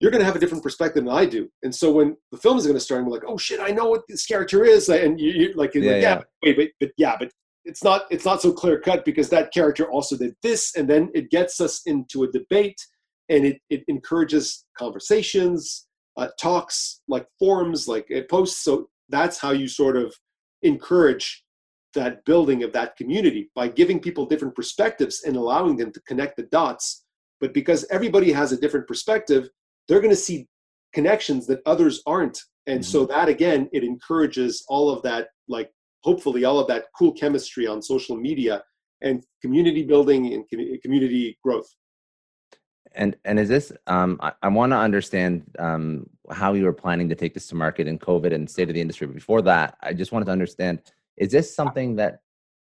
you're 0.00 0.10
going 0.10 0.20
to 0.20 0.24
have 0.24 0.36
a 0.36 0.38
different 0.38 0.62
perspective 0.64 1.04
than 1.04 1.12
I 1.12 1.26
do. 1.26 1.48
And 1.62 1.74
so 1.74 1.92
when 1.92 2.16
the 2.32 2.38
film 2.38 2.56
is 2.56 2.64
going 2.64 2.76
to 2.76 2.80
start, 2.80 3.02
I'm 3.02 3.10
like, 3.10 3.22
oh 3.26 3.36
shit, 3.36 3.60
I 3.60 3.68
know 3.68 3.88
what 3.88 4.02
this 4.08 4.24
character 4.24 4.64
is. 4.64 4.88
And 4.88 5.20
you, 5.20 5.52
like, 5.54 5.74
yeah, 5.74 5.80
like, 5.82 5.90
yeah, 5.90 5.96
yeah. 6.00 6.22
wait, 6.42 6.56
but, 6.56 6.68
but 6.80 6.90
yeah, 6.96 7.16
but 7.18 7.30
it's 7.64 7.84
not, 7.84 8.02
it's 8.10 8.24
not 8.24 8.42
so 8.42 8.52
clear 8.52 8.80
cut 8.80 9.04
because 9.04 9.28
that 9.30 9.52
character 9.52 9.90
also 9.90 10.16
did 10.16 10.34
this. 10.42 10.74
And 10.76 10.88
then 10.88 11.10
it 11.14 11.30
gets 11.30 11.60
us 11.60 11.82
into 11.86 12.24
a 12.24 12.30
debate 12.30 12.80
and 13.28 13.44
it, 13.44 13.58
it 13.70 13.84
encourages 13.88 14.64
conversations, 14.76 15.86
uh, 16.16 16.28
talks, 16.40 17.00
like 17.08 17.26
forums, 17.38 17.86
like 17.86 18.06
it 18.08 18.28
posts. 18.28 18.64
So 18.64 18.88
that's 19.08 19.38
how 19.38 19.52
you 19.52 19.68
sort 19.68 19.96
of 19.96 20.14
encourage 20.62 21.44
that 21.94 22.24
building 22.24 22.62
of 22.62 22.72
that 22.72 22.96
community 22.96 23.50
by 23.54 23.68
giving 23.68 24.00
people 24.00 24.26
different 24.26 24.54
perspectives 24.54 25.22
and 25.24 25.36
allowing 25.36 25.76
them 25.76 25.92
to 25.92 26.00
connect 26.02 26.36
the 26.36 26.44
dots. 26.44 27.04
But 27.40 27.54
because 27.54 27.86
everybody 27.90 28.32
has 28.32 28.52
a 28.52 28.60
different 28.60 28.86
perspective, 28.86 29.48
they're 29.88 30.00
going 30.00 30.10
to 30.10 30.16
see 30.16 30.46
connections 30.92 31.46
that 31.46 31.60
others 31.66 32.02
aren't. 32.06 32.40
And 32.66 32.80
mm-hmm. 32.80 32.90
so 32.90 33.06
that 33.06 33.28
again, 33.28 33.68
it 33.72 33.82
encourages 33.82 34.64
all 34.68 34.90
of 34.90 35.02
that, 35.02 35.28
like 35.48 35.70
hopefully 36.02 36.44
all 36.44 36.58
of 36.58 36.66
that 36.68 36.86
cool 36.96 37.12
chemistry 37.12 37.66
on 37.66 37.82
social 37.82 38.16
media 38.16 38.62
and 39.02 39.24
community 39.42 39.82
building 39.82 40.32
and 40.32 40.48
community 40.82 41.38
growth. 41.42 41.68
And 42.94 43.16
and 43.24 43.38
is 43.38 43.48
this? 43.48 43.72
Um, 43.86 44.18
I, 44.20 44.32
I 44.42 44.48
want 44.48 44.72
to 44.72 44.76
understand 44.76 45.44
um, 45.60 46.06
how 46.32 46.54
you 46.54 46.64
were 46.64 46.72
planning 46.72 47.08
to 47.08 47.14
take 47.14 47.34
this 47.34 47.46
to 47.48 47.54
market 47.54 47.86
in 47.86 47.98
COVID 47.98 48.34
and 48.34 48.50
state 48.50 48.68
of 48.68 48.74
the 48.74 48.80
industry. 48.80 49.06
But 49.06 49.14
before 49.14 49.42
that, 49.42 49.76
I 49.80 49.92
just 49.92 50.10
wanted 50.10 50.24
to 50.24 50.32
understand: 50.32 50.82
is 51.16 51.30
this 51.30 51.54
something 51.54 51.96
that 51.96 52.18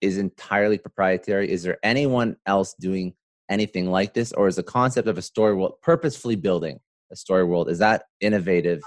is 0.02 0.18
entirely 0.18 0.80
proprietary? 0.80 1.52
Is 1.52 1.62
there 1.62 1.78
anyone 1.84 2.36
else 2.48 2.74
doing 2.80 3.14
anything 3.48 3.92
like 3.92 4.16
this, 4.16 4.32
or 4.32 4.48
is 4.48 4.56
the 4.56 4.64
concept 4.64 5.08
of 5.08 5.20
a 5.20 5.22
story 5.22 5.54
world 5.54 5.76
purposefully 5.84 6.36
building 6.36 6.80
a 7.12 7.16
story 7.16 7.44
world 7.44 7.70
is 7.70 7.80
that 7.80 8.04
innovative 8.22 8.82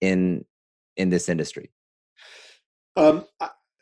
in 0.00 0.44
in 0.96 1.10
this 1.10 1.28
industry? 1.28 1.70
Um, 2.96 3.26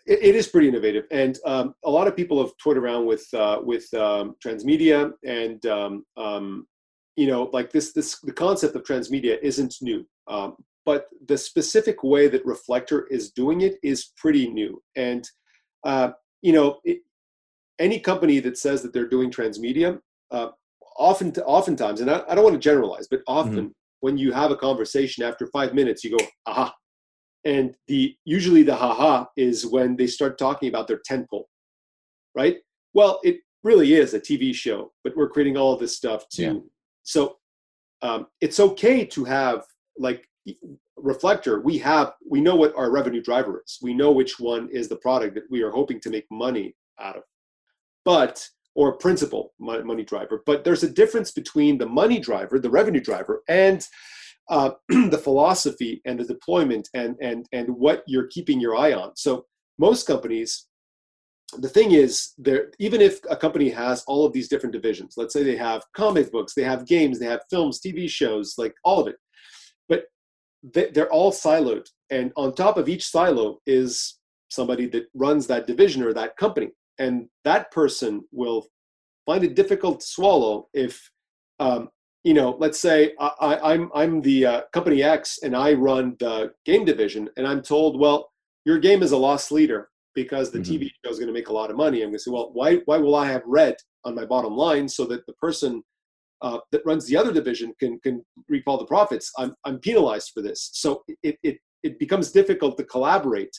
it, 0.07 0.23
it 0.23 0.35
is 0.35 0.49
pretty 0.49 0.69
innovative, 0.69 1.05
and 1.11 1.39
um, 1.47 1.75
a 1.85 1.91
lot 1.91 2.07
of 2.07 2.17
people 2.17 2.41
have 2.43 2.57
toyed 2.63 2.77
around 2.77 3.07
with 3.07 3.27
uh, 3.35 3.61
with 3.63 3.93
um, 3.95 4.35
transmedia, 4.45 5.13
and 5.25 5.65
um, 5.67 6.05
um, 6.17 6.67
you 7.17 7.27
know, 7.27 7.51
like 7.53 7.71
this 7.71 7.93
this 7.93 8.19
the 8.21 8.33
concept 8.33 8.77
of 8.77 8.83
transmedia 8.83 9.39
isn't 9.43 9.77
new, 9.81 10.07
um, 10.29 10.57
but 10.85 11.07
the 11.29 11.39
specific 11.39 12.03
way 12.03 12.29
that 12.29 12.45
Reflector 12.45 13.07
is 13.11 13.31
doing 13.31 13.63
it 13.63 13.77
is 13.83 14.13
pretty 14.17 14.49
new, 14.49 14.83
and 14.97 15.29
uh, 15.85 16.11
you 16.43 16.53
know, 16.53 16.81
it, 16.85 16.99
any 17.79 17.99
company 17.99 18.41
that 18.41 18.59
says 18.59 18.83
that 18.83 18.93
they're 18.93 19.09
doing 19.09 19.31
transmedia, 19.31 19.99
uh, 20.31 20.49
often 20.99 21.33
oftentimes, 21.45 22.01
and 22.01 22.11
I, 22.11 22.23
I, 22.29 22.35
don't 22.35 22.45
want 22.45 22.55
to 22.55 22.61
generalize, 22.61 23.09
but 23.09 23.21
often 23.27 23.55
mm-hmm. 23.55 23.69
when 24.01 24.17
you 24.17 24.33
have 24.33 24.51
a 24.51 24.57
conversation 24.57 25.25
after 25.25 25.47
five 25.49 25.75
minutes, 25.75 26.05
you 26.05 26.17
go, 26.17 26.25
aha, 26.47 26.73
and 27.45 27.77
the 27.89 28.17
usually 28.25 28.63
the 28.63 28.75
haha 28.75 29.27
is 29.37 29.67
when 29.67 29.97
they 29.97 30.07
start 30.07 30.39
talking 30.39 30.69
about 30.69 30.89
their 30.89 31.01
tentpole, 31.09 31.45
right? 32.35 32.59
Well, 32.93 33.21
it 33.25 33.41
really 33.63 33.95
is 33.95 34.15
a 34.15 34.21
TV 34.21 34.55
show, 34.55 34.93
but 35.03 35.17
we're 35.17 35.29
creating 35.29 35.57
all 35.57 35.77
this 35.77 35.97
stuff 35.97 36.29
too. 36.29 36.43
Yeah. 36.43 36.61
So 37.03 37.37
um, 38.03 38.27
it's 38.41 38.61
okay 38.61 39.05
to 39.07 39.25
have 39.25 39.65
like 39.99 40.29
reflector 40.97 41.61
we 41.61 41.77
have 41.79 42.13
we 42.29 42.41
know 42.41 42.55
what 42.55 42.75
our 42.77 42.91
revenue 42.91 43.23
driver 43.23 43.63
is 43.67 43.79
we 43.83 43.93
know 43.93 44.13
which 44.13 44.39
one 44.39 44.69
is 44.71 44.89
the 44.89 44.97
product 44.97 45.35
that 45.35 45.45
we 45.51 45.63
are 45.63 45.71
hoping 45.71 46.01
to 46.01 46.09
make 46.09 46.25
money 46.31 46.75
out 47.01 47.17
of 47.17 47.23
but 48.05 48.47
or 48.75 48.97
principal 48.97 49.53
money 49.59 50.05
driver 50.05 50.43
but 50.47 50.65
there's 50.65 50.83
a 50.85 50.91
difference 50.91 51.31
between 51.31 51.77
the 51.77 51.87
money 51.87 52.19
driver 52.19 52.59
the 52.59 52.71
revenue 52.71 53.01
driver 53.01 53.43
and 53.49 53.87
uh, 54.49 54.71
the 54.89 55.21
philosophy 55.23 56.01
and 56.05 56.19
the 56.19 56.25
deployment 56.25 56.89
and 56.95 57.17
and 57.21 57.47
and 57.53 57.69
what 57.69 58.03
you're 58.07 58.29
keeping 58.29 58.61
your 58.61 58.77
eye 58.77 58.93
on. 58.93 59.17
So 59.17 59.47
most 59.79 60.07
companies, 60.07 60.67
the 61.59 61.69
thing 61.69 61.93
is, 61.93 62.33
there 62.39 62.71
even 62.79 63.01
if 63.01 63.21
a 63.31 63.37
company 63.37 63.71
has 63.71 64.05
all 64.07 64.27
of 64.27 64.33
these 64.33 64.49
different 64.49 64.73
divisions, 64.73 65.15
let's 65.17 65.33
say 65.33 65.43
they 65.43 65.57
have 65.57 65.83
comic 65.97 66.31
books, 66.31 66.55
they 66.55 66.65
have 66.65 66.87
games, 66.87 67.19
they 67.19 67.27
have 67.27 67.43
films, 67.51 67.81
TV 67.81 68.09
shows, 68.09 68.55
like 68.59 68.75
all 68.85 69.01
of 69.01 69.09
it, 69.09 69.17
but 69.89 70.05
they, 70.63 70.91
they're 70.91 71.13
all 71.13 71.33
siloed, 71.33 71.87
and 72.11 72.33
on 72.37 72.55
top 72.55 72.77
of 72.77 72.89
each 72.89 73.07
silo 73.07 73.59
is 73.67 74.19
somebody 74.51 74.87
that 74.87 75.07
runs 75.15 75.47
that 75.47 75.67
division 75.67 76.03
or 76.03 76.13
that 76.13 76.37
company, 76.37 76.71
and 76.99 77.29
that 77.45 77.71
person 77.71 78.23
will 78.31 78.67
find 79.27 79.43
it 79.43 79.57
difficult 79.57 80.01
to 80.01 80.07
swallow 80.07 80.69
if 80.75 81.11
um, 81.61 81.89
you 82.25 82.33
know, 82.33 82.57
let's 82.59 82.81
say 82.81 83.13
I, 83.21 83.55
am 83.55 83.61
I'm, 83.63 83.91
I'm 83.95 84.21
the 84.23 84.47
uh, 84.47 84.61
company 84.73 85.03
X 85.03 85.41
and 85.43 85.55
I 85.55 85.75
run 85.75 86.17
the 86.19 86.53
game 86.65 86.85
division, 86.85 87.29
and 87.37 87.47
I'm 87.47 87.63
told, 87.63 88.01
well, 88.01 88.31
your 88.65 88.79
game 88.79 89.03
is 89.03 89.13
a 89.13 89.17
loss 89.17 89.51
leader 89.51 89.91
because 90.15 90.51
the 90.51 90.59
mm-hmm. 90.59 90.85
TV 90.85 90.91
show 91.05 91.11
is 91.11 91.19
going 91.19 91.29
to 91.29 91.35
make 91.35 91.49
a 91.49 91.53
lot 91.53 91.71
of 91.71 91.77
money. 91.77 91.99
I'm 91.99 92.09
going 92.09 92.15
to 92.15 92.19
say, 92.19 92.31
well, 92.31 92.51
why 92.55 92.77
why 92.87 92.97
will 92.97 93.15
I 93.15 93.27
have 93.27 93.43
red 93.47 93.77
on 94.05 94.15
my 94.15 94.25
bottom 94.25 94.57
line 94.57 94.89
so 94.89 95.05
that 95.07 95.27
the 95.27 95.35
person 95.35 95.83
uh, 96.41 96.59
that 96.73 96.85
runs 96.87 97.07
the 97.07 97.17
other 97.17 97.33
division 97.33 97.75
can 97.79 98.01
can 98.01 98.25
reap 98.49 98.65
all 98.67 98.79
the 98.79 98.87
profits? 98.87 99.31
I'm 99.39 99.55
I'm 99.65 99.79
penalized 99.79 100.31
for 100.33 100.41
this, 100.43 100.71
so 100.73 101.03
it 101.23 101.37
it 101.43 101.59
it 101.83 101.99
becomes 101.99 102.33
difficult 102.33 102.79
to 102.79 102.85
collaborate. 102.85 103.55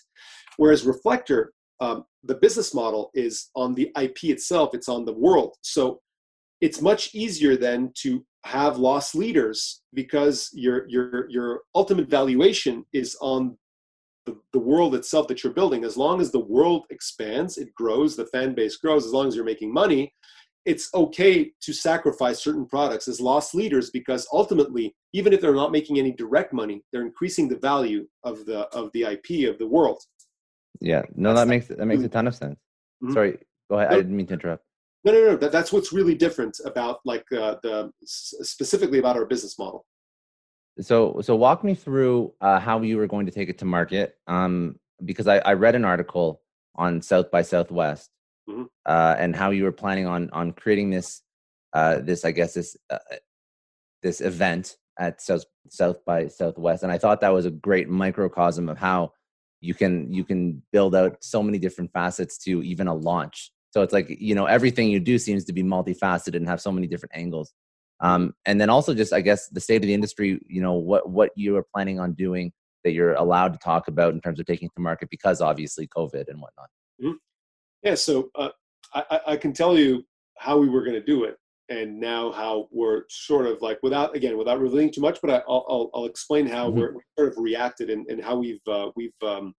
Whereas 0.57 0.85
Reflector, 0.85 1.53
um, 1.81 2.05
the 2.23 2.35
business 2.35 2.73
model 2.73 3.11
is 3.13 3.51
on 3.55 3.75
the 3.75 3.91
IP 4.01 4.23
itself; 4.23 4.73
it's 4.73 4.89
on 4.89 5.05
the 5.05 5.13
world. 5.13 5.55
So 5.61 5.99
it's 6.61 6.81
much 6.81 7.13
easier 7.13 7.55
then 7.55 7.91
to 7.95 8.25
have 8.45 8.77
loss 8.77 9.15
leaders 9.15 9.81
because 9.93 10.49
your 10.53 10.87
your 10.87 11.29
your 11.29 11.61
ultimate 11.73 12.07
valuation 12.07 12.85
is 12.93 13.17
on 13.21 13.57
the, 14.25 14.37
the 14.53 14.59
world 14.59 14.95
itself 14.95 15.27
that 15.27 15.43
you're 15.43 15.53
building. 15.53 15.83
As 15.83 15.97
long 15.97 16.21
as 16.21 16.31
the 16.31 16.39
world 16.39 16.85
expands 16.89 17.57
it 17.57 17.73
grows 17.73 18.15
the 18.15 18.25
fan 18.27 18.53
base 18.53 18.77
grows 18.77 19.05
as 19.05 19.11
long 19.13 19.27
as 19.27 19.35
you're 19.35 19.45
making 19.45 19.73
money 19.73 20.13
it's 20.65 20.89
okay 20.95 21.51
to 21.61 21.71
sacrifice 21.71 22.43
certain 22.43 22.65
products 22.65 23.07
as 23.07 23.21
loss 23.21 23.53
leaders 23.53 23.91
because 23.91 24.27
ultimately 24.33 24.95
even 25.13 25.31
if 25.31 25.39
they're 25.39 25.53
not 25.53 25.71
making 25.71 25.99
any 25.99 26.11
direct 26.11 26.51
money 26.53 26.81
they're 26.91 27.05
increasing 27.05 27.47
the 27.47 27.57
value 27.57 28.05
of 28.23 28.45
the 28.45 28.61
of 28.75 28.91
the 28.93 29.03
ip 29.03 29.49
of 29.49 29.57
the 29.59 29.67
world. 29.67 29.99
Yeah. 30.81 31.03
No 31.15 31.29
That's 31.29 31.41
that 31.41 31.47
makes 31.47 31.67
that 31.67 31.85
makes 31.85 32.03
a 32.03 32.09
ton 32.09 32.27
of 32.27 32.35
sense. 32.35 32.59
Mm-hmm. 33.03 33.13
sorry 33.13 33.37
go 33.69 33.79
ahead. 33.79 33.91
I 33.91 33.95
didn't 33.97 34.15
mean 34.15 34.27
to 34.27 34.33
interrupt 34.33 34.64
no, 35.05 35.11
no, 35.11 35.25
no. 35.31 35.35
That, 35.37 35.51
that's 35.51 35.71
what's 35.71 35.93
really 35.93 36.15
different 36.15 36.57
about 36.65 36.99
like 37.05 37.25
uh, 37.31 37.55
the 37.63 37.91
specifically 38.03 38.99
about 38.99 39.15
our 39.15 39.25
business 39.25 39.57
model. 39.59 39.85
So, 40.81 41.21
so 41.21 41.35
walk 41.35 41.63
me 41.63 41.73
through 41.73 42.33
uh, 42.41 42.59
how 42.59 42.81
you 42.81 42.97
were 42.97 43.07
going 43.07 43.25
to 43.27 43.31
take 43.31 43.47
it 43.47 43.57
to 43.59 43.65
market. 43.65 44.15
Um, 44.27 44.77
because 45.03 45.27
I, 45.27 45.37
I 45.39 45.53
read 45.53 45.75
an 45.75 45.85
article 45.85 46.41
on 46.75 47.01
South 47.01 47.31
by 47.31 47.41
Southwest 47.41 48.09
mm-hmm. 48.49 48.63
uh, 48.85 49.15
and 49.17 49.35
how 49.35 49.51
you 49.51 49.63
were 49.63 49.71
planning 49.71 50.07
on 50.07 50.29
on 50.31 50.51
creating 50.51 50.89
this 50.89 51.21
uh, 51.73 51.99
this 51.99 52.25
I 52.25 52.31
guess 52.31 52.53
this 52.53 52.75
uh, 52.89 52.97
this 54.03 54.21
event 54.21 54.77
at 54.99 55.21
South 55.21 55.45
South 55.69 56.03
by 56.05 56.27
Southwest, 56.27 56.83
and 56.83 56.91
I 56.91 56.97
thought 56.97 57.21
that 57.21 57.33
was 57.33 57.45
a 57.45 57.51
great 57.51 57.89
microcosm 57.89 58.69
of 58.69 58.77
how 58.77 59.13
you 59.61 59.73
can 59.73 60.11
you 60.13 60.23
can 60.23 60.61
build 60.71 60.95
out 60.95 61.17
so 61.21 61.41
many 61.41 61.57
different 61.57 61.91
facets 61.91 62.37
to 62.39 62.61
even 62.63 62.87
a 62.87 62.93
launch 62.93 63.51
so 63.75 63.81
it's 63.81 63.91
like, 63.91 64.07
you 64.21 64.35
know, 64.35 64.45
everything 64.45 64.89
you 64.89 65.01
do 65.01 65.17
seems 65.17 65.43
to 65.43 65.51
be 65.51 65.61
multifaceted 65.61 66.37
and 66.37 66.47
have 66.47 66.61
so 66.61 66.71
many 66.71 66.87
different 66.87 67.11
angles. 67.13 67.51
Um, 67.99 68.33
and 68.45 68.59
then 68.59 68.69
also 68.69 68.93
just, 68.93 69.11
I 69.11 69.19
guess, 69.19 69.49
the 69.49 69.59
state 69.59 69.75
of 69.75 69.81
the 69.81 69.93
industry, 69.93 70.39
you 70.47 70.61
know, 70.61 70.75
what, 70.75 71.09
what 71.09 71.31
you 71.35 71.57
are 71.57 71.65
planning 71.73 71.99
on 71.99 72.13
doing 72.13 72.53
that 72.85 72.93
you're 72.93 73.15
allowed 73.15 73.51
to 73.51 73.59
talk 73.59 73.89
about 73.89 74.13
in 74.13 74.21
terms 74.21 74.39
of 74.39 74.45
taking 74.45 74.69
to 74.69 74.81
market 74.81 75.09
because 75.09 75.41
obviously 75.41 75.89
COVID 75.89 76.29
and 76.29 76.39
whatnot. 76.39 76.69
Mm-hmm. 77.03 77.17
Yeah. 77.83 77.95
So 77.95 78.29
uh, 78.35 78.51
I, 78.93 79.19
I 79.27 79.35
can 79.35 79.51
tell 79.51 79.77
you 79.77 80.05
how 80.37 80.57
we 80.57 80.69
were 80.69 80.85
going 80.85 80.93
to 80.93 81.03
do 81.03 81.25
it 81.25 81.35
and 81.67 81.99
now 81.99 82.31
how 82.31 82.69
we're 82.71 83.03
sort 83.09 83.45
of 83.45 83.61
like 83.61 83.79
without 83.83 84.15
again 84.15 84.37
without 84.37 84.59
revealing 84.59 84.91
too 84.91 85.01
much 85.01 85.19
but 85.19 85.31
I, 85.31 85.41
will 85.47 85.89
I'll 85.95 86.05
explain 86.05 86.45
how 86.45 86.69
mm-hmm. 86.69 86.79
we're, 86.79 86.93
we 86.93 87.01
sort 87.17 87.31
of 87.31 87.37
reacted 87.39 87.89
and, 87.89 88.05
and 88.07 88.23
how 88.23 88.35
we've 88.35 88.61
uh, 88.67 88.91
we've 88.95 89.11
um, 89.23 89.53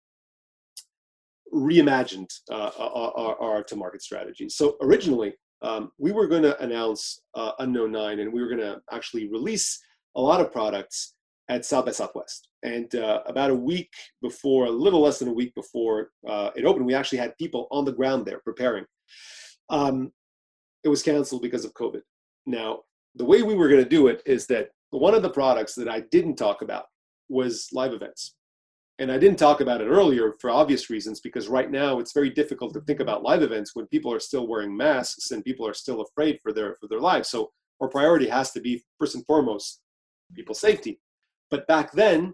reimagined 1.55 2.29
uh, 2.51 2.71
our, 2.77 3.41
our, 3.41 3.63
to 3.63 3.75
market 3.75 4.01
strategy. 4.01 4.49
So 4.49 4.75
originally, 4.81 5.33
um, 5.61 5.91
we 5.97 6.11
were 6.11 6.27
going 6.27 6.43
to 6.43 6.59
announce 6.61 7.21
uh, 7.33 7.53
Unknown 7.59 7.91
9 7.91 8.19
and 8.19 8.31
we 8.31 8.41
were 8.41 8.49
going 8.49 8.59
to 8.59 8.81
actually 8.91 9.29
release 9.29 9.79
a 10.15 10.21
lot 10.21 10.41
of 10.41 10.51
products 10.51 11.13
at 11.49 11.65
South 11.65 11.85
by 11.85 11.91
Southwest. 11.91 12.49
And 12.63 12.93
uh, 12.95 13.21
about 13.25 13.51
a 13.51 13.55
week 13.55 13.91
before, 14.21 14.65
a 14.65 14.71
little 14.71 15.01
less 15.01 15.19
than 15.19 15.27
a 15.29 15.33
week 15.33 15.53
before 15.55 16.09
uh, 16.27 16.49
it 16.55 16.65
opened, 16.65 16.85
we 16.85 16.95
actually 16.95 17.19
had 17.19 17.37
people 17.37 17.67
on 17.71 17.85
the 17.85 17.93
ground 17.93 18.25
there 18.25 18.39
preparing. 18.39 18.85
Um, 19.69 20.11
it 20.83 20.89
was 20.89 21.03
canceled 21.03 21.41
because 21.41 21.65
of 21.65 21.73
COVID. 21.73 22.01
Now, 22.45 22.79
the 23.15 23.25
way 23.25 23.43
we 23.43 23.55
were 23.55 23.69
going 23.69 23.83
to 23.83 23.89
do 23.89 24.07
it 24.07 24.21
is 24.25 24.45
that 24.47 24.69
one 24.89 25.13
of 25.13 25.21
the 25.21 25.29
products 25.29 25.73
that 25.75 25.87
I 25.87 26.01
didn't 26.11 26.35
talk 26.35 26.61
about 26.61 26.85
was 27.29 27.69
live 27.71 27.93
events 27.93 28.35
and 28.99 29.11
I 29.11 29.17
didn't 29.17 29.39
talk 29.39 29.59
about 29.59 29.81
it 29.81 29.87
earlier 29.87 30.33
for 30.39 30.49
obvious 30.49 30.89
reasons 30.89 31.19
because 31.19 31.47
right 31.49 31.69
now 31.69 31.99
it's 31.99 32.13
very 32.13 32.29
difficult 32.29 32.73
to 32.73 32.81
think 32.81 33.01
about 33.01 33.23
live 33.23 33.43
events 33.43 33.71
when 33.73 33.87
people 33.87 34.13
are 34.13 34.19
still 34.19 34.47
wearing 34.47 34.75
masks 34.75 35.31
and 35.31 35.43
people 35.43 35.67
are 35.67 35.73
still 35.73 36.01
afraid 36.01 36.39
for 36.41 36.53
their 36.53 36.75
for 36.79 36.87
their 36.87 37.01
lives. 37.01 37.29
So 37.29 37.51
our 37.81 37.89
priority 37.89 38.27
has 38.27 38.51
to 38.51 38.61
be 38.61 38.83
first 38.99 39.15
and 39.15 39.25
foremost 39.25 39.81
people's 40.33 40.61
safety. 40.61 40.99
But 41.51 41.67
back 41.67 41.91
then, 41.91 42.33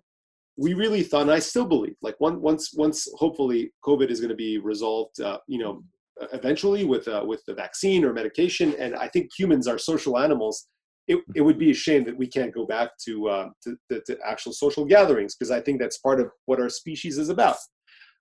we 0.55 0.73
really 0.73 1.01
thought, 1.01 1.23
and 1.23 1.31
I 1.31 1.39
still 1.39 1.65
believe, 1.65 1.95
like 2.01 2.15
once 2.19 2.73
once 2.75 3.07
hopefully 3.15 3.73
COVID 3.83 4.09
is 4.09 4.19
going 4.19 4.29
to 4.29 4.35
be 4.35 4.59
resolved, 4.59 5.19
uh, 5.19 5.39
you 5.47 5.57
know, 5.57 5.83
eventually 6.31 6.83
with 6.83 7.07
uh, 7.07 7.23
with 7.25 7.43
the 7.47 7.55
vaccine 7.55 8.05
or 8.05 8.13
medication, 8.13 8.75
and 8.77 8.95
I 8.95 9.07
think 9.07 9.31
humans 9.37 9.67
are 9.67 9.79
social 9.79 10.19
animals 10.19 10.67
it, 11.11 11.19
it 11.35 11.41
would 11.41 11.57
be 11.57 11.71
a 11.71 11.75
shame 11.75 12.03
that 12.05 12.17
we 12.17 12.27
can't 12.27 12.53
go 12.53 12.65
back 12.65 12.97
to, 13.05 13.27
uh, 13.27 13.49
to, 13.63 13.75
to, 13.89 14.01
to, 14.07 14.17
actual 14.25 14.53
social 14.53 14.85
gatherings 14.85 15.35
because 15.35 15.51
I 15.51 15.59
think 15.59 15.79
that's 15.79 15.97
part 15.97 16.19
of 16.19 16.29
what 16.45 16.59
our 16.59 16.69
species 16.69 17.17
is 17.17 17.29
about. 17.29 17.57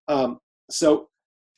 Um, 0.09 0.39
so 0.71 1.09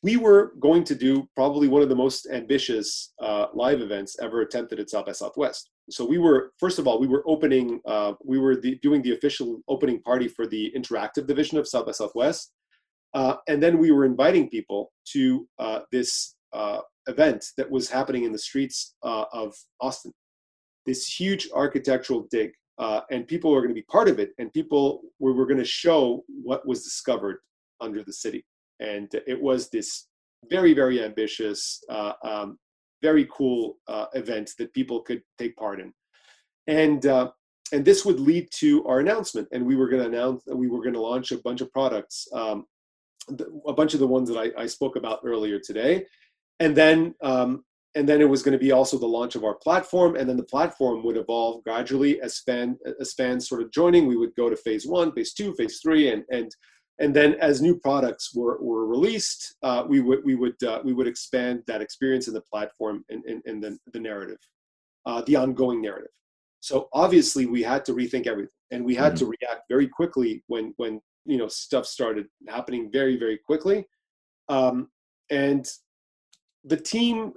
we 0.02 0.16
were 0.16 0.52
going 0.60 0.84
to 0.84 0.94
do 0.94 1.28
probably 1.34 1.68
one 1.68 1.82
of 1.82 1.88
the 1.88 1.94
most 1.94 2.28
ambitious 2.30 3.12
uh, 3.22 3.46
live 3.54 3.80
events 3.80 4.16
ever 4.20 4.42
attempted 4.42 4.80
at 4.80 4.90
South 4.90 5.06
by 5.06 5.12
Southwest. 5.12 5.70
So 5.90 6.04
we 6.04 6.18
were, 6.18 6.52
first 6.58 6.78
of 6.78 6.86
all, 6.86 7.00
we 7.00 7.06
were 7.06 7.22
opening, 7.26 7.80
uh, 7.86 8.12
we 8.24 8.38
were 8.38 8.56
the, 8.56 8.76
doing 8.82 9.02
the 9.02 9.12
official 9.12 9.60
opening 9.68 10.02
party 10.02 10.28
for 10.28 10.46
the 10.46 10.72
interactive 10.76 11.26
division 11.26 11.58
of 11.58 11.68
South 11.68 11.86
by 11.86 11.92
Southwest. 11.92 12.52
Uh, 13.14 13.36
and 13.48 13.62
then 13.62 13.78
we 13.78 13.90
were 13.90 14.04
inviting 14.04 14.48
people 14.48 14.92
to 15.12 15.46
uh, 15.58 15.80
this 15.92 16.34
uh, 16.52 16.80
event 17.06 17.44
that 17.56 17.70
was 17.70 17.88
happening 17.88 18.24
in 18.24 18.32
the 18.32 18.38
streets 18.38 18.94
uh, 19.02 19.24
of 19.32 19.54
Austin. 19.80 20.12
This 20.86 21.06
huge 21.06 21.48
architectural 21.54 22.26
dig, 22.30 22.52
uh, 22.78 23.00
and 23.10 23.26
people 23.26 23.50
were 23.50 23.60
going 23.60 23.74
to 23.74 23.74
be 23.74 23.82
part 23.82 24.08
of 24.08 24.18
it, 24.18 24.32
and 24.38 24.52
people 24.52 25.02
were, 25.18 25.32
were 25.32 25.46
going 25.46 25.58
to 25.58 25.64
show 25.64 26.24
what 26.26 26.66
was 26.66 26.82
discovered 26.82 27.38
under 27.80 28.02
the 28.02 28.12
city. 28.12 28.44
And 28.80 29.08
it 29.26 29.40
was 29.40 29.70
this 29.70 30.08
very, 30.50 30.74
very 30.74 31.02
ambitious, 31.02 31.82
uh, 31.88 32.14
um, 32.24 32.58
very 33.00 33.28
cool 33.30 33.78
uh, 33.88 34.06
event 34.14 34.52
that 34.58 34.72
people 34.72 35.02
could 35.02 35.22
take 35.38 35.56
part 35.56 35.80
in. 35.80 35.92
And 36.66 37.06
uh, 37.06 37.30
and 37.72 37.84
this 37.84 38.04
would 38.04 38.20
lead 38.20 38.48
to 38.52 38.84
our 38.86 39.00
announcement, 39.00 39.48
and 39.50 39.64
we 39.64 39.76
were 39.76 39.88
going 39.88 40.02
to 40.02 40.08
announce 40.08 40.44
that 40.44 40.56
we 40.56 40.68
were 40.68 40.80
going 40.80 40.92
to 40.92 41.00
launch 41.00 41.32
a 41.32 41.38
bunch 41.38 41.62
of 41.62 41.72
products, 41.72 42.28
um, 42.34 42.66
a 43.66 43.72
bunch 43.72 43.94
of 43.94 44.00
the 44.00 44.06
ones 44.06 44.28
that 44.28 44.38
I, 44.38 44.62
I 44.62 44.66
spoke 44.66 44.96
about 44.96 45.20
earlier 45.24 45.58
today, 45.58 46.04
and 46.60 46.76
then 46.76 47.14
um, 47.22 47.64
and 47.94 48.08
then 48.08 48.20
it 48.20 48.28
was 48.28 48.42
going 48.42 48.52
to 48.52 48.58
be 48.58 48.72
also 48.72 48.98
the 48.98 49.06
launch 49.06 49.34
of 49.34 49.44
our 49.44 49.54
platform 49.54 50.16
and 50.16 50.28
then 50.28 50.36
the 50.36 50.44
platform 50.44 51.04
would 51.04 51.16
evolve 51.16 51.62
gradually 51.62 52.20
as 52.20 52.40
fan 52.40 52.78
as 53.00 53.12
fans 53.12 53.48
sort 53.48 53.62
of 53.62 53.70
joining. 53.70 54.06
We 54.06 54.16
would 54.16 54.34
go 54.34 54.48
to 54.48 54.56
phase 54.56 54.86
one 54.86 55.12
phase 55.12 55.32
two 55.34 55.54
phase 55.54 55.80
three 55.82 56.10
and 56.10 56.24
and 56.30 56.50
and 56.98 57.14
then 57.14 57.34
as 57.34 57.60
new 57.60 57.78
products 57.78 58.34
were, 58.34 58.58
were 58.62 58.86
released 58.86 59.56
uh, 59.62 59.84
we 59.86 60.00
would 60.00 60.24
we 60.24 60.34
would 60.34 60.62
uh, 60.62 60.80
we 60.84 60.92
would 60.92 61.06
expand 61.06 61.62
that 61.66 61.82
experience 61.82 62.28
in 62.28 62.34
the 62.34 62.40
platform 62.42 63.04
and, 63.10 63.24
and, 63.24 63.42
and 63.46 63.62
the, 63.62 63.78
the 63.92 64.00
narrative 64.00 64.38
uh, 65.06 65.22
the 65.22 65.36
ongoing 65.36 65.82
narrative. 65.82 66.10
So 66.60 66.88
obviously 66.92 67.46
we 67.46 67.62
had 67.62 67.84
to 67.86 67.92
rethink 67.92 68.26
everything 68.26 68.50
and 68.70 68.84
we 68.84 68.94
had 68.94 69.14
mm-hmm. 69.14 69.26
to 69.26 69.36
react 69.40 69.62
very 69.68 69.86
quickly 69.86 70.42
when 70.46 70.72
when 70.78 71.00
you 71.26 71.36
know 71.36 71.48
stuff 71.48 71.86
started 71.86 72.26
happening 72.48 72.90
very 72.90 73.18
very 73.18 73.38
quickly. 73.38 73.86
Um, 74.48 74.88
and 75.30 75.66
the 76.64 76.76
team 76.76 77.32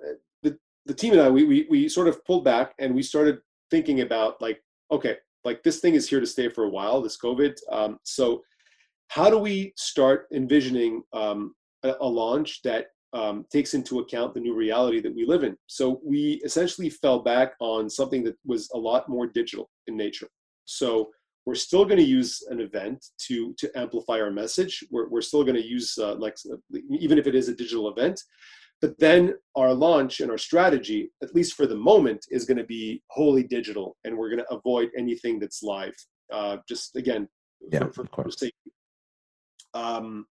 the, 0.85 0.93
team 0.93 1.13
and 1.13 1.21
i 1.21 1.29
we, 1.29 1.43
we 1.43 1.67
we 1.69 1.89
sort 1.89 2.07
of 2.07 2.23
pulled 2.25 2.43
back 2.43 2.73
and 2.79 2.93
we 2.93 3.01
started 3.01 3.39
thinking 3.71 4.01
about 4.01 4.41
like 4.41 4.61
okay 4.91 5.17
like 5.43 5.61
this 5.63 5.79
thing 5.79 5.95
is 5.95 6.09
here 6.09 6.19
to 6.19 6.27
stay 6.27 6.49
for 6.49 6.65
a 6.65 6.69
while 6.69 7.01
this 7.01 7.17
covid 7.17 7.55
um, 7.71 7.99
so 8.03 8.41
how 9.09 9.29
do 9.29 9.37
we 9.37 9.73
start 9.75 10.27
envisioning 10.33 11.03
um, 11.13 11.53
a, 11.83 11.93
a, 12.01 12.07
launch 12.07 12.61
that 12.63 12.87
um, 13.13 13.45
takes 13.51 13.73
into 13.73 13.99
account 13.99 14.33
the 14.33 14.39
new 14.39 14.55
reality 14.55 14.99
that 15.01 15.15
we 15.15 15.25
live 15.25 15.43
in? 15.43 15.55
So 15.67 16.01
we 16.03 16.41
essentially 16.43 16.89
fell 16.89 17.19
back 17.19 17.53
on 17.59 17.89
something 17.89 18.23
that 18.23 18.35
was 18.45 18.69
a 18.73 18.77
lot 18.77 19.07
more 19.07 19.27
digital 19.27 19.69
in 19.87 19.95
nature. 19.95 20.27
So 20.65 21.11
we're 21.45 21.55
still 21.55 21.85
going 21.85 21.99
to 21.99 22.03
use 22.03 22.43
an 22.49 22.59
event 22.59 23.05
to 23.27 23.53
to 23.59 23.71
amplify 23.77 24.19
our 24.19 24.31
message. 24.31 24.83
We're, 24.89 25.07
we're 25.09 25.21
still 25.21 25.43
going 25.43 25.55
to 25.55 25.65
use 25.65 25.97
uh, 25.97 26.15
like 26.15 26.37
even 26.89 27.19
if 27.19 27.27
it 27.27 27.35
is 27.35 27.49
a 27.49 27.55
digital 27.55 27.89
event 27.89 28.21
but 28.81 28.97
then 28.99 29.35
our 29.55 29.73
launch 29.73 30.19
and 30.19 30.29
our 30.29 30.37
strategy, 30.37 31.11
at 31.23 31.33
least 31.33 31.53
for 31.53 31.65
the 31.65 31.75
moment, 31.75 32.25
is 32.29 32.45
going 32.45 32.57
to 32.57 32.65
be 32.65 33.01
wholly 33.09 33.43
digital, 33.43 33.95
and 34.03 34.17
we're 34.17 34.29
going 34.29 34.43
to 34.43 34.53
avoid 34.53 34.89
anything 34.97 35.39
that's 35.39 35.63
live. 35.63 35.95
Uh, 36.31 36.57
just 36.67 36.95
again, 36.95 37.27
yeah, 37.71 37.79
for, 37.79 37.93
for, 37.93 38.01
of 38.01 38.11
course. 38.11 38.39
safety. 38.39 38.71
Um, 39.73 40.25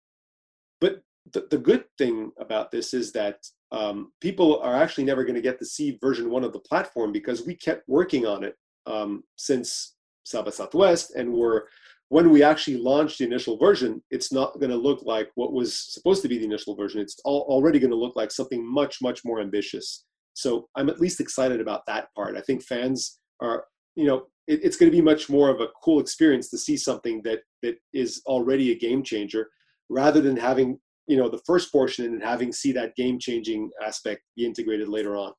but 0.79 1.01
the, 1.33 1.47
the 1.51 1.57
good 1.57 1.85
thing 1.97 2.31
about 2.39 2.71
this 2.71 2.93
is 2.93 3.11
that 3.13 3.37
um, 3.71 4.11
people 4.21 4.59
are 4.61 4.75
actually 4.75 5.05
never 5.05 5.23
going 5.23 5.35
to 5.35 5.41
get 5.41 5.59
to 5.59 5.65
see 5.65 5.97
version 6.01 6.29
one 6.29 6.43
of 6.43 6.53
the 6.53 6.59
platform 6.59 7.11
because 7.11 7.45
we 7.45 7.55
kept 7.55 7.87
working 7.87 8.25
on 8.25 8.43
it 8.43 8.55
um, 8.85 9.23
since 9.35 9.95
by 10.33 10.49
Southwest, 10.49 11.13
and 11.15 11.31
we're 11.31 11.63
when 12.11 12.29
we 12.29 12.43
actually 12.43 12.75
launch 12.75 13.17
the 13.17 13.23
initial 13.23 13.55
version, 13.57 14.03
it's 14.11 14.33
not 14.33 14.59
going 14.59 14.69
to 14.69 14.75
look 14.75 15.01
like 15.03 15.31
what 15.35 15.53
was 15.53 15.93
supposed 15.93 16.21
to 16.21 16.27
be 16.27 16.37
the 16.37 16.43
initial 16.43 16.75
version. 16.75 16.99
It's 16.99 17.15
all, 17.23 17.45
already 17.47 17.79
going 17.79 17.89
to 17.89 17.95
look 17.95 18.17
like 18.17 18.31
something 18.31 18.69
much, 18.69 18.97
much 19.01 19.21
more 19.23 19.39
ambitious. 19.39 20.03
So 20.33 20.67
I'm 20.75 20.89
at 20.89 20.99
least 20.99 21.21
excited 21.21 21.61
about 21.61 21.85
that 21.87 22.13
part. 22.13 22.35
I 22.35 22.41
think 22.41 22.63
fans 22.63 23.17
are, 23.41 23.63
you 23.95 24.03
know, 24.03 24.23
it, 24.45 24.59
it's 24.61 24.75
going 24.75 24.91
to 24.91 24.95
be 24.95 25.01
much 25.01 25.29
more 25.29 25.47
of 25.49 25.61
a 25.61 25.69
cool 25.81 26.01
experience 26.01 26.49
to 26.49 26.57
see 26.57 26.75
something 26.75 27.21
that 27.23 27.43
that 27.63 27.77
is 27.93 28.21
already 28.25 28.73
a 28.73 28.77
game 28.77 29.03
changer, 29.03 29.47
rather 29.87 30.19
than 30.19 30.35
having 30.35 30.79
you 31.07 31.15
know 31.15 31.29
the 31.29 31.41
first 31.45 31.71
portion 31.71 32.03
and 32.03 32.21
having 32.21 32.51
see 32.51 32.73
that 32.73 32.93
game 32.97 33.19
changing 33.19 33.69
aspect 33.85 34.23
be 34.35 34.45
integrated 34.45 34.89
later 34.89 35.15
on. 35.15 35.31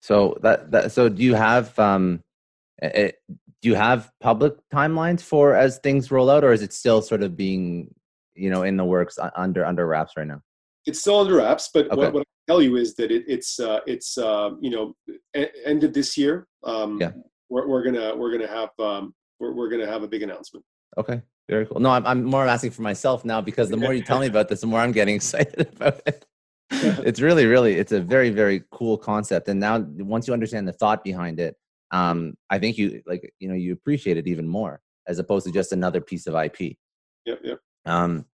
So 0.00 0.36
that, 0.42 0.70
that 0.72 0.92
so 0.92 1.08
do 1.08 1.22
you 1.22 1.34
have 1.34 1.78
um, 1.78 2.22
it, 2.82 3.16
do 3.62 3.68
you 3.68 3.74
have 3.74 4.10
public 4.20 4.54
timelines 4.72 5.20
for 5.20 5.54
as 5.54 5.78
things 5.78 6.10
roll 6.10 6.30
out 6.30 6.44
or 6.44 6.52
is 6.52 6.62
it 6.62 6.72
still 6.72 7.02
sort 7.02 7.22
of 7.22 7.36
being 7.36 7.94
you 8.34 8.50
know 8.50 8.62
in 8.62 8.76
the 8.76 8.84
works 8.84 9.18
under 9.36 9.64
under 9.64 9.86
wraps 9.86 10.14
right 10.16 10.26
now? 10.26 10.40
It's 10.86 11.00
still 11.00 11.20
under 11.20 11.36
wraps 11.36 11.70
but 11.72 11.86
okay. 11.86 11.96
what, 11.96 12.12
what, 12.12 12.20
i 12.20 12.24
can 12.24 12.54
tell 12.54 12.62
you 12.62 12.76
is 12.76 12.94
that 12.94 13.10
it, 13.10 13.24
it's 13.26 13.60
uh, 13.60 13.80
it's 13.86 14.16
uh, 14.18 14.50
you 14.60 14.70
know 14.70 14.94
a- 15.36 15.68
end 15.68 15.84
of 15.84 15.92
this 15.92 16.16
year 16.16 16.46
um, 16.64 16.98
yeah. 17.00 17.12
we're, 17.48 17.66
we're 17.66 17.82
gonna 17.82 18.16
we're 18.16 18.32
gonna 18.32 18.48
have 18.48 18.70
um, 18.78 19.14
we're, 19.38 19.52
we're 19.52 19.68
gonna 19.68 19.86
have 19.86 20.02
a 20.02 20.08
big 20.08 20.22
announcement. 20.22 20.64
Okay 20.98 21.22
very 21.50 21.66
cool. 21.66 21.80
No 21.80 21.90
I'm, 21.90 22.06
I'm 22.06 22.24
more 22.24 22.46
asking 22.46 22.70
for 22.70 22.82
myself 22.82 23.24
now 23.24 23.40
because 23.40 23.68
the 23.68 23.76
more 23.76 23.92
you 23.92 24.02
tell 24.02 24.20
me 24.20 24.28
about 24.28 24.48
this 24.48 24.60
the 24.60 24.68
more 24.68 24.80
i'm 24.80 24.92
getting 24.92 25.14
excited 25.20 25.68
about 25.76 26.00
it. 26.06 26.24
It's 27.04 27.20
really 27.20 27.46
really 27.46 27.74
it's 27.74 27.90
a 27.90 28.00
very 28.00 28.30
very 28.30 28.62
cool 28.70 28.96
concept 28.96 29.48
and 29.48 29.58
now 29.58 29.80
once 29.98 30.28
you 30.28 30.32
understand 30.32 30.68
the 30.68 30.72
thought 30.72 31.02
behind 31.02 31.40
it 31.40 31.56
um, 31.90 32.34
I 32.48 32.58
think 32.58 32.78
you 32.78 33.02
like 33.06 33.32
you 33.38 33.48
know 33.48 33.54
you 33.54 33.72
appreciate 33.72 34.16
it 34.16 34.26
even 34.26 34.46
more 34.46 34.80
as 35.06 35.18
opposed 35.18 35.46
to 35.46 35.52
just 35.52 35.72
another 35.72 36.00
piece 36.00 36.26
of 36.26 36.34
IP. 36.34 36.76
Yep, 37.26 37.40
yep. 37.42 37.58
Um, 37.86 38.26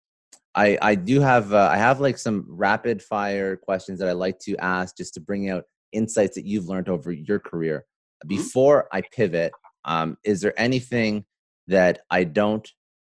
I 0.55 0.79
I 0.83 0.95
do 0.95 1.21
have 1.21 1.53
uh, 1.53 1.69
I 1.71 1.77
have 1.77 2.01
like 2.01 2.19
some 2.19 2.47
rapid 2.49 3.03
fire 3.03 3.57
questions 3.57 3.99
that 3.99 4.09
I 4.09 4.13
like 4.13 4.39
to 4.41 4.57
ask 4.57 4.97
just 4.97 5.15
to 5.15 5.21
bring 5.21 5.51
out 5.51 5.65
insights 5.93 6.35
that 6.35 6.45
you've 6.45 6.69
learned 6.69 6.89
over 6.89 7.13
your 7.13 7.39
career. 7.39 7.85
Mm-hmm. 8.25 8.29
Before 8.29 8.89
I 8.93 9.03
pivot, 9.03 9.53
um, 9.85 10.17
is 10.25 10.41
there 10.41 10.59
anything 10.59 11.25
that 11.69 12.01
I 12.11 12.25
don't 12.25 12.69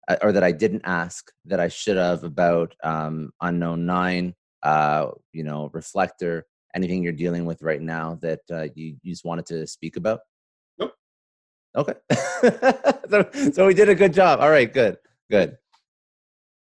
uh, 0.07 0.17
or 0.21 0.31
that 0.31 0.43
I 0.43 0.51
didn't 0.51 0.81
ask 0.85 1.31
that 1.45 1.59
I 1.59 1.67
should 1.67 1.97
have 1.97 2.23
about 2.23 2.75
um, 2.83 3.31
Unknown 3.41 3.85
Nine, 3.85 4.35
uh, 4.63 5.07
you 5.31 5.43
know, 5.43 5.69
Reflector, 5.73 6.45
anything 6.75 7.03
you're 7.03 7.13
dealing 7.13 7.45
with 7.45 7.61
right 7.61 7.81
now 7.81 8.17
that 8.21 8.41
uh, 8.51 8.67
you, 8.75 8.97
you 9.01 9.11
just 9.11 9.25
wanted 9.25 9.45
to 9.47 9.65
speak 9.67 9.95
about? 9.95 10.19
Okay. 11.75 11.93
so, 13.09 13.29
so 13.51 13.67
we 13.67 13.73
did 13.73 13.89
a 13.89 13.95
good 13.95 14.13
job. 14.13 14.39
All 14.39 14.49
right, 14.49 14.71
good, 14.71 14.97
good. 15.29 15.57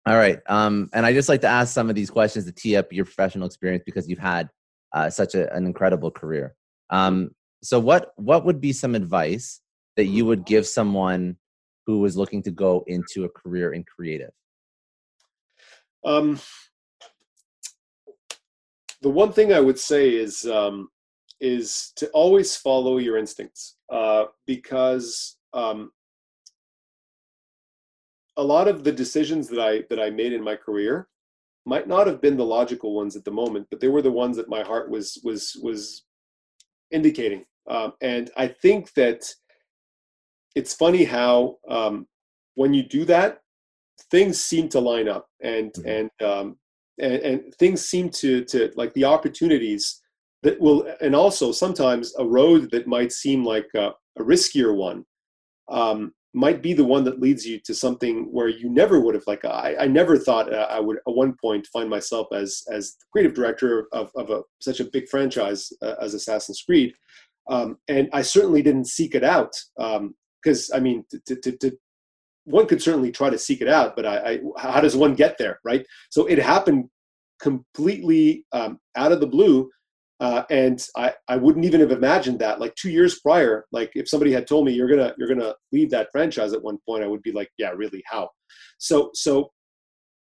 All 0.07 0.17
right. 0.17 0.39
Um, 0.47 0.89
and 0.93 1.05
I 1.05 1.13
just 1.13 1.29
like 1.29 1.41
to 1.41 1.49
ask 1.49 1.75
some 1.75 1.91
of 1.91 1.97
these 1.97 2.11
questions 2.11 2.45
to 2.45 2.53
tee 2.53 2.77
up 2.77 2.93
your 2.93 3.05
professional 3.05 3.47
experience 3.47 3.83
because 3.85 4.09
you've 4.09 4.21
had 4.21 4.49
uh, 4.93 5.11
such 5.11 5.35
a, 5.35 5.53
an 5.53 5.67
incredible 5.67 6.11
career. 6.11 6.55
Um, 6.91 7.31
so 7.63 7.81
what 7.81 8.13
what 8.17 8.45
would 8.45 8.61
be 8.61 8.73
some 8.73 8.95
advice 8.95 9.61
that 9.97 10.05
you 10.05 10.25
would 10.25 10.47
give 10.47 10.67
someone 10.67 11.37
who 11.87 11.99
was 12.01 12.17
looking 12.17 12.43
to 12.45 12.51
go 12.51 12.85
into 12.87 13.25
a 13.25 13.29
career 13.29 13.73
in 13.73 13.85
creative? 13.85 14.31
Um, 16.05 16.39
the 19.03 19.11
one 19.11 19.33
thing 19.33 19.53
I 19.53 19.61
would 19.61 19.79
say 19.79 20.15
is 20.15 20.45
um, 20.47 20.89
is 21.41 21.93
to 21.97 22.09
always 22.11 22.57
follow 22.57 22.99
your 22.99 23.19
instincts 23.19 23.76
uh, 23.91 24.25
because 24.47 25.37
um, 25.53 25.91
a 28.37 28.43
lot 28.43 28.69
of 28.69 28.85
the 28.85 28.93
decisions 28.93 29.49
that 29.49 29.61
I 29.61 29.83
that 29.91 30.01
I 30.01 30.11
made 30.11 30.33
in 30.33 30.43
my 30.43 30.57
career 30.57 31.09
might 31.65 31.89
not 31.89 32.07
have 32.07 32.21
been 32.21 32.37
the 32.37 32.45
logical 32.45 32.95
ones 32.95 33.17
at 33.17 33.25
the 33.25 33.31
moment, 33.31 33.67
but 33.71 33.81
they 33.81 33.89
were 33.89 34.03
the 34.03 34.13
ones 34.13 34.37
that 34.37 34.49
my 34.49 34.63
heart 34.63 34.91
was 34.91 35.21
was 35.25 35.59
was 35.63 36.05
indicating. 36.91 37.45
Um, 37.69 37.95
and 38.01 38.31
I 38.37 38.47
think 38.47 38.93
that 38.95 39.29
it's 40.55 40.75
funny 40.75 41.05
how 41.05 41.57
um, 41.69 42.07
when 42.55 42.73
you 42.73 42.85
do 42.85 43.05
that, 43.07 43.41
things 44.11 44.43
seem 44.43 44.69
to 44.71 44.81
line 44.81 45.09
up, 45.09 45.27
and 45.43 45.73
mm-hmm. 45.73 45.89
and, 45.89 46.29
um, 46.29 46.57
and 47.01 47.15
and 47.15 47.55
things 47.55 47.85
seem 47.85 48.11
to 48.11 48.45
to 48.45 48.71
like 48.77 48.93
the 48.95 49.05
opportunities 49.05 50.01
that 50.47 50.61
will, 50.61 50.87
and 51.01 51.17
also 51.17 51.51
sometimes 51.51 52.15
a 52.21 52.25
road 52.25 52.71
that 52.71 52.87
might 52.87 53.11
seem 53.11 53.45
like 53.45 53.67
a, 53.75 53.91
a 54.17 54.23
riskier 54.23 54.77
one 54.77 55.05
um, 55.69 56.13
might 56.35 56.63
be 56.63 56.73
the 56.73 56.85
one 56.85 57.03
that 57.03 57.19
leads 57.19 57.45
you 57.45 57.59
to 57.65 57.75
something 57.75 58.29
where 58.31 58.49
you 58.49 58.69
never 58.71 59.01
would 59.01 59.17
have 59.17 59.27
like 59.27 59.45
I, 59.45 59.75
I 59.81 59.87
never 59.89 60.17
thought 60.17 60.55
uh, 60.55 60.69
I 60.71 60.79
would 60.79 60.99
at 60.99 61.15
one 61.15 61.35
point 61.43 61.67
find 61.73 61.91
myself 61.91 62.29
as 62.33 62.63
as 62.71 62.95
creative 63.11 63.35
director 63.35 63.89
of, 63.93 64.13
of 64.15 64.31
a, 64.31 64.43
such 64.61 64.79
a 64.79 64.85
big 64.85 65.09
franchise 65.09 65.73
uh, 65.83 65.95
as 66.01 66.15
Assassin's 66.15 66.63
Creed, 66.63 66.95
um, 67.51 67.79
and 67.89 68.09
I 68.13 68.23
certainly 68.23 68.63
didn't 68.63 68.87
seek 68.87 69.17
it 69.17 69.25
out 69.25 69.53
because 69.77 70.71
um, 70.71 70.77
I 70.77 70.79
mean 70.79 71.05
to, 71.27 71.35
to, 71.35 71.77
one 72.45 72.69
could 72.69 72.81
certainly 72.81 73.11
try 73.11 73.31
to 73.31 73.39
seek 73.39 73.61
it 73.63 73.69
out, 73.69 73.97
but 73.97 74.07
I, 74.07 74.17
I, 74.17 74.41
how 74.57 74.81
does 74.81 74.97
one 74.97 75.17
get 75.17 75.39
there, 75.39 75.59
right? 75.65 75.85
So 76.11 76.27
it 76.27 76.39
happened 76.39 76.85
completely 77.41 78.45
um, 78.53 78.79
out 78.95 79.11
of 79.11 79.19
the 79.19 79.27
blue 79.27 79.69
uh, 80.21 80.45
and 80.51 80.83
I, 80.97 81.13
I 81.29 81.37
wouldn't 81.37 81.65
even 81.67 81.81
have 81.81 81.91
imagined 81.91 82.39
that 82.39 82.61
like 82.61 82.75
two 82.75 82.91
years 82.91 83.21
prior 83.21 83.67
like 83.73 83.93
if 83.95 84.09
somebody 84.09 84.33
had 84.33 84.47
told 84.47 84.65
me 84.65 84.73
you're 84.73 84.89
gonna 84.89 85.15
you're 85.19 85.29
gonna 85.29 85.55
leave 85.73 85.91
that 85.91 86.09
franchise 86.11 86.53
at 86.53 86.63
one 86.63 86.79
point 86.89 87.05
i 87.05 87.07
would 87.07 87.23
be 87.23 87.33
like 87.33 87.51
yeah 87.59 87.71
really 87.71 88.03
how 88.07 88.31
so 88.79 89.11
so 89.13 89.51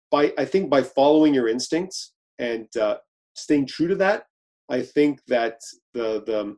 by 0.10 0.34
i 0.38 0.46
think 0.46 0.70
by 0.70 0.82
following 0.82 1.34
your 1.34 1.48
instincts 1.48 2.14
and 2.40 2.68
uh, 2.78 2.98
staying 3.36 3.68
true 3.68 3.88
to 3.88 3.96
that, 3.96 4.26
I 4.70 4.82
think 4.82 5.20
that 5.28 5.60
the 5.94 6.24
the 6.26 6.56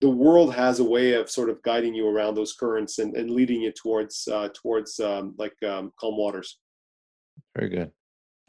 the 0.00 0.10
world 0.10 0.54
has 0.54 0.80
a 0.80 0.84
way 0.84 1.14
of 1.14 1.30
sort 1.30 1.48
of 1.48 1.62
guiding 1.62 1.94
you 1.94 2.06
around 2.06 2.34
those 2.34 2.52
currents 2.52 2.98
and, 2.98 3.16
and 3.16 3.30
leading 3.30 3.62
you 3.62 3.72
towards 3.72 4.28
uh, 4.30 4.48
towards 4.54 5.00
um, 5.00 5.34
like 5.38 5.54
um, 5.62 5.92
calm 5.98 6.16
waters. 6.16 6.58
Very 7.56 7.70
good. 7.70 7.90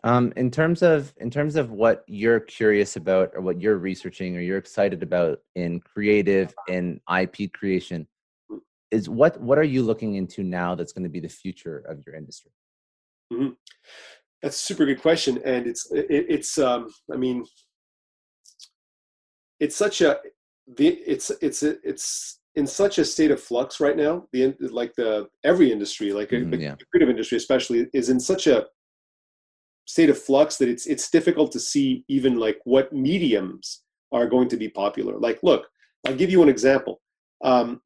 Um, 0.05 0.31
in 0.35 0.51
terms 0.51 0.83
of 0.83 1.11
in 1.17 1.31
terms 1.31 1.55
of 1.55 1.71
what 1.71 2.03
you're 2.05 2.39
curious 2.39 2.95
about 2.95 3.31
or 3.33 3.41
what 3.41 3.59
you're 3.59 3.79
researching 3.79 4.37
or 4.37 4.39
you're 4.39 4.59
excited 4.59 5.01
about 5.01 5.39
in 5.55 5.79
creative 5.79 6.53
and 6.69 7.01
IP 7.19 7.51
creation, 7.53 8.07
is 8.91 9.09
what 9.09 9.41
what 9.41 9.57
are 9.57 9.63
you 9.63 9.81
looking 9.81 10.13
into 10.13 10.43
now 10.43 10.75
that's 10.75 10.93
going 10.93 11.05
to 11.05 11.09
be 11.09 11.19
the 11.19 11.27
future 11.27 11.79
of 11.89 12.05
your 12.05 12.13
industry? 12.13 12.51
Mm-hmm. 13.33 13.53
That's 14.43 14.57
a 14.57 14.59
super 14.59 14.85
good 14.85 15.01
question, 15.01 15.41
and 15.43 15.65
it's 15.65 15.91
it, 15.91 16.05
it's 16.07 16.59
um, 16.59 16.93
I 17.11 17.17
mean, 17.17 17.43
it's 19.59 19.75
such 19.75 20.01
a 20.01 20.19
the 20.77 20.87
it's 20.87 21.31
it's 21.41 21.63
it's 21.63 22.41
in 22.53 22.67
such 22.67 22.99
a 22.99 23.05
state 23.05 23.31
of 23.31 23.41
flux 23.41 23.79
right 23.79 23.97
now. 23.97 24.27
The 24.33 24.53
like 24.59 24.93
the 24.93 25.29
every 25.43 25.71
industry, 25.71 26.13
like 26.13 26.29
mm, 26.29 26.51
the 26.51 26.57
yeah. 26.57 26.75
creative 26.91 27.09
industry 27.09 27.39
especially, 27.39 27.87
is 27.91 28.09
in 28.09 28.19
such 28.19 28.45
a 28.45 28.67
state 29.85 30.09
of 30.09 30.21
flux 30.21 30.57
that 30.57 30.69
it's 30.69 30.87
it's 30.87 31.09
difficult 31.09 31.51
to 31.51 31.59
see 31.59 32.03
even 32.07 32.37
like 32.37 32.59
what 32.65 32.91
mediums 32.91 33.83
are 34.11 34.27
going 34.27 34.49
to 34.49 34.57
be 34.57 34.69
popular. 34.69 35.17
Like, 35.17 35.39
look, 35.43 35.67
I'll 36.05 36.15
give 36.15 36.31
you 36.31 36.43
an 36.43 36.49
example. 36.49 37.01
Um, 37.43 37.81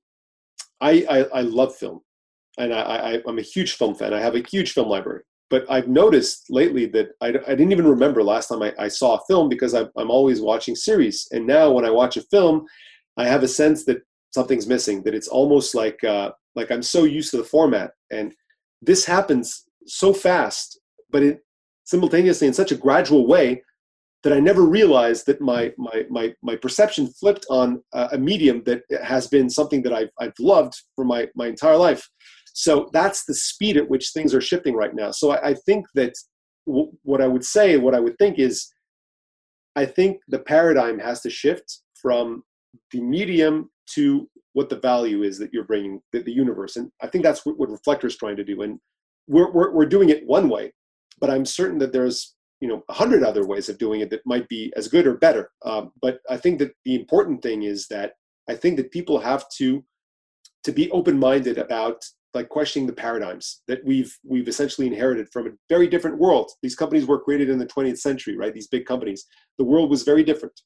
I, 0.82 1.06
I, 1.10 1.40
I 1.40 1.42
love 1.42 1.76
film, 1.76 2.02
and 2.58 2.74
I, 2.74 2.82
I 2.82 3.22
I'm 3.28 3.40
a 3.40 3.44
huge 3.44 3.74
film 3.74 3.96
fan. 3.96 4.14
I 4.14 4.22
have 4.22 4.36
a 4.36 4.44
huge 4.48 4.74
film 4.74 4.90
library. 4.90 5.24
But 5.50 5.66
I've 5.70 5.88
noticed 5.88 6.46
lately 6.50 6.86
that 6.88 7.10
I, 7.22 7.30
I 7.30 7.56
didn't 7.56 7.72
even 7.72 7.88
remember 7.88 8.24
last 8.24 8.50
time 8.50 8.62
I, 8.62 8.72
I 8.78 8.88
saw 8.88 9.16
a 9.16 9.26
film 9.28 9.50
because 9.50 9.74
I'm, 9.74 9.90
I'm 9.98 10.12
always 10.12 10.42
watching 10.42 10.76
series. 10.76 11.28
And 11.32 11.48
now 11.48 11.72
when 11.72 11.86
I 11.86 11.90
watch 11.90 12.18
a 12.18 12.22
film, 12.22 12.68
I 13.18 13.26
have 13.26 13.42
a 13.42 13.48
sense 13.48 13.84
that 13.86 14.04
something's 14.32 14.68
missing. 14.68 15.02
That 15.04 15.16
it's 15.16 15.28
almost 15.28 15.74
like 15.74 16.04
uh, 16.04 16.32
like 16.56 16.72
I'm 16.72 16.84
so 16.84 17.04
used 17.04 17.32
to 17.32 17.38
the 17.38 17.44
format, 17.44 17.92
and 18.12 18.34
this 18.82 19.06
happens 19.06 19.64
so 19.86 20.14
fast, 20.14 20.80
but 21.10 21.24
it 21.24 21.40
simultaneously 21.90 22.48
in 22.48 22.54
such 22.54 22.72
a 22.72 22.82
gradual 22.86 23.26
way 23.28 23.64
that 24.24 24.34
I 24.34 24.40
never 24.40 24.64
realized 24.80 25.26
that 25.28 25.40
my 25.42 25.62
my 25.78 25.98
my 26.18 26.26
my 26.50 26.56
perception 26.56 27.08
flipped 27.20 27.46
on 27.50 27.82
a 27.94 28.18
medium 28.18 28.58
that 28.68 28.82
has 29.14 29.28
been 29.28 29.50
something 29.50 29.82
that 29.84 29.94
I've 30.00 30.14
I've 30.22 30.40
loved 30.40 30.74
for 30.96 31.06
my 31.06 31.22
my 31.36 31.48
entire 31.48 31.78
life. 31.78 32.04
So 32.54 32.90
that's 32.98 33.22
the 33.26 33.34
speed 33.34 33.76
at 33.78 33.90
which 33.90 34.12
things 34.12 34.34
are 34.34 34.42
shifting 34.50 34.76
right 34.76 34.94
now. 34.94 35.12
So 35.12 35.26
I, 35.32 35.50
I 35.52 35.54
think 35.66 35.86
that 35.96 36.14
w- 36.68 36.92
what 37.04 37.22
I 37.22 37.28
would 37.34 37.46
say, 37.46 37.78
what 37.78 37.96
I 37.96 38.02
would 38.02 38.18
think 38.18 38.38
is, 38.38 38.56
I 39.76 39.86
think 39.86 40.12
the 40.28 40.44
paradigm 40.54 41.00
has 41.00 41.22
to 41.22 41.30
shift 41.30 41.68
from 42.02 42.44
the 42.92 43.02
medium 43.02 43.70
to 43.96 44.28
what 44.54 44.70
the 44.70 44.80
value 44.80 45.24
is 45.24 45.38
that 45.40 45.54
you're 45.54 45.64
bringing 45.72 46.02
the, 46.12 46.20
the 46.22 46.38
universe, 46.44 46.76
and 46.76 46.92
I 47.02 47.08
think 47.08 47.24
that's 47.24 47.46
what, 47.46 47.58
what 47.60 47.70
Reflector 47.70 48.08
is 48.08 48.18
trying 48.18 48.38
to 48.38 48.44
do. 48.44 48.62
And 48.64 48.80
we're, 49.28 49.52
we're 49.56 49.72
we're 49.76 49.86
doing 49.96 50.10
it 50.10 50.26
one 50.26 50.50
way, 50.50 50.74
but 51.20 51.30
I'm 51.30 51.46
certain 51.46 51.80
that 51.80 51.94
there's 51.94 52.36
you 52.62 52.68
know 52.68 52.84
a 52.90 52.94
hundred 52.94 53.24
other 53.24 53.46
ways 53.46 53.70
of 53.70 53.78
doing 53.78 54.02
it 54.02 54.10
that 54.10 54.26
might 54.26 54.48
be 54.50 54.72
as 54.76 54.88
good 54.88 55.08
or 55.08 55.16
better. 55.16 55.52
Um, 55.66 55.92
but 56.02 56.20
I 56.30 56.38
think 56.38 56.60
that 56.60 56.72
the 56.86 56.96
important 56.96 57.42
thing 57.42 57.64
is 57.64 57.88
that 57.88 58.14
I 58.50 58.56
think 58.56 58.78
that 58.78 58.92
people 58.92 59.20
have 59.20 59.46
to 59.58 59.84
to 60.64 60.72
be 60.72 60.92
open-minded 60.92 61.58
about 61.58 62.04
like 62.34 62.50
questioning 62.50 62.86
the 62.86 62.94
paradigms 62.94 63.62
that 63.68 63.84
we've 63.84 64.16
we've 64.24 64.48
essentially 64.48 64.88
inherited 64.88 65.28
from 65.32 65.48
a 65.48 65.52
very 65.68 65.88
different 65.88 66.18
world. 66.20 66.52
These 66.62 66.76
companies 66.76 67.06
were 67.06 67.20
created 67.20 67.50
in 67.50 67.58
the 67.58 67.66
20th 67.66 68.00
century, 68.00 68.38
right? 68.38 68.54
These 68.54 68.68
big 68.68 68.86
companies. 68.86 69.26
The 69.58 69.64
world 69.64 69.90
was 69.90 70.04
very 70.04 70.24
different. 70.24 70.60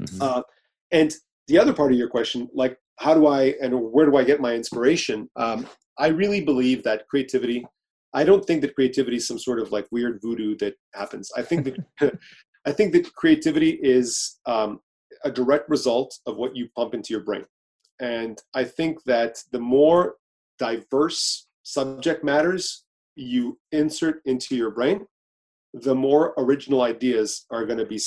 Mm-hmm. 0.00 0.22
Uh, 0.22 0.42
and 0.90 1.14
the 1.48 1.58
other 1.58 1.72
part 1.72 1.92
of 1.92 1.98
your 1.98 2.08
question, 2.08 2.48
like 2.54 2.78
how 2.98 3.14
do 3.14 3.26
I 3.26 3.54
and 3.60 3.74
where 3.74 4.06
do 4.06 4.16
I 4.16 4.24
get 4.24 4.40
my 4.40 4.54
inspiration? 4.54 5.28
Um, 5.36 5.66
I 5.98 6.08
really 6.08 6.40
believe 6.40 6.82
that 6.84 7.06
creativity 7.08 7.66
I 8.14 8.22
don't 8.22 8.44
think 8.44 8.62
that 8.62 8.76
creativity 8.76 9.16
is 9.16 9.26
some 9.26 9.40
sort 9.40 9.58
of 9.58 9.72
like 9.72 9.86
weird 9.90 10.20
voodoo 10.22 10.56
that 10.58 10.74
happens. 10.94 11.30
I 11.36 11.42
think 11.42 11.64
that 11.64 12.18
I 12.66 12.72
think 12.72 12.92
that 12.92 13.12
creativity 13.14 13.78
is 13.82 14.38
um, 14.46 14.80
a 15.24 15.30
direct 15.30 15.68
result 15.68 16.16
of 16.26 16.36
what 16.36 16.56
you 16.56 16.68
pump 16.76 16.94
into 16.94 17.12
your 17.12 17.24
brain, 17.24 17.44
and 18.00 18.40
I 18.54 18.64
think 18.64 19.02
that 19.04 19.38
the 19.52 19.58
more 19.58 20.14
diverse 20.58 21.48
subject 21.64 22.24
matters 22.24 22.84
you 23.16 23.58
insert 23.72 24.22
into 24.24 24.54
your 24.56 24.70
brain, 24.70 25.06
the 25.74 25.94
more 25.94 26.34
original 26.38 26.82
ideas 26.82 27.46
are 27.50 27.66
going 27.66 27.78
to 27.78 27.86
be 27.86 28.00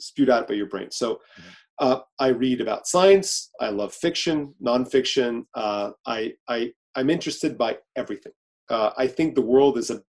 spewed 0.00 0.30
out 0.30 0.48
by 0.48 0.54
your 0.54 0.66
brain. 0.66 0.90
So. 0.90 1.14
Mm-hmm. 1.14 1.50
Uh, 1.80 2.00
I 2.18 2.30
read 2.30 2.60
about 2.60 2.88
science. 2.88 3.52
I 3.60 3.68
love 3.68 3.94
fiction, 3.94 4.52
nonfiction. 4.60 5.44
Uh, 5.54 5.92
I, 6.06 6.32
I, 6.48 6.72
I'm 6.96 7.08
interested 7.08 7.56
by 7.56 7.78
everything 7.94 8.32
uh, 8.70 8.90
I 8.96 9.06
think 9.06 9.34
the 9.34 9.42
world 9.42 9.78
is 9.78 9.90
a 9.90 10.02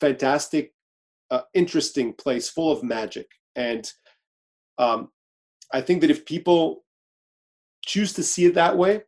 fantastic, 0.00 0.72
uh, 1.30 1.42
interesting 1.54 2.12
place 2.14 2.48
full 2.48 2.72
of 2.72 2.82
magic. 2.82 3.28
And 3.56 3.90
um, 4.78 5.08
I 5.72 5.80
think 5.80 6.00
that 6.00 6.10
if 6.10 6.24
people 6.24 6.84
choose 7.84 8.12
to 8.14 8.22
see 8.22 8.46
it 8.46 8.54
that 8.54 8.76
way, 8.76 9.02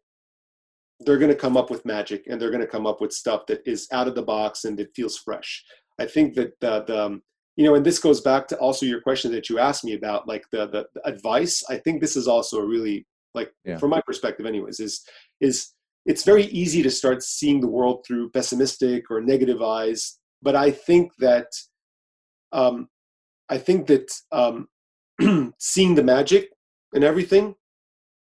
they're 1.00 1.18
going 1.18 1.30
to 1.30 1.36
come 1.36 1.56
up 1.56 1.70
with 1.70 1.84
magic 1.84 2.24
and 2.28 2.40
they're 2.40 2.50
going 2.50 2.60
to 2.60 2.66
come 2.66 2.86
up 2.86 3.00
with 3.00 3.12
stuff 3.12 3.46
that 3.46 3.60
is 3.66 3.88
out 3.92 4.06
of 4.06 4.14
the 4.14 4.22
box 4.22 4.64
and 4.64 4.78
it 4.78 4.90
feels 4.94 5.18
fresh. 5.18 5.64
I 5.98 6.06
think 6.06 6.34
that 6.34 6.52
the, 6.60 6.84
the 6.84 7.06
um, 7.06 7.22
you 7.56 7.64
know, 7.64 7.74
and 7.74 7.84
this 7.84 7.98
goes 7.98 8.20
back 8.20 8.48
to 8.48 8.56
also 8.58 8.86
your 8.86 9.00
question 9.00 9.30
that 9.32 9.50
you 9.50 9.58
asked 9.58 9.84
me 9.84 9.94
about 9.94 10.26
like 10.26 10.44
the, 10.52 10.68
the, 10.68 10.86
the 10.94 11.06
advice. 11.06 11.62
I 11.68 11.76
think 11.76 12.00
this 12.00 12.16
is 12.16 12.26
also 12.26 12.58
a 12.58 12.66
really 12.66 13.06
like 13.34 13.52
yeah. 13.64 13.76
from 13.78 13.90
my 13.90 14.00
perspective 14.06 14.46
anyways 14.46 14.80
is 14.80 15.02
is 15.40 15.70
it's 16.04 16.24
very 16.24 16.44
easy 16.44 16.82
to 16.82 16.90
start 16.90 17.22
seeing 17.22 17.60
the 17.60 17.68
world 17.68 18.04
through 18.06 18.30
pessimistic 18.30 19.10
or 19.10 19.20
negative 19.20 19.62
eyes. 19.62 20.18
But 20.42 20.56
I 20.56 20.70
think 20.70 21.12
that 21.18 21.46
um, 22.52 22.88
I 23.48 23.58
think 23.58 23.86
that 23.86 24.10
um, 24.32 24.68
seeing 25.58 25.94
the 25.94 26.02
magic 26.02 26.50
in 26.92 27.04
everything 27.04 27.54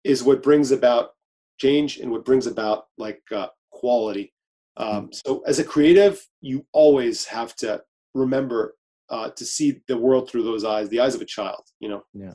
is 0.05 0.23
what 0.23 0.43
brings 0.43 0.71
about 0.71 1.11
change 1.59 1.99
and 1.99 2.11
what 2.11 2.25
brings 2.25 2.47
about 2.47 2.85
like 2.99 3.21
uh, 3.35 3.49
quality. 3.73 4.33
Um, 4.77 5.09
mm. 5.09 5.21
so 5.27 5.43
as 5.47 5.59
a 5.59 5.65
creative, 5.65 6.25
you 6.41 6.67
always 6.73 7.25
have 7.27 7.57
to 7.57 7.83
remember 8.15 8.77
uh, 9.09 9.31
to 9.31 9.45
see 9.45 9.81
the 9.89 9.97
world 9.97 10.29
through 10.29 10.43
those 10.43 10.65
eyes, 10.65 10.89
the 10.89 11.01
eyes 11.01 11.15
of 11.15 11.21
a 11.21 11.27
child. 11.27 11.63
You 11.81 11.89
know. 11.89 12.03
Yeah, 12.15 12.35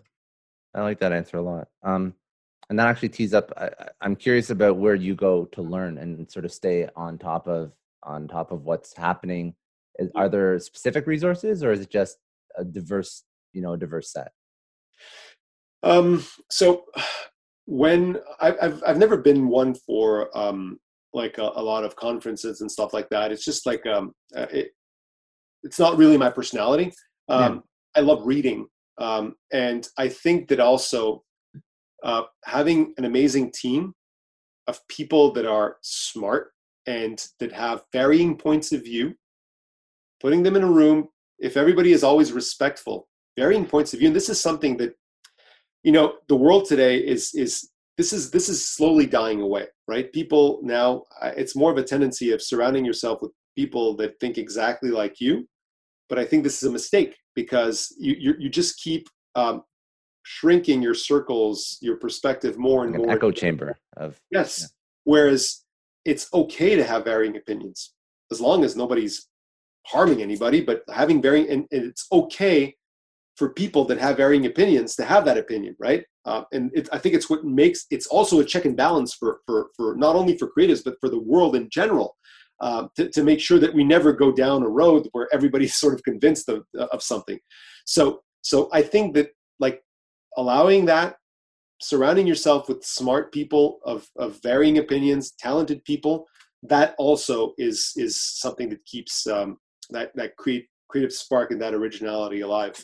I 0.76 0.82
like 0.82 1.00
that 1.00 1.14
answer 1.14 1.38
a 1.38 1.42
lot. 1.42 1.68
Um, 1.84 2.16
and 2.72 2.80
that 2.80 2.88
actually 2.88 3.10
tees 3.10 3.34
up 3.34 3.52
I, 3.58 3.70
i'm 4.02 4.16
curious 4.16 4.50
about 4.50 4.78
where 4.78 4.96
you 4.96 5.14
go 5.14 5.46
to 5.52 5.62
learn 5.62 6.00
and 6.00 6.32
sort 6.32 6.46
of 6.46 6.54
stay 6.54 6.88
on 6.96 7.20
top 7.20 7.48
of 7.48 7.74
on 8.04 8.28
top 8.28 8.52
of 8.52 8.64
what's 8.64 8.96
happening. 8.96 9.54
Is, 10.00 10.10
are 10.16 10.30
there 10.30 10.58
specific 10.60 11.08
resources 11.08 11.64
or 11.64 11.72
is 11.72 11.82
it 11.82 11.92
just 11.92 12.18
a 12.58 12.64
diverse 12.64 13.24
you 13.54 13.62
know 13.62 13.74
a 13.74 13.78
diverse 13.78 14.12
set? 14.12 14.32
Um 15.84 16.26
so 16.50 16.86
when 17.66 18.18
I, 18.40 18.56
have 18.62 18.84
I've 18.86 18.98
never 18.98 19.18
been 19.18 19.50
one 19.50 19.76
for 19.76 20.36
um 20.38 20.80
like 21.14 21.38
a, 21.38 21.52
a, 21.56 21.62
lot 21.62 21.84
of 21.84 21.98
conferences 21.98 22.62
and 22.62 22.72
stuff 22.72 22.94
like 22.94 23.10
that. 23.10 23.34
It's 23.34 23.44
just 23.44 23.66
like 23.66 23.86
um 23.86 24.14
uh, 24.36 24.48
it, 24.50 24.72
it's 25.64 25.78
not 25.78 25.98
really 25.98 26.18
my 26.18 26.30
personality. 26.30 26.94
Um 27.28 27.56
yeah. 27.56 27.60
i 27.98 28.00
love 28.00 28.26
reading 28.26 28.68
um 28.98 29.36
and 29.52 29.88
i 29.98 30.08
think 30.08 30.48
that 30.50 30.60
also 30.60 31.24
uh, 32.04 32.24
having 32.46 32.94
an 32.98 33.06
amazing 33.06 33.52
team 33.52 33.94
of 34.68 34.80
people 34.88 35.32
that 35.34 35.46
are 35.46 35.78
smart 35.82 36.52
and 36.88 37.28
that 37.40 37.52
have 37.52 37.84
varying 37.92 38.38
points 38.38 38.72
of 38.72 38.84
view, 38.84 39.14
putting 40.20 40.44
them 40.44 40.56
in 40.56 40.64
a 40.64 40.72
room, 40.72 41.08
if 41.40 41.58
everybody 41.58 41.92
is 41.92 42.04
always 42.04 42.32
respectful, 42.32 43.08
varying 43.38 43.66
points 43.66 43.94
of 43.94 44.00
view, 44.00 44.08
and 44.08 44.16
this 44.16 44.30
is 44.30 44.40
something 44.40 44.78
that, 44.78 44.94
you 45.84 45.92
know, 45.92 46.16
the 46.28 46.36
world 46.36 46.66
today 46.66 46.98
is 46.98 47.34
is 47.34 47.70
this 47.98 48.14
is 48.14 48.32
this 48.32 48.50
is 48.50 48.68
slowly 48.68 49.06
dying 49.06 49.42
away, 49.42 49.68
right? 49.88 50.12
People 50.14 50.60
now, 50.64 51.04
it's 51.24 51.56
more 51.56 51.72
of 51.72 51.78
a 51.78 51.84
tendency 51.84 52.32
of 52.32 52.42
surrounding 52.42 52.86
yourself 52.86 53.22
with 53.22 53.32
people 53.56 53.96
that 53.98 54.20
think 54.20 54.38
exactly 54.38 54.90
like 54.90 55.20
you, 55.20 55.48
but 56.10 56.20
I 56.20 56.26
think 56.26 56.44
this 56.44 56.62
is 56.62 56.70
a 56.70 56.72
mistake 56.72 57.16
because 57.36 57.96
you 58.00 58.16
you, 58.18 58.36
you 58.40 58.50
just 58.50 58.80
keep 58.80 59.08
um, 59.36 59.64
shrinking 60.24 60.82
your 60.82 60.94
circles, 60.94 61.78
your 61.82 61.98
perspective 61.98 62.58
more 62.58 62.84
and 62.84 62.94
like 62.94 63.02
more. 63.02 63.12
echo 63.12 63.32
chamber 63.32 63.78
of 63.98 64.20
yes. 64.32 64.62
Yeah. 64.62 64.68
Whereas 65.04 65.64
it's 66.06 66.28
okay 66.34 66.76
to 66.76 66.84
have 66.84 67.06
varying 67.06 67.38
opinions 67.38 67.94
as 68.32 68.40
long 68.40 68.64
as 68.64 68.76
nobody's 68.76 69.28
harming 69.86 70.22
anybody, 70.22 70.62
but 70.62 70.84
having 70.94 71.22
varying 71.22 71.50
and, 71.50 71.66
and 71.72 71.86
it's 71.86 72.08
okay 72.12 72.76
for 73.36 73.50
people 73.54 73.86
that 73.86 73.98
have 73.98 74.18
varying 74.18 74.46
opinions 74.46 74.96
to 74.96 75.04
have 75.04 75.26
that 75.26 75.38
opinion, 75.38 75.76
right? 75.80 76.06
Uh, 76.26 76.44
and 76.52 76.70
it, 76.74 76.88
I 76.92 77.00
think 77.00 77.16
it's 77.16 77.30
what 77.30 77.44
makes 77.44 77.86
it's 77.90 78.08
also 78.08 78.40
a 78.40 78.46
check 78.46 78.66
and 78.66 78.78
balance 78.78 79.14
for 79.14 79.40
for 79.46 79.70
for 79.76 79.96
not 79.96 80.16
only 80.16 80.38
for 80.38 80.52
creatives 80.56 80.84
but 80.84 80.96
for 81.02 81.10
the 81.10 81.20
world 81.20 81.56
in 81.56 81.70
general. 81.70 82.16
Uh, 82.60 82.88
to, 82.96 83.10
to 83.10 83.24
make 83.24 83.40
sure 83.40 83.58
that 83.58 83.74
we 83.74 83.84
never 83.84 84.14
go 84.14 84.32
down 84.32 84.62
a 84.62 84.70
road 84.70 85.08
where 85.14 85.28
everybody's 85.34 85.74
sort 85.84 85.96
of 85.96 86.04
convinced 86.04 86.48
of, 86.48 86.64
of 86.92 87.02
something. 87.02 87.40
So 87.86 88.22
So 88.44 88.70
I 88.72 88.84
think 88.84 89.16
that 89.16 89.30
like 89.60 89.82
allowing 90.38 90.86
that, 90.86 91.16
surrounding 91.82 92.28
yourself 92.28 92.70
with 92.70 92.84
smart 92.84 93.32
people 93.32 93.80
of, 93.86 94.08
of 94.18 94.40
varying 94.44 94.78
opinions, 94.78 95.32
talented 95.40 95.84
people, 95.86 96.28
that 96.64 96.94
also 96.98 97.54
is 97.58 97.94
is 97.96 98.22
something 98.22 98.70
that 98.70 98.86
keeps 98.86 99.26
um, 99.28 99.58
that 99.90 100.16
that 100.16 100.36
create 100.38 100.68
creative 100.88 101.14
spark 101.14 101.52
and 101.52 101.62
that 101.62 101.74
originality 101.74 102.42
alive. 102.42 102.84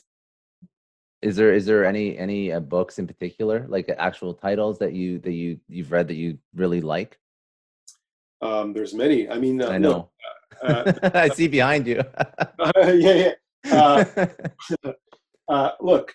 Is 1.22 1.36
there 1.36 1.54
is 1.54 1.66
there 1.66 1.86
any 1.86 2.18
any 2.18 2.52
uh, 2.52 2.60
books 2.60 3.00
in 3.00 3.08
particular, 3.08 3.66
like 3.68 3.90
actual 3.98 4.34
titles 4.34 4.80
that 4.80 4.94
you 4.94 5.20
that 5.20 5.34
you 5.34 5.60
you've 5.68 5.92
read 5.92 6.08
that 6.08 6.16
you 6.16 6.38
really 6.56 6.82
like? 6.82 7.20
Um, 8.42 8.74
there's 8.74 8.94
many. 8.94 9.30
I 9.30 9.38
mean, 9.38 9.62
uh, 9.62 9.70
I 9.70 9.78
know. 9.78 10.10
Look, 10.64 11.00
uh, 11.04 11.10
I 11.14 11.30
see 11.30 11.48
behind 11.48 11.88
you. 11.88 12.04
yeah, 12.78 13.32
yeah. 13.66 14.06
Uh, 15.50 15.72
look, 15.82 16.14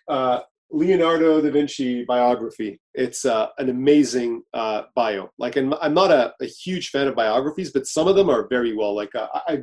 Leonardo 0.72 1.40
da 1.40 1.50
Vinci 1.50 2.04
biography. 2.04 2.80
It's 2.94 3.24
uh, 3.24 3.48
an 3.58 3.68
amazing 3.68 4.42
uh, 4.54 4.84
bio. 4.96 5.30
Like, 5.38 5.56
I'm, 5.56 5.74
I'm 5.74 5.92
not 5.92 6.10
a, 6.10 6.32
a, 6.40 6.46
huge 6.46 6.88
fan 6.88 7.06
of 7.06 7.14
biographies, 7.14 7.70
but 7.70 7.86
some 7.86 8.08
of 8.08 8.16
them 8.16 8.30
are 8.30 8.48
very 8.48 8.74
well. 8.74 8.94
Like, 8.96 9.14
uh, 9.14 9.28
I, 9.34 9.58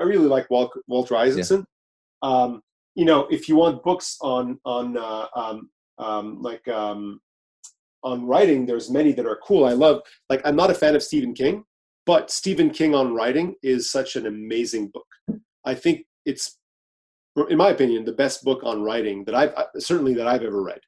I 0.00 0.02
really 0.04 0.26
like 0.26 0.48
Walter, 0.50 0.80
Walter 0.86 1.16
Isaacson. 1.16 1.66
Yeah. 2.22 2.30
Um, 2.30 2.62
you 2.94 3.04
know, 3.04 3.26
if 3.30 3.48
you 3.48 3.56
want 3.56 3.82
books 3.82 4.16
on 4.20 4.60
on 4.64 4.96
uh, 4.96 5.26
um, 5.34 5.70
um, 5.98 6.40
like 6.40 6.66
um, 6.68 7.20
on 8.04 8.24
writing, 8.24 8.64
there's 8.64 8.90
many 8.90 9.12
that 9.12 9.26
are 9.26 9.40
cool. 9.42 9.64
I 9.64 9.72
love. 9.72 10.02
Like, 10.30 10.40
I'm 10.44 10.56
not 10.56 10.70
a 10.70 10.74
fan 10.74 10.94
of 10.94 11.02
Stephen 11.02 11.34
King, 11.34 11.64
but 12.06 12.30
Stephen 12.30 12.70
King 12.70 12.94
on 12.94 13.12
writing 13.12 13.56
is 13.62 13.90
such 13.90 14.14
an 14.14 14.26
amazing 14.26 14.92
book. 14.94 15.06
I 15.64 15.74
think 15.74 16.06
it's 16.24 16.58
in 17.48 17.58
my 17.58 17.70
opinion, 17.70 18.04
the 18.04 18.12
best 18.12 18.44
book 18.44 18.62
on 18.64 18.82
writing 18.82 19.24
that 19.24 19.34
I've 19.34 19.52
certainly 19.78 20.14
that 20.14 20.28
I've 20.28 20.42
ever 20.42 20.62
read. 20.62 20.80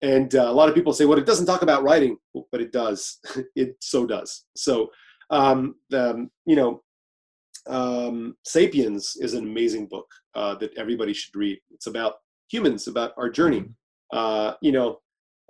And 0.00 0.32
uh, 0.34 0.48
a 0.48 0.52
lot 0.52 0.68
of 0.68 0.74
people 0.74 0.92
say, 0.92 1.04
"Well, 1.04 1.18
it 1.18 1.26
doesn't 1.26 1.46
talk 1.46 1.62
about 1.62 1.82
writing," 1.82 2.16
but 2.52 2.60
it 2.60 2.72
does. 2.72 3.18
it 3.56 3.76
so 3.80 4.06
does. 4.06 4.44
So, 4.56 4.90
um, 5.30 5.74
um, 5.92 6.30
you 6.46 6.56
know, 6.56 6.82
um, 7.66 8.36
*Sapiens* 8.44 9.16
is 9.20 9.34
an 9.34 9.44
amazing 9.44 9.86
book 9.86 10.06
uh, 10.34 10.54
that 10.56 10.76
everybody 10.76 11.12
should 11.12 11.34
read. 11.34 11.58
It's 11.72 11.88
about 11.88 12.14
humans, 12.48 12.86
about 12.86 13.12
our 13.16 13.28
journey. 13.28 13.60
Mm-hmm. 13.60 13.72
Uh, 14.16 14.54
you 14.62 14.72
know, 14.72 15.00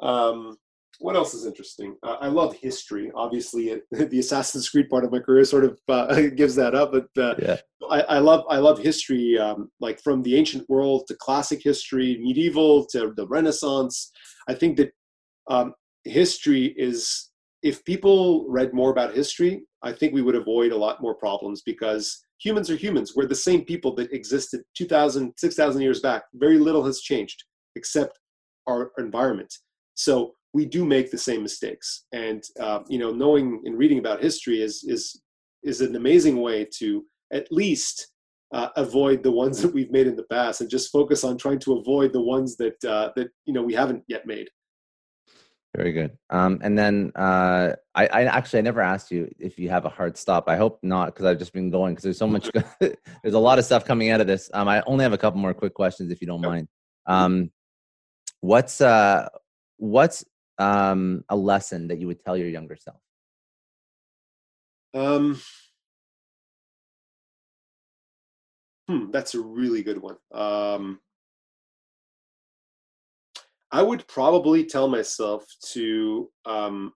um, 0.01 0.57
what 1.01 1.16
else 1.16 1.32
is 1.32 1.47
interesting? 1.47 1.97
Uh, 2.03 2.16
I 2.20 2.28
love 2.28 2.57
history. 2.57 3.11
Obviously, 3.14 3.68
it, 3.68 3.82
the 4.11 4.18
Assassin's 4.18 4.68
Creed 4.68 4.89
part 4.89 5.05
of 5.05 5.12
my 5.12 5.20
career 5.20 5.45
sort 5.45 5.64
of 5.64 5.78
uh, 5.89 6.20
gives 6.36 6.55
that 6.57 6.74
up. 6.74 6.93
But 6.93 7.22
uh, 7.22 7.34
yeah. 7.41 7.57
I, 7.91 8.01
I, 8.03 8.18
love 8.18 8.45
I 8.51 8.59
love 8.59 8.78
history, 8.78 9.39
um, 9.39 9.70
like 9.80 10.01
from 10.03 10.22
the 10.22 10.36
ancient 10.36 10.68
world 10.68 11.05
to 11.09 11.16
classic 11.20 11.62
history, 11.62 12.18
medieval 12.20 12.86
to 12.86 13.12
the 13.16 13.26
Renaissance. 13.28 14.11
I 14.49 14.55
think 14.55 14.76
that 14.78 14.93
um, 15.49 15.74
history 16.05 16.74
is. 16.76 17.26
If 17.61 17.84
people 17.84 18.47
read 18.49 18.72
more 18.72 18.93
about 18.93 19.16
history, 19.16 19.62
I 19.82 19.91
think 19.91 20.14
we 20.14 20.22
would 20.22 20.36
avoid 20.36 20.70
a 20.70 20.76
lot 20.76 21.03
more 21.03 21.16
problems 21.16 21.62
because 21.62 22.24
humans 22.39 22.70
are 22.70 22.76
humans. 22.76 23.14
We're 23.16 23.26
the 23.26 23.34
same 23.34 23.64
people 23.64 23.97
that 23.97 24.12
existed 24.12 24.61
2,000, 24.76 25.32
6,000 25.36 25.82
years 25.82 25.99
back. 25.99 26.22
Very 26.34 26.57
little 26.57 26.84
has 26.84 27.01
changed 27.01 27.43
except 27.74 28.16
our 28.68 28.93
environment. 28.99 29.53
So 29.97 30.34
we 30.55 30.64
do 30.64 30.84
make 30.84 31.11
the 31.11 31.18
same 31.18 31.42
mistakes. 31.42 32.05
And 32.12 32.42
uh, 32.61 32.80
you 32.88 32.99
know 32.99 33.11
knowing 33.11 33.62
and 33.64 33.78
reading 33.78 33.99
about 33.99 34.22
history 34.22 34.62
is 34.62 34.84
is 34.84 35.20
is 35.62 35.80
an 35.80 35.96
amazing 35.96 36.40
way 36.40 36.66
to 36.78 37.05
at 37.32 37.51
least 37.51 38.12
uh, 38.53 38.68
avoid 38.76 39.22
the 39.22 39.30
ones 39.30 39.61
that 39.62 39.74
we've 39.74 39.90
made 39.90 40.07
in 40.07 40.16
the 40.16 40.24
past 40.24 40.61
and 40.61 40.70
just 40.70 40.90
focus 40.90 41.24
on 41.24 41.36
trying 41.36 41.59
to 41.61 41.74
avoid 41.78 42.12
the 42.12 42.20
ones 42.20 42.57
that 42.57 42.82
uh, 42.84 43.11
that 43.16 43.28
you 43.44 43.53
know 43.53 43.62
we 43.62 43.74
haven't 43.74 44.03
yet 44.09 44.26
made. 44.26 44.49
Very 45.76 45.92
good. 45.92 46.16
Um, 46.30 46.59
and 46.62 46.76
then 46.76 47.12
uh, 47.14 47.74
I, 47.94 48.07
I, 48.07 48.24
actually 48.24 48.61
i 48.61 48.62
never 48.62 48.80
asked 48.80 49.12
you 49.12 49.30
if 49.38 49.59
you 49.59 49.68
have 49.68 49.84
a 49.84 49.90
hard 49.90 50.16
stop. 50.16 50.49
I 50.49 50.57
hope 50.57 50.78
not 50.82 51.07
because 51.07 51.26
i've 51.26 51.38
just 51.38 51.53
been 51.53 51.70
going 51.70 51.92
because 51.92 52.05
there's 52.05 52.18
so 52.18 52.26
much 52.26 52.51
there's 52.80 53.34
a 53.34 53.38
lot 53.38 53.59
of 53.59 53.64
stuff 53.64 53.84
coming 53.84 54.11
out 54.11 54.20
of 54.20 54.26
this. 54.26 54.51
Um, 54.55 54.66
i 54.66 54.82
only 54.86 55.03
have 55.03 55.12
a 55.12 55.18
couple 55.18 55.40
more 55.40 55.55
quick 55.55 55.74
questions 55.74 56.11
if 56.11 56.20
you 56.20 56.26
don't 56.26 56.40
mind. 56.40 56.68
Um, 57.07 57.51
what's 58.40 58.80
uh 58.80 59.28
what's 59.76 60.24
um, 60.59 61.24
a 61.28 61.36
lesson 61.36 61.88
that 61.88 62.00
you 62.00 62.06
would 62.06 62.20
tell 62.24 62.36
your 62.36 62.48
younger 62.48 62.76
self? 62.76 63.00
Um, 64.94 65.40
hmm, 68.88 69.11
that's 69.11 69.34
a 69.34 69.40
really 69.40 69.82
good 69.82 69.98
one. 69.98 70.16
Um, 70.32 71.00
I 73.70 73.82
would 73.82 74.06
probably 74.09 74.64
tell 74.64 74.88
myself 74.88 75.44
to, 75.72 76.30
um, 76.46 76.94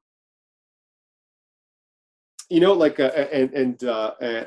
you 2.48 2.60
know, 2.60 2.72
like, 2.72 2.98
uh, 2.98 3.10
and 3.32 3.52
and 3.52 3.84
uh, 3.84 4.14
uh, 4.20 4.44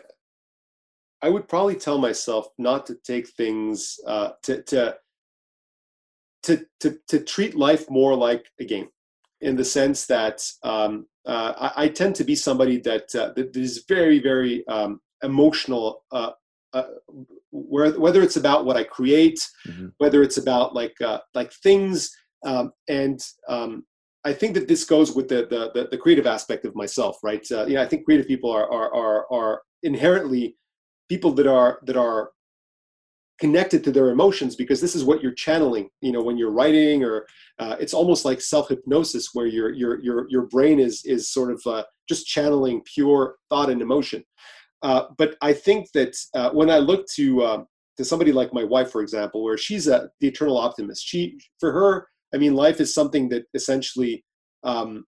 I 1.21 1.29
would 1.29 1.47
probably 1.47 1.75
tell 1.75 1.97
myself 1.97 2.47
not 2.57 2.85
to 2.87 2.95
take 2.95 3.29
things 3.29 3.99
uh, 4.07 4.31
to 4.43 4.63
to 4.63 4.97
to 6.43 6.65
to 6.79 6.99
to 7.07 7.19
treat 7.19 7.55
life 7.55 7.89
more 7.89 8.15
like 8.15 8.51
a 8.59 8.65
game 8.65 8.89
in 9.41 9.55
the 9.55 9.65
sense 9.65 10.05
that 10.07 10.41
um, 10.63 11.07
uh, 11.25 11.71
I, 11.75 11.83
I, 11.83 11.87
tend 11.89 12.15
to 12.15 12.23
be 12.23 12.35
somebody 12.35 12.79
that, 12.81 13.13
uh, 13.15 13.33
that 13.35 13.55
is 13.55 13.83
very, 13.87 14.19
very 14.19 14.65
um, 14.67 15.01
emotional. 15.23 16.03
Uh, 16.11 16.31
uh, 16.73 16.83
where, 17.51 17.97
whether 17.97 18.21
it's 18.21 18.35
about 18.35 18.65
what 18.65 18.75
I 18.75 18.83
create, 18.83 19.39
mm-hmm. 19.67 19.87
whether 19.97 20.21
it's 20.21 20.37
about 20.37 20.75
like 20.75 20.99
uh, 20.99 21.19
like 21.33 21.53
things, 21.53 22.11
um, 22.45 22.73
and 22.89 23.19
um, 23.47 23.85
I 24.25 24.33
think 24.33 24.55
that 24.55 24.67
this 24.67 24.83
goes 24.83 25.15
with 25.15 25.29
the, 25.29 25.47
the 25.49 25.71
the, 25.73 25.87
the 25.91 25.97
creative 25.97 26.27
aspect 26.27 26.65
of 26.65 26.75
myself, 26.75 27.17
right? 27.23 27.45
Uh, 27.49 27.65
yeah, 27.65 27.81
I 27.81 27.87
think 27.87 28.03
creative 28.03 28.27
people 28.27 28.51
are 28.51 28.69
are 28.69 28.93
are, 28.93 29.25
are 29.31 29.61
inherently 29.83 30.57
people 31.07 31.31
that 31.33 31.47
are 31.47 31.79
that 31.85 31.95
are 31.95 32.31
connected 33.39 33.83
to 33.83 33.91
their 33.91 34.09
emotions 34.09 34.55
because 34.55 34.79
this 34.79 34.95
is 34.95 35.03
what 35.03 35.21
you're 35.21 35.33
channeling 35.33 35.89
you 36.01 36.11
know 36.11 36.21
when 36.21 36.37
you're 36.37 36.51
writing 36.51 37.03
or 37.03 37.25
uh, 37.59 37.75
it's 37.79 37.93
almost 37.93 38.25
like 38.25 38.41
self-hypnosis 38.41 39.29
where 39.33 39.45
your 39.45 39.73
your 39.73 40.01
your 40.01 40.25
your 40.29 40.43
brain 40.43 40.79
is 40.79 41.01
is 41.05 41.31
sort 41.31 41.51
of 41.51 41.61
uh, 41.65 41.83
just 42.07 42.27
channeling 42.27 42.81
pure 42.93 43.35
thought 43.49 43.69
and 43.69 43.81
emotion. 43.81 44.23
Uh, 44.81 45.03
but 45.17 45.35
i 45.41 45.51
think 45.51 45.87
that 45.93 46.15
uh, 46.35 46.49
when 46.51 46.69
i 46.69 46.77
look 46.77 47.05
to 47.07 47.43
um, 47.45 47.65
to 47.97 48.05
somebody 48.05 48.31
like 48.31 48.53
my 48.53 48.63
wife 48.63 48.91
for 48.91 49.01
example 49.01 49.43
where 49.43 49.57
she's 49.57 49.87
a, 49.87 50.09
the 50.19 50.27
eternal 50.27 50.57
optimist 50.57 51.05
she 51.05 51.37
for 51.59 51.71
her 51.71 52.07
i 52.33 52.37
mean 52.37 52.53
life 52.53 52.79
is 52.79 52.93
something 52.93 53.29
that 53.29 53.43
essentially 53.53 54.23
um, 54.63 55.05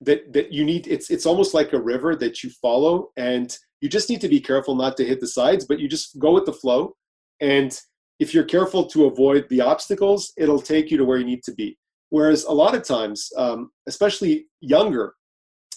that 0.00 0.32
that 0.32 0.52
you 0.52 0.64
need 0.64 0.86
it's 0.86 1.08
it's 1.10 1.26
almost 1.26 1.54
like 1.54 1.72
a 1.72 1.80
river 1.80 2.14
that 2.16 2.42
you 2.42 2.50
follow 2.50 3.08
and 3.16 3.56
you 3.80 3.88
just 3.88 4.10
need 4.10 4.20
to 4.20 4.28
be 4.28 4.40
careful 4.40 4.74
not 4.74 4.96
to 4.96 5.04
hit 5.04 5.20
the 5.20 5.28
sides 5.28 5.64
but 5.64 5.78
you 5.78 5.88
just 5.88 6.18
go 6.18 6.32
with 6.32 6.44
the 6.44 6.52
flow 6.52 6.94
and 7.40 7.78
if 8.18 8.32
you're 8.32 8.44
careful 8.44 8.86
to 8.86 9.06
avoid 9.06 9.46
the 9.48 9.60
obstacles, 9.60 10.32
it'll 10.36 10.60
take 10.60 10.90
you 10.90 10.96
to 10.96 11.04
where 11.04 11.18
you 11.18 11.24
need 11.24 11.42
to 11.44 11.52
be. 11.52 11.76
Whereas 12.10 12.44
a 12.44 12.52
lot 12.52 12.74
of 12.74 12.82
times, 12.82 13.30
um, 13.36 13.70
especially 13.86 14.46
younger, 14.60 15.14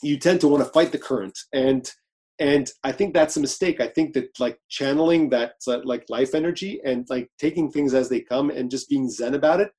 you 0.01 0.17
tend 0.17 0.39
to 0.41 0.47
want 0.47 0.63
to 0.63 0.69
fight 0.71 0.91
the 0.91 0.97
current, 0.97 1.37
and 1.53 1.91
and 2.39 2.71
I 2.85 2.93
think 2.93 3.13
that's 3.13 3.35
a 3.35 3.41
mistake. 3.41 3.81
I 3.81 3.87
think 3.87 4.13
that 4.13 4.39
like 4.39 4.57
channeling 4.69 5.29
that 5.31 5.55
uh, 5.67 5.79
like 5.83 6.05
life 6.09 6.33
energy 6.33 6.79
and 6.85 7.05
like 7.09 7.29
taking 7.37 7.69
things 7.69 7.93
as 7.93 8.07
they 8.07 8.21
come 8.21 8.49
and 8.49 8.71
just 8.71 8.89
being 8.89 9.09
zen 9.09 9.33
about 9.33 9.59
it, 9.59 9.71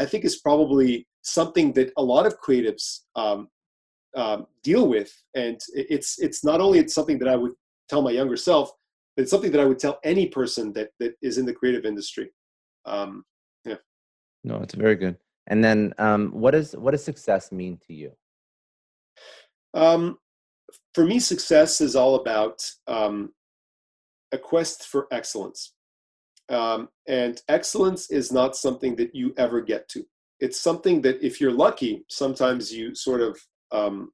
I 0.00 0.04
think 0.04 0.24
is 0.24 0.40
probably 0.40 1.06
something 1.22 1.72
that 1.74 1.92
a 1.96 2.02
lot 2.02 2.26
of 2.26 2.40
creatives 2.40 3.00
um, 3.14 3.48
um, 4.16 4.46
deal 4.64 4.88
with. 4.88 5.12
And 5.36 5.60
it's 5.74 6.18
it's 6.18 6.42
not 6.42 6.60
only 6.60 6.80
it's 6.80 6.94
something 6.94 7.18
that 7.20 7.28
I 7.28 7.36
would 7.36 7.52
tell 7.88 8.02
my 8.02 8.10
younger 8.10 8.36
self, 8.36 8.72
it's 9.18 9.30
something 9.30 9.50
that 9.52 9.60
I 9.60 9.64
would 9.64 9.78
tell 9.78 9.98
any 10.04 10.28
person 10.28 10.72
that 10.74 10.90
that 11.00 11.14
is 11.20 11.38
in 11.38 11.44
the 11.44 11.52
creative 11.52 11.84
industry. 11.84 12.30
Um, 12.86 13.24
yeah. 13.64 13.76
No, 14.44 14.56
it's 14.62 14.74
very 14.74 14.94
good. 14.94 15.16
And 15.48 15.62
then, 15.64 15.92
um, 15.98 16.30
what 16.30 16.52
does 16.52 16.76
what 16.76 16.92
does 16.92 17.04
success 17.04 17.50
mean 17.50 17.78
to 17.86 17.94
you? 17.94 18.12
Um, 19.74 20.18
for 20.94 21.04
me, 21.04 21.18
success 21.18 21.80
is 21.80 21.96
all 21.96 22.14
about 22.16 22.62
um, 22.86 23.32
a 24.32 24.38
quest 24.38 24.86
for 24.86 25.08
excellence, 25.10 25.74
um, 26.48 26.88
and 27.06 27.42
excellence 27.48 28.10
is 28.10 28.30
not 28.30 28.56
something 28.56 28.94
that 28.96 29.14
you 29.14 29.34
ever 29.36 29.60
get 29.60 29.88
to. 29.90 30.04
It's 30.40 30.60
something 30.60 31.02
that, 31.02 31.20
if 31.24 31.40
you're 31.40 31.52
lucky, 31.52 32.04
sometimes 32.08 32.72
you 32.72 32.94
sort 32.94 33.20
of 33.20 33.38
um, 33.72 34.12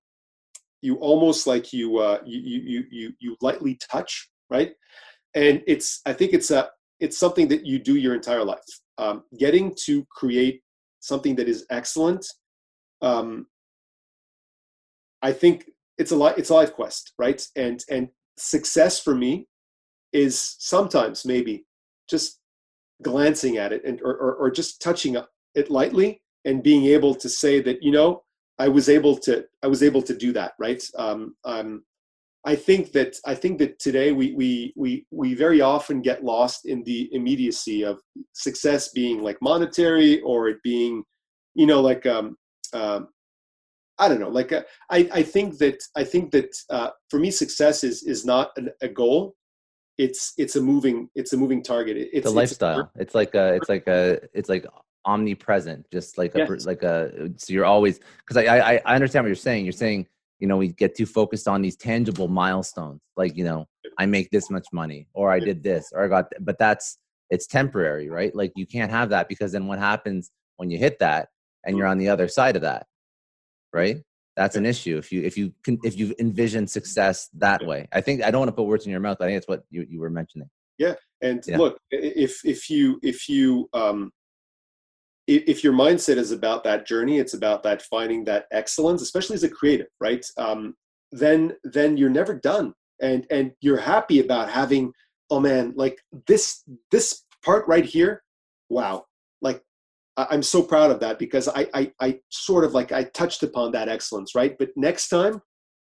you 0.82 0.96
almost 0.96 1.46
like 1.46 1.72
you, 1.72 1.98
uh, 1.98 2.20
you 2.24 2.40
you 2.40 2.84
you 2.90 3.12
you 3.18 3.36
lightly 3.40 3.76
touch 3.90 4.30
right? 4.50 4.72
And 5.34 5.62
it's 5.66 6.00
I 6.06 6.12
think 6.12 6.32
it's 6.32 6.50
a 6.50 6.70
it's 7.00 7.18
something 7.18 7.48
that 7.48 7.66
you 7.66 7.78
do 7.78 7.96
your 7.96 8.14
entire 8.14 8.44
life. 8.44 8.80
Um, 8.98 9.24
getting 9.38 9.74
to 9.84 10.04
create 10.10 10.62
something 11.00 11.34
that 11.36 11.48
is 11.48 11.66
excellent, 11.70 12.24
um, 13.02 13.46
I 15.22 15.32
think 15.32 15.70
it's 15.98 16.12
a 16.12 16.16
life 16.16 16.38
it's 16.38 16.50
a 16.50 16.54
life 16.54 16.72
quest, 16.72 17.12
right? 17.18 17.44
And 17.56 17.82
and 17.90 18.08
success 18.38 19.00
for 19.00 19.14
me 19.14 19.46
is 20.12 20.56
sometimes 20.58 21.24
maybe 21.24 21.64
just 22.08 22.40
glancing 23.02 23.58
at 23.58 23.72
it 23.72 23.84
and 23.84 24.00
or, 24.02 24.12
or, 24.12 24.34
or 24.34 24.50
just 24.50 24.80
touching 24.80 25.16
it 25.54 25.70
lightly 25.70 26.20
and 26.44 26.62
being 26.62 26.84
able 26.84 27.14
to 27.14 27.28
say 27.28 27.60
that 27.60 27.82
you 27.82 27.90
know 27.90 28.22
I 28.58 28.68
was 28.68 28.88
able 28.88 29.16
to 29.18 29.44
I 29.62 29.66
was 29.66 29.82
able 29.82 30.02
to 30.02 30.14
do 30.14 30.32
that 30.32 30.52
right. 30.58 30.82
Um, 30.96 31.36
um, 31.44 31.84
I 32.46 32.56
think 32.56 32.92
that 32.92 33.16
I 33.24 33.34
think 33.34 33.58
that 33.58 33.78
today 33.78 34.12
we 34.12 34.32
we 34.34 34.72
we 34.76 35.06
we 35.10 35.34
very 35.34 35.60
often 35.60 36.02
get 36.02 36.24
lost 36.24 36.66
in 36.66 36.82
the 36.84 37.08
immediacy 37.12 37.82
of 37.82 38.00
success 38.32 38.90
being 38.90 39.22
like 39.22 39.38
monetary 39.40 40.20
or 40.20 40.48
it 40.48 40.58
being, 40.62 41.04
you 41.54 41.66
know, 41.66 41.80
like 41.80 42.04
um, 42.06 42.36
um 42.74 43.08
I 43.98 44.08
don't 44.08 44.20
know. 44.20 44.28
Like 44.28 44.52
uh, 44.52 44.62
I 44.90 45.08
I 45.12 45.22
think 45.22 45.58
that 45.58 45.82
I 45.96 46.04
think 46.04 46.32
that 46.32 46.54
uh, 46.68 46.90
for 47.08 47.18
me 47.18 47.30
success 47.30 47.82
is 47.82 48.02
is 48.02 48.26
not 48.26 48.50
an, 48.56 48.70
a 48.82 48.88
goal. 48.88 49.34
It's 49.96 50.34
it's 50.36 50.56
a 50.56 50.60
moving 50.60 51.08
it's 51.14 51.32
a 51.32 51.36
moving 51.36 51.62
target. 51.62 51.96
It's, 51.96 52.10
it's 52.12 52.26
a 52.26 52.30
lifestyle. 52.30 52.80
It's, 52.80 52.90
it's 52.96 53.14
like 53.14 53.34
a 53.34 53.54
it's 53.54 53.68
like 53.70 53.86
a 53.86 54.18
it's 54.34 54.48
like 54.50 54.66
omnipresent, 55.06 55.86
just 55.90 56.18
like 56.18 56.34
a 56.34 56.38
yes. 56.38 56.66
like 56.66 56.82
a. 56.82 57.30
So 57.38 57.52
you're 57.54 57.64
always 57.64 58.00
because 58.18 58.36
I, 58.36 58.58
I 58.58 58.80
I 58.84 58.94
understand 58.94 59.24
what 59.24 59.28
you're 59.28 59.36
saying. 59.36 59.64
You're 59.64 59.72
saying 59.72 60.08
you 60.38 60.46
know 60.46 60.56
we 60.56 60.68
get 60.68 60.96
too 60.96 61.06
focused 61.06 61.48
on 61.48 61.62
these 61.62 61.76
tangible 61.76 62.28
milestones 62.28 63.00
like 63.16 63.36
you 63.36 63.44
know 63.44 63.66
i 63.98 64.06
make 64.06 64.30
this 64.30 64.50
much 64.50 64.66
money 64.72 65.06
or 65.14 65.30
i 65.30 65.38
did 65.38 65.62
this 65.62 65.92
or 65.94 66.04
i 66.04 66.08
got 66.08 66.30
th- 66.30 66.44
but 66.44 66.58
that's 66.58 66.98
it's 67.30 67.46
temporary 67.46 68.08
right? 68.08 68.34
Like 68.34 68.52
you 68.54 68.66
can't 68.66 68.90
have 68.90 69.10
that 69.10 69.28
because 69.28 69.52
then 69.52 69.66
what 69.66 69.78
happens 69.78 70.30
when 70.56 70.70
you 70.70 70.78
hit 70.78 70.98
that 71.00 71.28
and 71.64 71.76
you're 71.76 71.86
on 71.86 71.98
the 71.98 72.08
other 72.08 72.28
side 72.28 72.56
of 72.56 72.62
that 72.62 72.86
right? 73.72 73.98
That's 74.36 74.56
an 74.56 74.66
issue 74.66 74.98
if 74.98 75.12
you 75.12 75.22
if 75.22 75.36
you 75.36 75.52
can 75.62 75.78
if 75.84 75.96
you 75.96 76.14
envision 76.18 76.66
success 76.66 77.28
that 77.34 77.64
way. 77.64 77.88
I 77.92 78.00
think 78.00 78.22
i 78.22 78.30
don't 78.30 78.40
want 78.40 78.48
to 78.48 78.54
put 78.54 78.66
words 78.66 78.84
in 78.84 78.90
your 78.90 79.00
mouth 79.00 79.18
i 79.20 79.26
think 79.26 79.36
it's 79.36 79.48
what 79.48 79.64
you, 79.70 79.86
you 79.88 80.00
were 80.00 80.10
mentioning. 80.10 80.48
Yeah 80.78 80.94
and 81.22 81.42
yeah. 81.46 81.56
look 81.56 81.78
if 81.90 82.44
if 82.44 82.68
you 82.68 82.98
if 83.02 83.28
you 83.28 83.68
um 83.72 84.12
if 85.26 85.64
your 85.64 85.72
mindset 85.72 86.16
is 86.16 86.32
about 86.32 86.64
that 86.64 86.86
journey 86.86 87.18
it's 87.18 87.34
about 87.34 87.62
that 87.62 87.82
finding 87.82 88.24
that 88.24 88.46
excellence 88.52 89.00
especially 89.02 89.34
as 89.34 89.44
a 89.44 89.48
creative 89.48 89.86
right? 90.00 90.24
Um, 90.36 90.74
then 91.12 91.56
then 91.64 91.96
you're 91.96 92.10
never 92.10 92.34
done. 92.34 92.74
And 93.00 93.26
and 93.30 93.52
you're 93.60 93.78
happy 93.78 94.20
about 94.20 94.50
having 94.50 94.92
oh 95.30 95.40
man 95.40 95.72
like 95.76 95.98
this 96.26 96.62
this 96.90 97.22
part 97.44 97.66
right 97.68 97.84
here 97.84 98.22
wow. 98.68 99.04
Like 99.40 99.62
i'm 100.16 100.42
so 100.42 100.62
proud 100.62 100.90
of 100.90 101.00
that 101.00 101.18
because 101.18 101.48
I, 101.48 101.66
I 101.74 101.92
i 102.00 102.20
sort 102.28 102.64
of 102.64 102.72
like 102.72 102.92
i 102.92 103.02
touched 103.02 103.42
upon 103.42 103.72
that 103.72 103.88
excellence 103.88 104.34
right? 104.34 104.56
But 104.58 104.70
next 104.76 105.08
time 105.08 105.40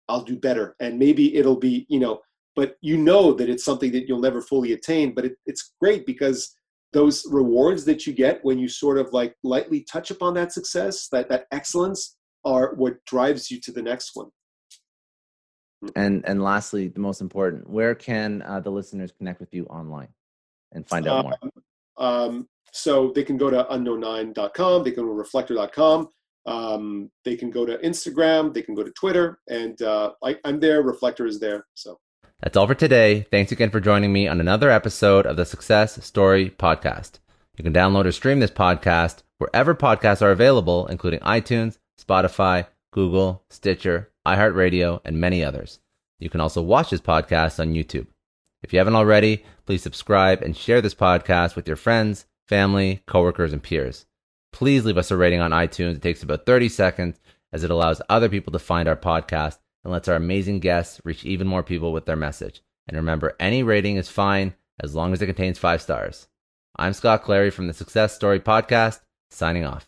i'll 0.10 0.24
do 0.24 0.38
better. 0.38 0.76
And 0.80 1.00
maybe 1.00 1.36
it'll 1.36 1.60
be 1.60 1.86
you 1.90 2.00
know 2.00 2.22
but 2.56 2.76
you 2.82 2.98
know 2.98 3.34
that 3.34 3.50
it's 3.50 3.64
something 3.64 3.92
that 3.92 4.08
you'll 4.08 4.20
never 4.20 4.42
fully 4.42 4.74
attain 4.74 5.14
but 5.14 5.26
it, 5.26 5.36
it's 5.46 5.74
great 5.82 6.06
because 6.06 6.57
those 6.94 7.26
rewards 7.30 7.86
that 7.86 8.08
you 8.08 8.14
get 8.14 8.44
when 8.44 8.58
you 8.58 8.68
sort 8.68 8.98
of 8.98 9.12
like 9.14 9.36
lightly 9.44 9.86
touch 9.92 10.12
upon 10.12 10.34
that 10.36 10.52
success, 10.52 11.08
that 11.12 11.30
that 11.30 11.46
excellence, 11.52 12.16
are 12.46 12.74
what 12.76 13.04
drives 13.06 13.52
you 13.52 13.60
to 13.62 13.72
the 13.72 13.82
next 13.82 14.12
one. 14.14 14.30
And 15.96 16.24
and 16.26 16.42
lastly, 16.42 16.88
the 16.88 17.00
most 17.00 17.22
important, 17.22 17.70
where 17.70 17.94
can 17.94 18.42
uh, 18.42 18.60
the 18.60 18.72
listeners 18.72 19.12
connect 19.12 19.40
with 19.40 19.54
you 19.54 19.66
online 19.66 20.10
and 20.72 20.88
find 20.88 21.08
out 21.08 21.26
more? 21.26 21.38
Um, 21.42 21.52
um, 21.98 22.48
so 22.72 23.12
they 23.14 23.24
can 23.24 23.38
go 23.38 23.50
to 23.50 23.64
unknown9.com, 23.72 24.84
they 24.84 24.92
can 24.92 25.04
go 25.04 25.10
to 25.10 25.14
reflector.com, 25.14 26.10
um, 26.46 27.12
they 27.26 27.36
can 27.36 27.52
go 27.52 27.66
to 27.66 27.78
Instagram, 27.80 28.54
they 28.54 28.62
can 28.62 28.76
go 28.76 28.84
to 28.84 28.92
Twitter, 28.92 29.40
and 29.50 29.80
uh, 29.82 30.12
I, 30.24 30.38
I'm 30.46 30.60
there. 30.60 30.82
Reflector 30.82 31.28
is 31.28 31.40
there. 31.40 31.66
So 31.76 32.00
that's 32.42 32.56
all 32.56 32.68
for 32.68 32.76
today. 32.76 33.26
Thanks 33.32 33.52
again 33.52 33.72
for 33.72 33.80
joining 33.80 34.14
me 34.14 34.28
on 34.28 34.40
another 34.40 34.70
episode 34.70 35.26
of 35.26 35.38
the 35.38 35.46
Success 35.46 36.06
Story 36.06 36.52
Podcast. 36.52 37.14
You 37.58 37.64
can 37.64 37.74
download 37.74 38.06
or 38.06 38.12
stream 38.12 38.40
this 38.40 38.52
podcast 38.52 39.24
wherever 39.40 39.74
podcasts 39.74 40.22
are 40.22 40.32
available, 40.32 40.86
including 40.88 41.20
iTunes, 41.22 41.80
Spotify, 42.00 42.68
Google, 42.92 43.44
Stitcher, 43.50 44.12
iHeartRadio, 44.28 45.02
and 45.04 45.20
many 45.20 45.44
others. 45.44 45.80
You 46.20 46.30
can 46.30 46.40
also 46.40 46.62
watch 46.62 46.92
this 46.92 47.02
podcast 47.02 47.60
on 47.60 47.74
YouTube. 47.74 48.06
If 48.62 48.72
you 48.72 48.80
haven't 48.80 48.96
already, 48.96 49.44
please 49.66 49.82
subscribe 49.82 50.44
and 50.44 50.56
share 50.56 50.82
this 50.82 50.96
podcast 50.96 51.56
with 51.56 51.68
your 51.68 51.76
friends, 51.76 52.28
family, 52.48 53.02
coworkers, 53.08 53.54
and 53.54 53.64
peers. 53.64 54.06
Please 54.54 54.86
leave 54.86 54.98
us 54.98 55.10
a 55.10 55.18
rating 55.18 55.42
on 55.42 55.52
iTunes. 55.52 55.96
It 55.96 56.02
takes 56.04 56.22
about 56.22 56.46
30 56.46 56.70
seconds 56.70 57.20
as 57.52 57.64
it 57.64 57.72
allows 57.72 58.02
other 58.10 58.30
people 58.30 58.54
to 58.54 58.60
find 58.60 58.88
our 58.88 58.96
podcast 58.96 59.58
and 59.88 59.94
lets 59.94 60.10
our 60.10 60.18
amazing 60.18 60.60
guests 60.60 61.00
reach 61.06 61.24
even 61.24 61.48
more 61.48 61.64
people 61.64 61.94
with 61.94 62.06
their 62.06 62.18
message. 62.18 62.62
And 62.90 62.98
remember, 62.98 63.38
any 63.40 63.64
rating 63.64 63.96
is 63.96 64.10
fine 64.10 64.54
as 64.82 64.94
long 64.94 65.14
as 65.14 65.22
it 65.22 65.28
contains 65.28 65.58
five 65.58 65.82
stars. 65.82 66.28
I'm 66.76 66.92
Scott 66.92 67.24
Clary 67.24 67.52
from 67.52 67.68
the 67.68 67.74
Success 67.74 68.14
Story 68.14 68.42
Podcast, 68.42 69.00
signing 69.32 69.64
off. 69.64 69.88